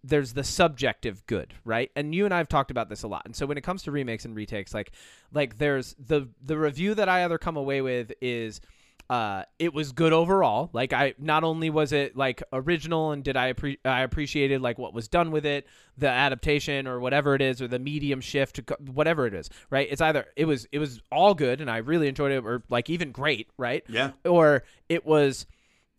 [0.03, 1.91] there's the subjective good, right?
[1.95, 3.23] And you and I have talked about this a lot.
[3.25, 4.91] And so when it comes to remakes and retakes, like
[5.33, 8.61] like there's the the review that I either come away with is
[9.09, 10.69] uh it was good overall.
[10.73, 14.77] Like I not only was it like original and did I appre- I appreciated like
[14.79, 18.59] what was done with it, the adaptation or whatever it is or the medium shift
[18.79, 19.87] whatever it is, right?
[19.89, 22.89] It's either it was it was all good and I really enjoyed it or like
[22.89, 23.83] even great, right?
[23.87, 24.11] yeah.
[24.25, 25.45] or it was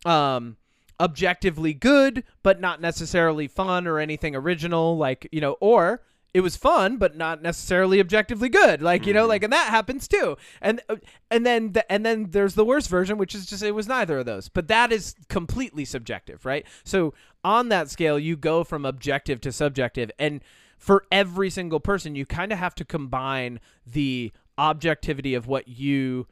[0.05, 0.57] um
[0.99, 6.01] objectively good but not necessarily fun or anything original like you know or
[6.37, 8.79] it was fun but not necessarily objectively good.
[8.79, 10.37] Like you know like and that happens too.
[10.61, 10.97] And uh,
[11.31, 14.19] and then the, and then there's the worst version which is just it was neither
[14.19, 14.47] of those.
[14.47, 16.63] But that is completely subjective right?
[16.83, 20.11] So on that scale you go from objective to subjective.
[20.19, 20.41] And
[20.77, 26.27] for every single person you kind of have to combine the objectivity of what you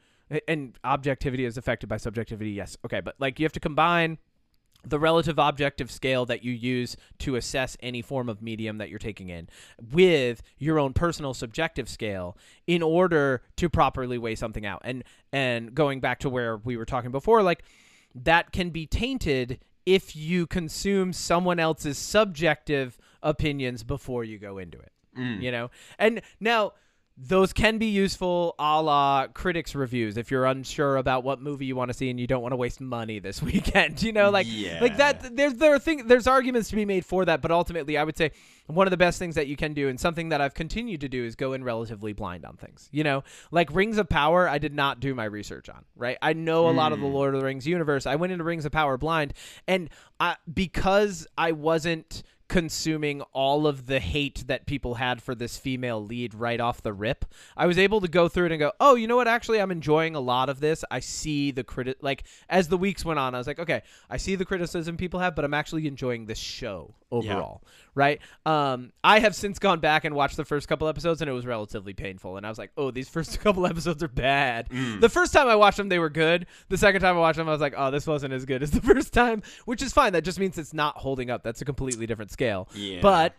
[0.46, 2.76] and objectivity is affected by subjectivity yes.
[2.84, 4.18] Okay but like you have to combine
[4.86, 8.98] the relative objective scale that you use to assess any form of medium that you're
[8.98, 9.48] taking in
[9.92, 14.80] with your own personal subjective scale in order to properly weigh something out.
[14.84, 17.64] And and going back to where we were talking before like
[18.14, 24.78] that can be tainted if you consume someone else's subjective opinions before you go into
[24.78, 25.40] it mm.
[25.42, 25.70] you know?
[25.98, 26.72] And now
[27.18, 31.74] those can be useful a la critics reviews if you're unsure about what movie you
[31.74, 34.30] want to see and you don't want to waste money this weekend you know?
[34.30, 34.46] Like
[34.80, 37.96] like that there's there are thing there's arguments to be made for that but ultimately
[37.96, 38.32] i would say
[38.66, 41.08] one of the best things that you can do and something that i've continued to
[41.08, 43.24] do is go in relatively blind on things you know?
[43.50, 46.18] Like rings of power i did not do my research on right?
[46.20, 47.14] I know a lot of the hmm.
[47.14, 48.06] lord of the rings universe.
[48.06, 49.32] I went into rings of power blind
[49.66, 49.88] and
[50.20, 56.02] I, because i wasn't consuming all of the hate that people had for this female
[56.04, 57.24] lead right off the rip.
[57.56, 59.28] I was able to go through it and go, "Oh, you know what?
[59.28, 60.84] Actually, I'm enjoying a lot of this.
[60.90, 64.16] I see the crit like as the weeks went on, I was like, "Okay, I
[64.16, 67.62] see the criticism people have, but I'm actually enjoying this show overall."
[67.94, 68.20] Right?
[68.44, 71.46] Um I have since gone back and watched the first couple episodes and it was
[71.46, 74.68] relatively painful and I was like, "Oh, these first couple episodes are bad."
[75.00, 76.46] The first time I watched them they were good.
[76.68, 78.70] The second time I watched them I was like, "Oh, this wasn't as good as
[78.70, 80.12] the first time," which is fine.
[80.12, 81.42] That just means it's not holding up.
[81.42, 82.68] That's a completely different scale.
[82.74, 83.00] Yeah.
[83.00, 83.34] But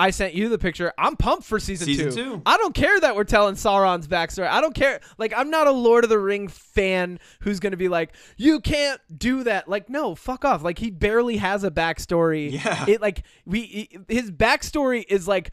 [0.00, 0.94] I sent you the picture.
[0.96, 2.14] I'm pumped for season, Season two.
[2.14, 2.42] two.
[2.46, 4.48] I don't care that we're telling Sauron's backstory.
[4.48, 5.00] I don't care.
[5.18, 8.60] Like, I'm not a Lord of the Ring fan who's going to be like, you
[8.60, 9.68] can't do that.
[9.68, 10.62] Like, no, fuck off.
[10.62, 12.50] Like, he barely has a backstory.
[12.50, 12.86] Yeah.
[12.88, 15.50] It, like, we, his backstory is like,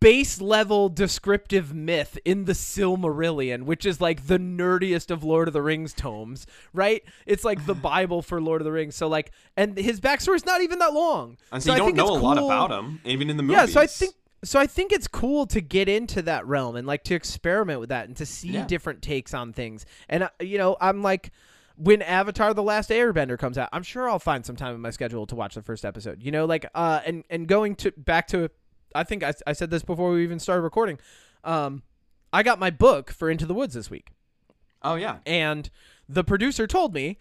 [0.00, 5.54] base level descriptive myth in the Silmarillion, which is like the nerdiest of Lord of
[5.54, 7.02] the Rings tomes, right?
[7.26, 8.94] It's like the Bible for Lord of the Rings.
[8.94, 11.36] So like, and his backstory's not even that long.
[11.52, 13.36] And so, I you don't think know a it's lot cool- about him, even in
[13.36, 13.56] the movies.
[13.58, 16.86] Yeah, so I think so I think it's cool to get into that realm and
[16.86, 18.66] like to experiment with that and to see Yeah.
[18.66, 19.86] different takes on things.
[20.08, 21.32] And uh, you know, I'm like
[21.76, 24.90] when Avatar the Last Airbender comes out, I'm sure I'll find some time in my
[24.90, 26.22] schedule to watch the first episode.
[26.22, 28.50] You know, like uh and and going to back to
[28.96, 30.98] I think I, I said this before we even started recording.
[31.44, 31.82] Um
[32.32, 34.10] I got my book for Into the Woods this week.
[34.82, 35.18] Oh yeah.
[35.24, 35.70] And
[36.08, 37.18] the producer told me,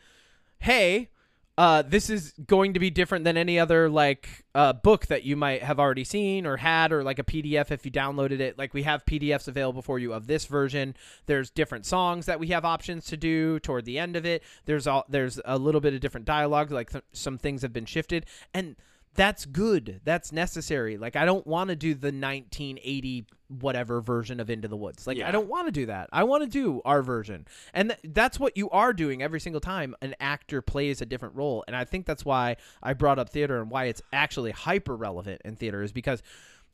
[0.59, 1.09] "Hey,
[1.57, 5.37] uh, this is going to be different than any other like uh, book that you
[5.37, 8.73] might have already seen or had or like a pdf if you downloaded it like
[8.73, 10.95] we have pdfs available for you of this version
[11.27, 14.85] there's different songs that we have options to do toward the end of it there's
[14.85, 18.25] all there's a little bit of different dialogue like th- some things have been shifted
[18.53, 18.75] and
[19.15, 20.01] that's good.
[20.03, 20.97] That's necessary.
[20.97, 25.05] Like i don't want to do the 1980 whatever version of into the woods.
[25.07, 25.27] Like Yeah.
[25.27, 26.09] i don't want to do that.
[26.11, 27.45] I want to do our version.
[27.73, 31.35] And th- that's what you are doing every single time an actor plays a different
[31.35, 31.63] role.
[31.67, 35.41] And i think that's why i brought up theater and why it's actually hyper relevant
[35.45, 36.21] in theater is because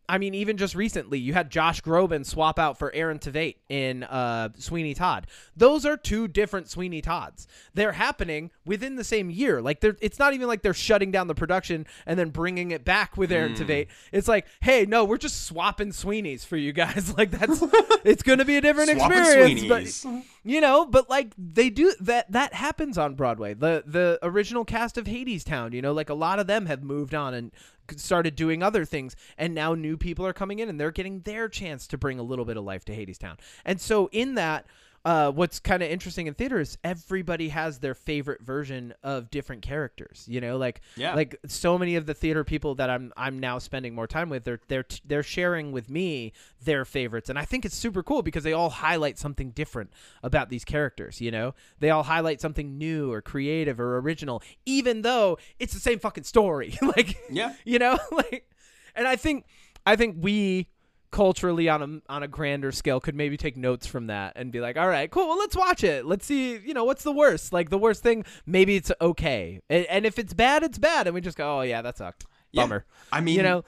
[0.10, 4.04] I mean, even just recently, you had Josh Groban swap out for Aaron Tveit in
[4.04, 5.26] uh, Sweeney Todd.
[5.56, 7.48] Those are two different Sweeney Todds.
[7.74, 9.62] They're happening within the same year.
[9.62, 12.84] Like, they're, it's not even like they're shutting down the production and then bringing it
[12.84, 13.88] back with Aaron Tveit.
[14.12, 17.14] It's like, hey, no, we're just swapping Sweeneys for you guys.
[17.22, 17.62] Like, that's
[18.04, 19.64] it's going to be a different experience.
[19.66, 20.24] But, Sweeneys.
[20.44, 23.54] You know but like they do that that happens on broadway.
[23.54, 27.14] The the original cast of Hadestown you know like a lot of them have moved
[27.14, 27.52] on and
[27.96, 31.50] started doing other things and now new people are coming in and they're getting their
[31.50, 33.38] chance to bring a little bit of life to Hadestown.
[33.66, 34.66] And so in that
[35.04, 39.64] uh, what's kind of interesting in theater is everybody has their favorite version of different
[39.64, 40.26] characters.
[40.28, 41.16] You know, like Yeah.
[41.16, 44.44] like so many of the theater people that I'm I'm now spending more time with,
[44.44, 46.34] they're they're t- they're sharing with me
[46.64, 49.90] their favorites, and I think it's super cool because they all highlight something different
[50.22, 51.20] about these characters.
[51.20, 55.80] You know, they all highlight something new or creative or original, even though it's the
[55.80, 56.78] same fucking story.
[56.82, 57.54] like Yeah.
[57.66, 58.48] you know, like,
[58.96, 59.46] and I think
[59.86, 60.68] I think we
[61.12, 64.60] culturally on a on a grander scale could maybe take notes from that and be
[64.62, 66.06] like, all right, cool, well, let's watch it.
[66.06, 67.52] Let's see, you know, what's the worst?
[67.54, 71.14] Like the worst thing, maybe it's okay, and, and if it's bad, it's bad, and
[71.14, 72.64] we just go, oh yeah, that sucked, Yeah.
[72.64, 72.86] bummer.
[73.12, 73.64] I mean, you know,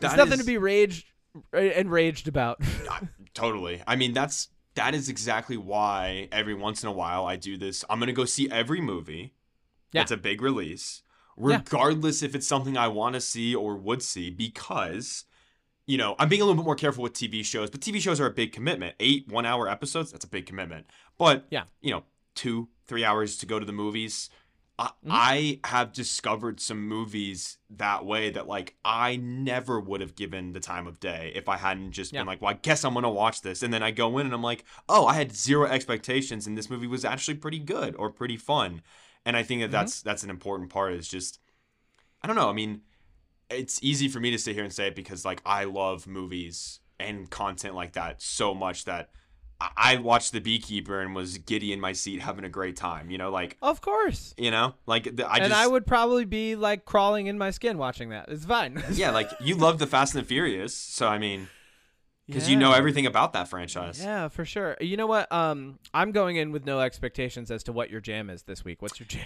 [0.00, 1.06] there's nothing is- to be raged
[1.52, 2.60] enraged about.
[3.34, 3.82] Totally.
[3.86, 7.84] I mean, that's that is exactly why every once in a while I do this.
[7.90, 9.34] I'm gonna go see every movie.
[9.92, 10.00] Yeah.
[10.02, 11.02] That's a big release,
[11.36, 11.56] Yeah.
[11.58, 15.24] regardless if it's something I want to see or would see, because
[15.86, 17.70] you know I'm being a little bit more careful with TV shows.
[17.70, 18.94] But TV shows are a big commitment.
[19.00, 20.12] Eight one-hour episodes.
[20.12, 20.86] That's a big commitment.
[21.18, 21.64] But Yeah.
[21.80, 22.04] you know,
[22.34, 24.28] two three hours to go to the movies.
[24.78, 25.10] I, Mm-hmm.
[25.12, 30.58] I have discovered some movies that way that like I never would have given the
[30.58, 32.20] time of day if I hadn't just Yeah.
[32.20, 34.34] been like, well, I guess I'm gonna watch this, and then I go in and
[34.34, 38.10] I'm like, oh, I had zero expectations, and this movie was actually pretty good or
[38.10, 38.82] pretty fun,
[39.24, 39.72] and I think that Mhm.
[39.72, 40.92] that's that's an important part.
[40.94, 41.38] Is just,
[42.20, 42.50] I don't know.
[42.50, 42.80] I mean,
[43.50, 46.80] it's easy for me to sit here and say it because like I love movies
[46.98, 49.10] and content like that so much that.
[49.60, 53.08] I- watched The Beekeeper and was giddy in my seat having a great time.
[53.08, 54.34] You know, like of course.
[54.36, 57.50] you know, like the, I and just I would probably be like crawling in my
[57.50, 58.28] skin watching that.
[58.28, 58.82] It's fine.
[58.92, 61.48] yeah, like you love the Fast and the Furious, so I mean,
[62.26, 64.02] because you know everything about that franchise.
[64.02, 64.76] Yeah, for sure.
[64.80, 65.30] You know what?
[65.32, 68.82] Um, I'm going in with no expectations as to what your jam is this week.
[68.82, 69.24] What's your jam?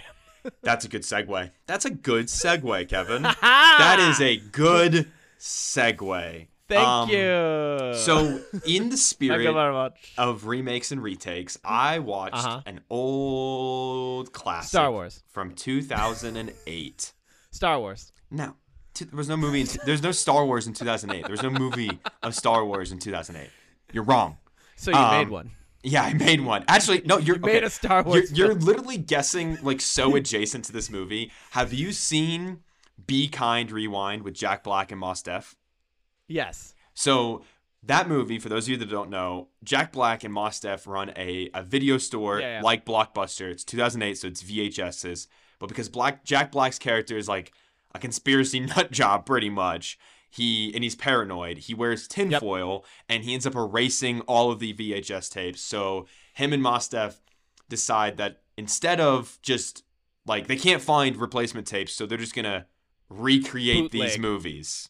[0.63, 1.51] That's a good segue.
[1.67, 3.21] That's a good segue, Kevin.
[3.41, 5.09] that is a good
[5.39, 6.47] segue.
[6.67, 7.93] Thank Um, you.
[7.95, 9.47] So, in the spirit
[10.19, 12.61] of remakes and retakes, I watched Uh-huh.
[12.67, 15.23] an old classic Star Wars.
[15.29, 17.13] from 2008.
[17.51, 18.11] Star Wars.
[18.29, 18.55] No,
[18.93, 19.61] t- there was no movie.
[19.61, 21.23] In t- there's no Star Wars in 2008.
[21.23, 23.49] There was no movie of Star Wars in 2008.
[23.91, 24.37] You're wrong.
[24.75, 25.51] So you Um, made one.
[25.83, 26.65] Yeah, I made one.
[26.67, 27.65] Actually, no, you're You made okay.
[27.65, 28.31] a Star You're, Wars.
[28.33, 31.31] you're literally guessing like so adjacent to this movie.
[31.51, 32.59] Have you seen
[33.07, 35.55] Be Kind Rewind with Jack Black and Mos Def?
[36.27, 36.73] yes.
[36.93, 37.43] So
[37.83, 41.13] that movie, for those of you that don't know, Jack Black and Mos Def run
[41.15, 42.61] a, a video store Yeah, yeah.
[42.61, 43.49] like Blockbuster.
[43.49, 45.27] It's 2008, so it's VHSs.
[45.59, 47.53] But because Black Jack Black's character is like
[47.95, 49.97] a conspiracy nut job, pretty much.
[50.29, 51.59] He and he's paranoid.
[51.59, 55.61] He wears tinfoil and he ends up erasing all of the VHS tapes.
[55.61, 57.19] So him and Mos Def
[57.67, 59.83] decide that instead of just
[60.25, 62.67] like they can't find replacement tapes, so they're just gonna
[63.09, 64.89] recreate these movies.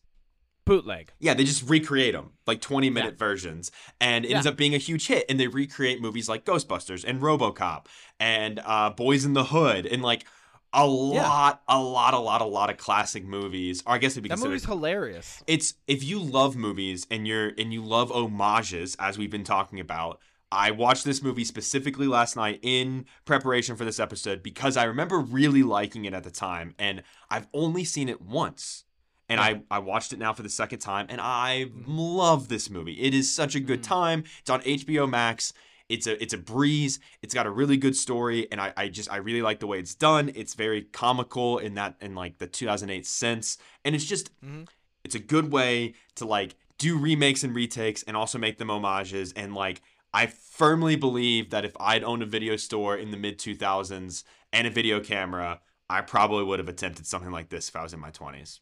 [0.65, 1.13] Bootleg.
[1.19, 4.77] Yeah, they just recreate them, like 20 minute versions, and it ends up being a
[4.77, 5.25] huge hit.
[5.27, 7.87] And they recreate movies like Ghostbusters and Robocop
[8.19, 10.25] and uh, Boys in the Hood and like
[10.73, 13.81] a lot, a lot, a lot, a lot of classic movies.
[13.85, 15.43] Or I guess it'd be That movie's hilarious.
[15.47, 19.79] It's if you love movies and you're and you love homages, as we've been talking
[19.79, 20.19] about.
[20.51, 25.19] I watched this movie specifically last night in preparation for this episode because I remember
[25.19, 28.83] really liking it at the time, and I've only seen it once.
[29.31, 32.93] And I, I watched it now for the second time, and I love this movie.
[32.99, 33.87] It is such a good Mm.
[33.87, 34.23] time.
[34.39, 35.53] It's on HBO Max.
[35.89, 36.99] It's a it's a breeze.
[37.21, 39.79] It's got a really good story, and I, I just I really like the way
[39.79, 40.31] it's done.
[40.35, 44.67] It's very comical in that in like the 2008 sense, and it's just Mhm.
[45.03, 49.33] it's a good way to like do remakes and retakes and also make them homages
[49.33, 49.81] and like
[50.13, 54.65] I firmly believe that if I'd owned a video store in the mid 2000s and
[54.65, 57.99] a video camera, I probably would have attempted something like this if I was in
[57.99, 58.61] my 20s.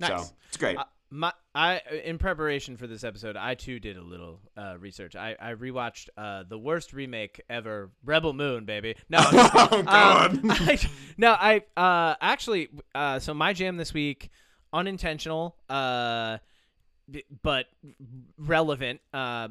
[0.00, 0.10] Nice.
[0.28, 0.76] So it's great.
[0.76, 0.84] Uh,
[1.14, 5.14] my I in preparation for this episode, I too did a little uh, research.
[5.14, 8.96] I I rewatched uh, the worst remake ever, Rebel Moon, baby.
[9.08, 9.82] No, Oh.
[9.84, 10.32] God.
[10.32, 10.78] Um, I,
[11.16, 14.30] no, I uh actually uh so my jam this week,
[14.72, 16.38] unintentional, uh,
[17.42, 17.66] but
[18.36, 19.00] relevant.
[19.12, 19.48] Uh,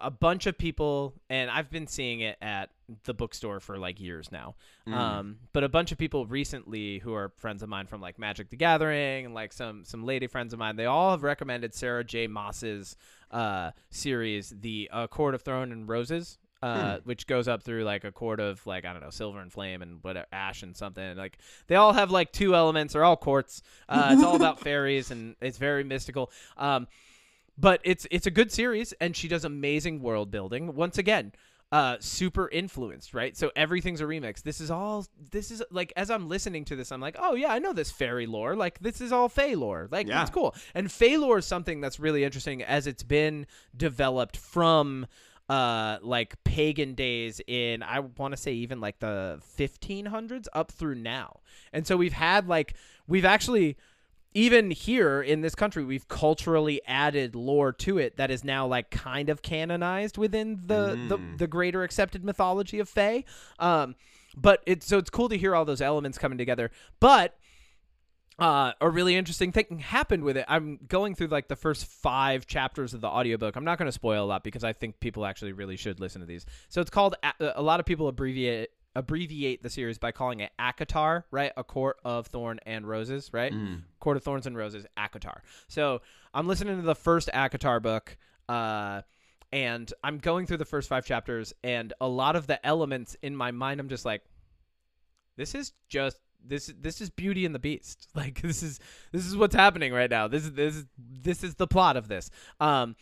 [0.00, 2.70] a bunch of people, and I've been seeing it at
[3.04, 4.54] the bookstore for like years now.
[4.86, 4.94] Mm.
[4.94, 8.50] Um, but a bunch of people recently who are friends of mine from like Magic
[8.50, 12.04] the Gathering and like some some lady friends of mine, they all have recommended Sarah
[12.04, 12.26] J.
[12.26, 12.96] Maas's
[13.30, 16.38] uh series, the uh, Court of Thorn and Roses.
[16.62, 19.52] Uh, which goes up through like a court of like I don't know silver and
[19.52, 23.16] flame and what ash and something like they all have like two elements they're all
[23.16, 26.86] courts uh, it's all about fairies and it's very mystical um,
[27.58, 31.32] but it's it's a good series and she does amazing world building once again
[31.72, 33.34] uh super influenced right?
[33.36, 34.42] So everything's a remix.
[34.42, 37.48] This is all this is like as i'm listening to this i'm like oh yeah
[37.48, 38.54] i know this fairy lore.
[38.54, 40.20] Like this is all fey lore like Yeah.
[40.20, 40.54] it's cool.
[40.74, 43.46] And fey lore is something that's really interesting as it's been
[43.76, 45.06] developed from
[45.48, 50.94] uh like pagan days in i want to say even like the 1500s up through
[50.94, 51.40] now.
[51.72, 52.74] And so we've had like
[53.08, 53.76] we've actually
[54.34, 58.90] even here in this country we've culturally added lore to it that is now like
[58.90, 61.38] kind of canonized within the the, Mm.
[61.38, 63.24] the greater accepted mythology of fae
[63.58, 63.94] um
[64.36, 67.36] but it's so it's cool to hear all those elements coming together but
[68.38, 70.46] uh, a really interesting thing happened with it.
[70.48, 73.56] I'm going through like the first five chapters of the audiobook.
[73.56, 76.22] I'm not going to spoil a lot because I think people actually really should listen
[76.22, 76.46] to these.
[76.70, 77.14] So it's called.
[77.22, 81.52] A, a lot of people abbreviate abbreviate the series by calling it ACOTAR, right?
[81.56, 83.52] A court of thorn and roses, right?
[83.52, 83.82] Mm.
[84.00, 85.40] Court of Thorns and Roses, ACOTAR.
[85.68, 86.02] So
[86.34, 88.16] I'm listening to the first ACOTAR book,
[88.48, 89.02] uh,
[89.52, 93.36] and I'm going through the first five chapters, and a lot of the elements in
[93.36, 94.22] my mind, I'm just like,
[95.36, 98.08] this is just this this is Beauty and the Beast.
[98.14, 98.78] Like this is
[99.10, 100.28] this is what's happening right now.
[100.28, 102.30] This is this is this is the plot of this.
[102.60, 102.94] Um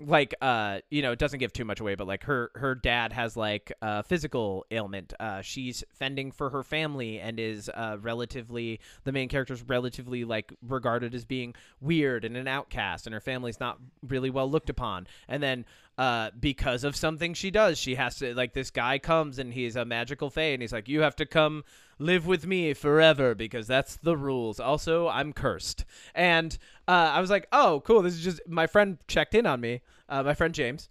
[0.00, 3.12] like uh you know it doesn't give too much away but like her her dad
[3.12, 5.12] has like a physical ailment.
[5.18, 10.52] Uh she's fending for her family and is uh relatively the main character's relatively like
[10.66, 15.06] regarded as being weird and an outcast and her family's not really well looked upon.
[15.28, 15.64] And then
[15.98, 19.76] uh because of something she does she has to like this guy comes and he's
[19.76, 21.62] a magical fae and he's like you have to come
[21.98, 24.60] live with me forever because that's the rules.
[24.60, 25.84] Also, I'm cursed.
[26.14, 26.56] And
[26.86, 28.02] uh, I was like, oh, cool.
[28.02, 30.88] This is just my friend checked in on me, uh, my friend James,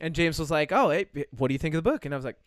[0.00, 1.06] and James was like, oh, hey,
[1.36, 2.04] what do you think of the book?
[2.04, 2.38] And I was like,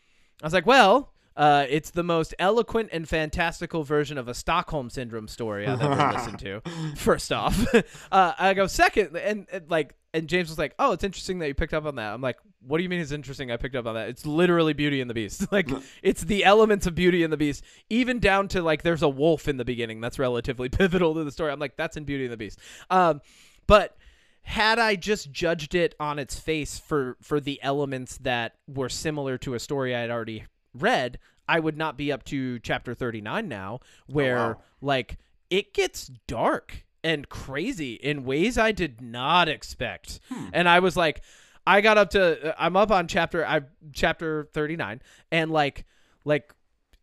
[0.41, 1.11] I was like, well.
[1.37, 6.13] Uh, it's the most eloquent and fantastical version of a Stockholm syndrome story I've ever
[6.13, 6.61] listened to.
[6.95, 7.75] First off,
[8.09, 11.47] uh, I go second, and, and like, and James was like, "Oh, it's interesting that
[11.47, 13.51] you picked up on that." I'm like, "What do you mean it's interesting?
[13.51, 14.07] I picked up on that.
[14.07, 15.45] It's literally Beauty and the Beast.
[15.51, 15.69] like,
[16.01, 19.47] it's the elements of Beauty and the Beast, even down to like there's a wolf
[19.47, 21.51] in the beginning that's relatively pivotal to the story.
[21.51, 22.59] I'm like, that's in Beauty and the Beast.
[22.89, 23.21] Um,
[23.67, 23.97] but
[24.43, 29.37] had I just judged it on its face for for the elements that were similar
[29.39, 33.49] to a story I had already read, I would not be up to chapter 39
[33.49, 34.61] now, where wow.
[34.81, 35.17] like
[35.49, 40.19] it gets dark and crazy in ways I did not expect.
[40.27, 40.47] Hmm.
[40.51, 41.21] And I was like,
[41.65, 43.61] I got up to uh, I'm up on chapter I
[43.93, 45.01] chapter 39
[45.31, 45.85] and like
[46.25, 46.51] like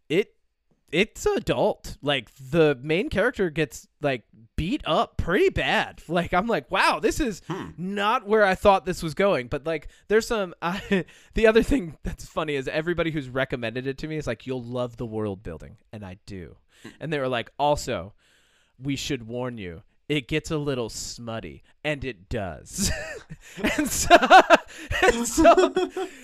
[0.08, 0.34] it
[0.90, 1.96] it's adult.
[2.02, 4.24] Like the main character gets like
[4.56, 6.02] beat up pretty bad.
[6.08, 7.70] Like I'm like, wow, this is hmm.
[7.78, 9.46] not where I thought this was going.
[9.46, 10.52] But like, there's some.
[10.62, 11.04] I,
[11.34, 14.62] the other thing that's funny is everybody who's recommended it to me is like, you'll
[14.62, 16.56] love the world building, and I do.
[16.82, 16.88] Hmm.
[17.00, 18.12] And they were like, also,
[18.78, 19.82] we should warn you.
[20.12, 22.90] It gets a little smutty, and it does.
[23.76, 24.16] and so,
[25.02, 25.72] and so,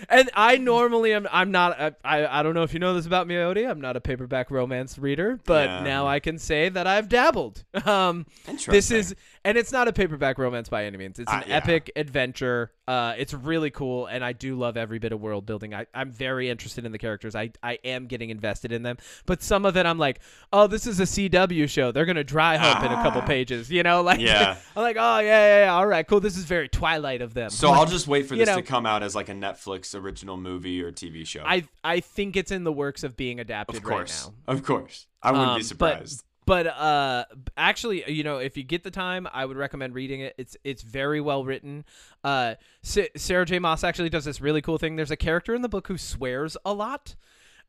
[0.08, 1.26] and I normally am.
[1.30, 1.78] I'm not.
[1.80, 3.68] I, I I don't know if you know this about me, Odie.
[3.68, 5.82] I'm not a paperback romance reader, but Yeah.
[5.82, 7.64] now I can say that I've dabbled.
[7.84, 8.72] Um, Interesting.
[8.72, 9.14] this is,
[9.44, 11.18] and it's not a paperback romance by any means.
[11.18, 11.56] It's an Uh, yeah.
[11.56, 12.72] epic adventure.
[12.86, 15.74] Uh, it's really cool, and I do love every bit of world building.
[15.74, 17.34] I, I'm very interested in the characters.
[17.36, 20.20] I, I am getting invested in them, but some of it I'm like,
[20.54, 21.92] oh, this is a CW show.
[21.92, 23.26] They're gonna dry hump in a couple Ah.
[23.26, 24.00] pages, you know?
[24.08, 24.56] Like, Yeah.
[24.74, 26.20] I'm like, oh yeah, yeah, yeah, all right, cool.
[26.20, 27.50] This is very Twilight of them.
[27.50, 29.94] So I'll just wait for you this know- to come out as like a Netflix
[29.98, 31.42] original movie or TV show.
[31.44, 34.52] I I think it's in the works of being adapted of course, right now.
[34.54, 36.24] of course, I wouldn't Um, be surprised.
[36.46, 37.26] But uh,
[37.58, 40.34] actually, you know, if you get the time, I would recommend reading it.
[40.38, 41.84] It's it's very well written.
[42.24, 43.58] Uh, Sa- Sarah J.
[43.58, 44.96] Maas actually does this really cool thing.
[44.96, 47.16] There's a character in the book who swears a lot,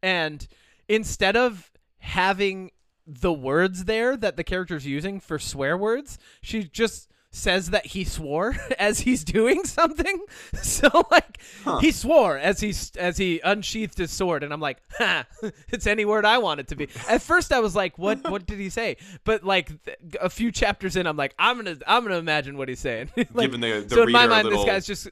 [0.02, 0.48] and
[0.88, 2.72] instead of having
[3.06, 8.04] the words there that the character's using for swear words, she just says that he
[8.04, 10.24] swore as he's doing something.
[10.62, 11.80] So like Huh.
[11.80, 15.26] he swore as he as he unsheathed his sword, and I'm like, ha,
[15.70, 16.88] it's any word I want it to be.
[17.08, 18.98] At first, I was like, what what did he say?
[19.24, 22.68] But like th- a few chapters in, I'm like, I'm gonna I'm gonna imagine what
[22.70, 23.10] he's saying.
[23.16, 25.10] like, Giving the- the so in my mind, little- this guy's just.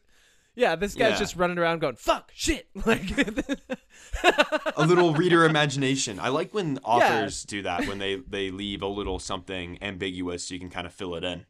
[0.56, 1.20] Yeah, this guy's Yeah.
[1.20, 3.04] just running around going "fuck shit." Like,
[4.76, 6.20] a little reader imagination.
[6.20, 10.54] I like when authors do that when they they leave a little something ambiguous so
[10.56, 11.46] you can kind of fill it in.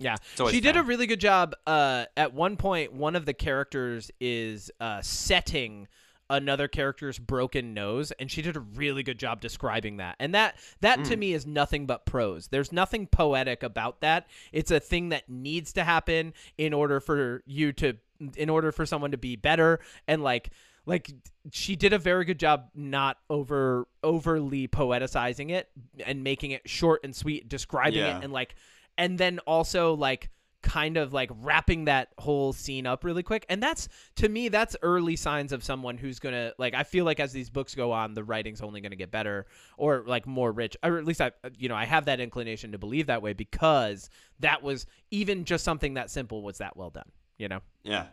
[0.00, 0.16] Yeah,
[0.50, 1.54] she did a really good job.
[1.66, 5.86] Uh, at one point, one of the characters is uh, setting
[6.30, 10.16] another character's broken nose, and she did a really good job describing that.
[10.18, 11.04] And that that Hmm.
[11.04, 12.48] to me is nothing but prose.
[12.48, 14.26] There's nothing poetic about that.
[14.52, 17.98] It's a thing that needs to happen in order for you to,
[18.36, 20.50] in order for someone to be better, and like.
[20.86, 21.12] Like
[21.52, 25.68] she did a very good job not over overly poeticizing it
[26.04, 28.16] and making it short and sweet, describing Yeah.
[28.18, 28.54] it and like
[29.00, 30.30] and then also like
[30.62, 33.46] kind of like wrapping that whole scene up really quick.
[33.48, 37.18] And that's to me that's early signs of someone who's gonna like i feel like
[37.18, 39.46] as these books go on the writing's only gonna get better
[39.78, 40.76] or like more rich.
[40.82, 43.32] Or at least i uh, you know i have that inclination to believe that way
[43.32, 44.10] because
[44.40, 47.60] that was even just something that simple was that well done you know?
[47.82, 48.08] Yeah.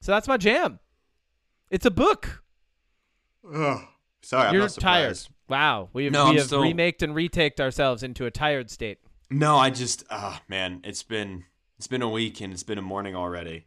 [0.00, 0.78] so that's my jam.
[1.68, 2.44] It's a book.
[3.52, 3.80] Ugh.
[4.22, 5.18] Sorry, I'm you're not tired.
[5.48, 5.88] Wow.
[5.92, 8.98] We have, No, we have still- remaked and retaked ourselves into a tired state
[9.30, 11.44] No, I just ah man, it's been
[11.78, 13.66] it's been a week and it's been a morning already.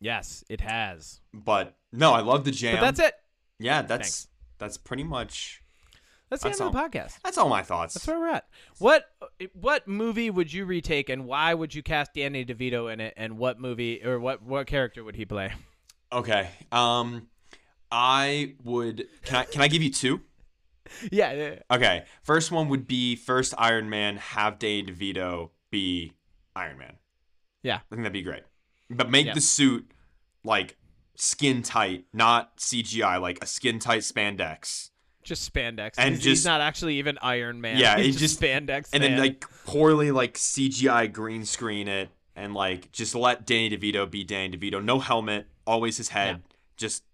[0.00, 2.76] yes it has But no, I love the jam.
[2.76, 3.14] but that's it
[3.58, 4.28] Yeah, that's Thanks.
[4.58, 5.62] that's pretty much
[6.30, 6.88] that's the That's end of the all.
[6.88, 7.94] podcast that's all my thoughts.
[7.94, 8.46] That's where we're at.
[8.78, 9.04] What
[9.52, 13.12] what movie would you retake, and why would you cast Danny DeVito in it?
[13.18, 15.52] And what movie or what what character would he play?
[16.10, 16.48] Okay.
[16.72, 17.28] Um
[17.90, 20.22] I would can I can I give you two?
[21.10, 21.76] Yeah, yeah, yeah.
[21.76, 22.04] Okay.
[22.22, 26.12] First one would be first Iron Man, have Danny DeVito be
[26.56, 26.94] Iron Man.
[27.62, 27.76] Yeah.
[27.76, 28.42] I think that'd be great.
[28.90, 29.34] But make Yeah.
[29.34, 29.90] the suit
[30.44, 30.76] like
[31.16, 34.90] skin tight, not CGI, like a skin tight spandex.
[35.22, 35.92] just spandex.
[35.98, 37.78] And he's, he's just- not actually even Iron Man.
[37.78, 38.88] Yeah, he's just, just- spandex.
[38.92, 44.10] And then like poorly like CGI green screen it and like just let Danny DeVito
[44.10, 44.82] be Danny DeVito.
[44.82, 46.42] No helmet, always his head.
[46.76, 47.04] Just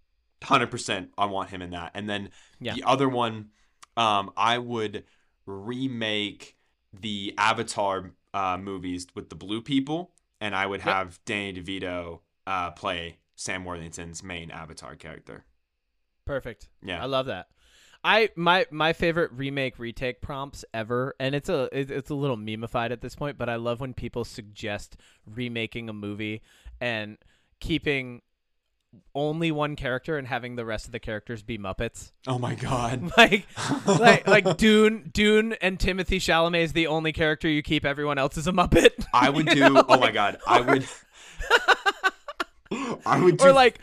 [0.40, 1.90] 100% I want him in that.
[1.94, 2.30] And then
[2.60, 2.74] Yeah.
[2.74, 3.50] the other one
[3.98, 5.04] um I would
[5.46, 6.56] remake
[6.98, 10.88] the Avatar uh movies with the blue people and I would Yep.
[10.94, 15.44] have Danny DeVito uh play Sam Worthington's main Avatar character.
[16.24, 16.68] perfect.
[16.82, 17.02] Yeah.
[17.02, 17.48] I love that.
[18.04, 22.92] I my my favorite remake retake prompts ever, and it's a it's a little memeified
[22.92, 24.96] at this point, but I love when people suggest
[25.26, 26.42] remaking a movie
[26.80, 27.18] and
[27.60, 28.22] keeping
[29.14, 32.12] only one character and having the rest of the characters be Muppets.
[32.26, 33.10] Oh my god.
[33.16, 33.46] like
[33.86, 37.84] like like Dune Dune and Timothée Chalamet is the only character you keep.
[37.84, 39.04] Everyone else is a Muppet.
[39.12, 40.38] I would do know, Oh my god.
[40.46, 40.86] I would
[43.06, 43.80] I would do Or like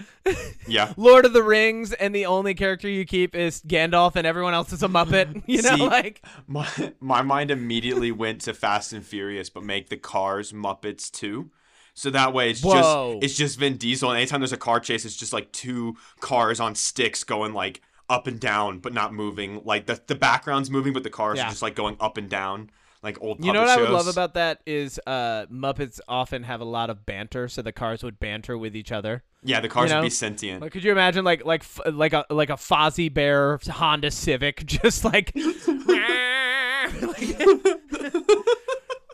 [0.67, 0.93] Yeah.
[0.95, 4.71] Lord of the Rings, and the only character you keep is Gandalf, and everyone else
[4.73, 5.41] is a Muppet.
[5.47, 6.67] You know, See, like My
[6.99, 11.49] my mind immediately went to Fast and Furious, but make the cars Muppets too.
[11.97, 13.13] So that way it's Whoa.
[13.13, 15.95] just it's just Vin Diesel, and anytime there's a car chase, it's just like two
[16.19, 19.61] cars on sticks going like up and down, but not moving.
[19.63, 21.47] Like the the background's moving, but the cars Yeah.
[21.47, 22.69] are just like going up and down,
[23.01, 23.43] like old.
[23.43, 26.65] you know what puppet I would love about that is uh Muppets often have a
[26.65, 29.23] lot of banter, so the cars would banter with each other.
[29.41, 30.01] Yeah, the cars you know?
[30.01, 30.61] would be sentient.
[30.63, 34.65] Like, could you imagine like like f- like a like a Fozzie Bear Honda Civic,
[34.65, 35.31] just like
[37.01, 37.74] like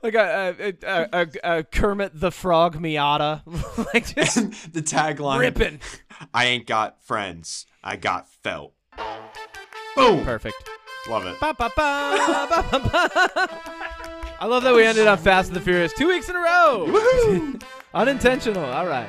[0.04, 3.42] a a, a, a, a Kermit the Frog Miata,
[3.94, 4.36] like just
[4.74, 5.80] the tagline: ripping.
[6.34, 8.74] "I ain't got friends, I got felt."
[9.96, 10.24] Boom.
[10.24, 10.70] Perfect.
[11.10, 11.40] Love it.
[11.40, 11.82] Ba, ba, ba.
[14.40, 16.86] I love that we ended up Fast and the Furious two weeks in a row.
[16.88, 17.62] Woohoo!
[17.94, 18.66] Unintentional.
[18.66, 19.08] All right.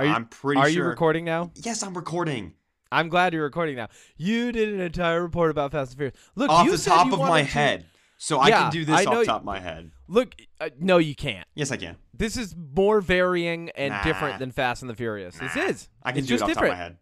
[0.00, 0.84] Are you- I'm pretty Are sure.
[0.84, 1.50] you recording now?
[1.56, 2.54] Yes, I'm recording.
[2.90, 3.88] I'm glad you're recording now.
[4.16, 6.16] You did an entire report about Fast and Furious.
[6.34, 7.86] Look, off you the top of my to- head.
[8.16, 9.92] So I can do this I know off y- top of my head.
[10.08, 11.46] Look, uh, no, you can't.
[11.54, 11.96] Yes, I can.
[12.12, 14.02] This is more varying and Nah.
[14.02, 15.36] different than Fast and the Furious.
[15.38, 15.88] This is.
[16.02, 16.72] I can It's do it off different.
[16.72, 16.98] top of my head.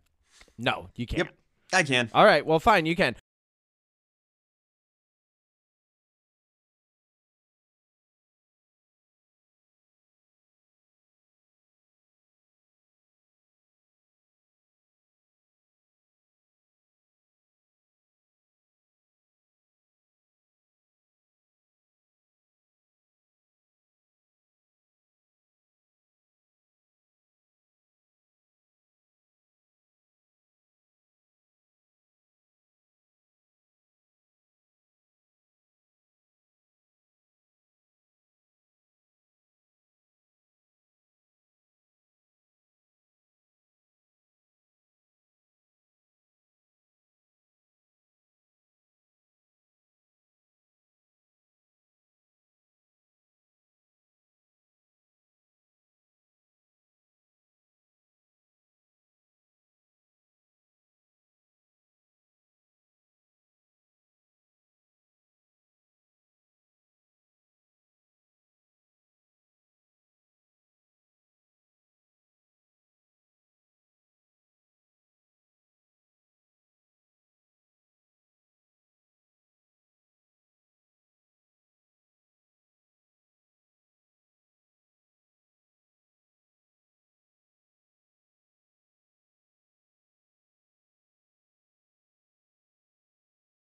[0.59, 1.19] No, you can't.
[1.27, 1.35] Yep,
[1.73, 2.11] I can.
[2.15, 3.17] All right, well, fine, you can.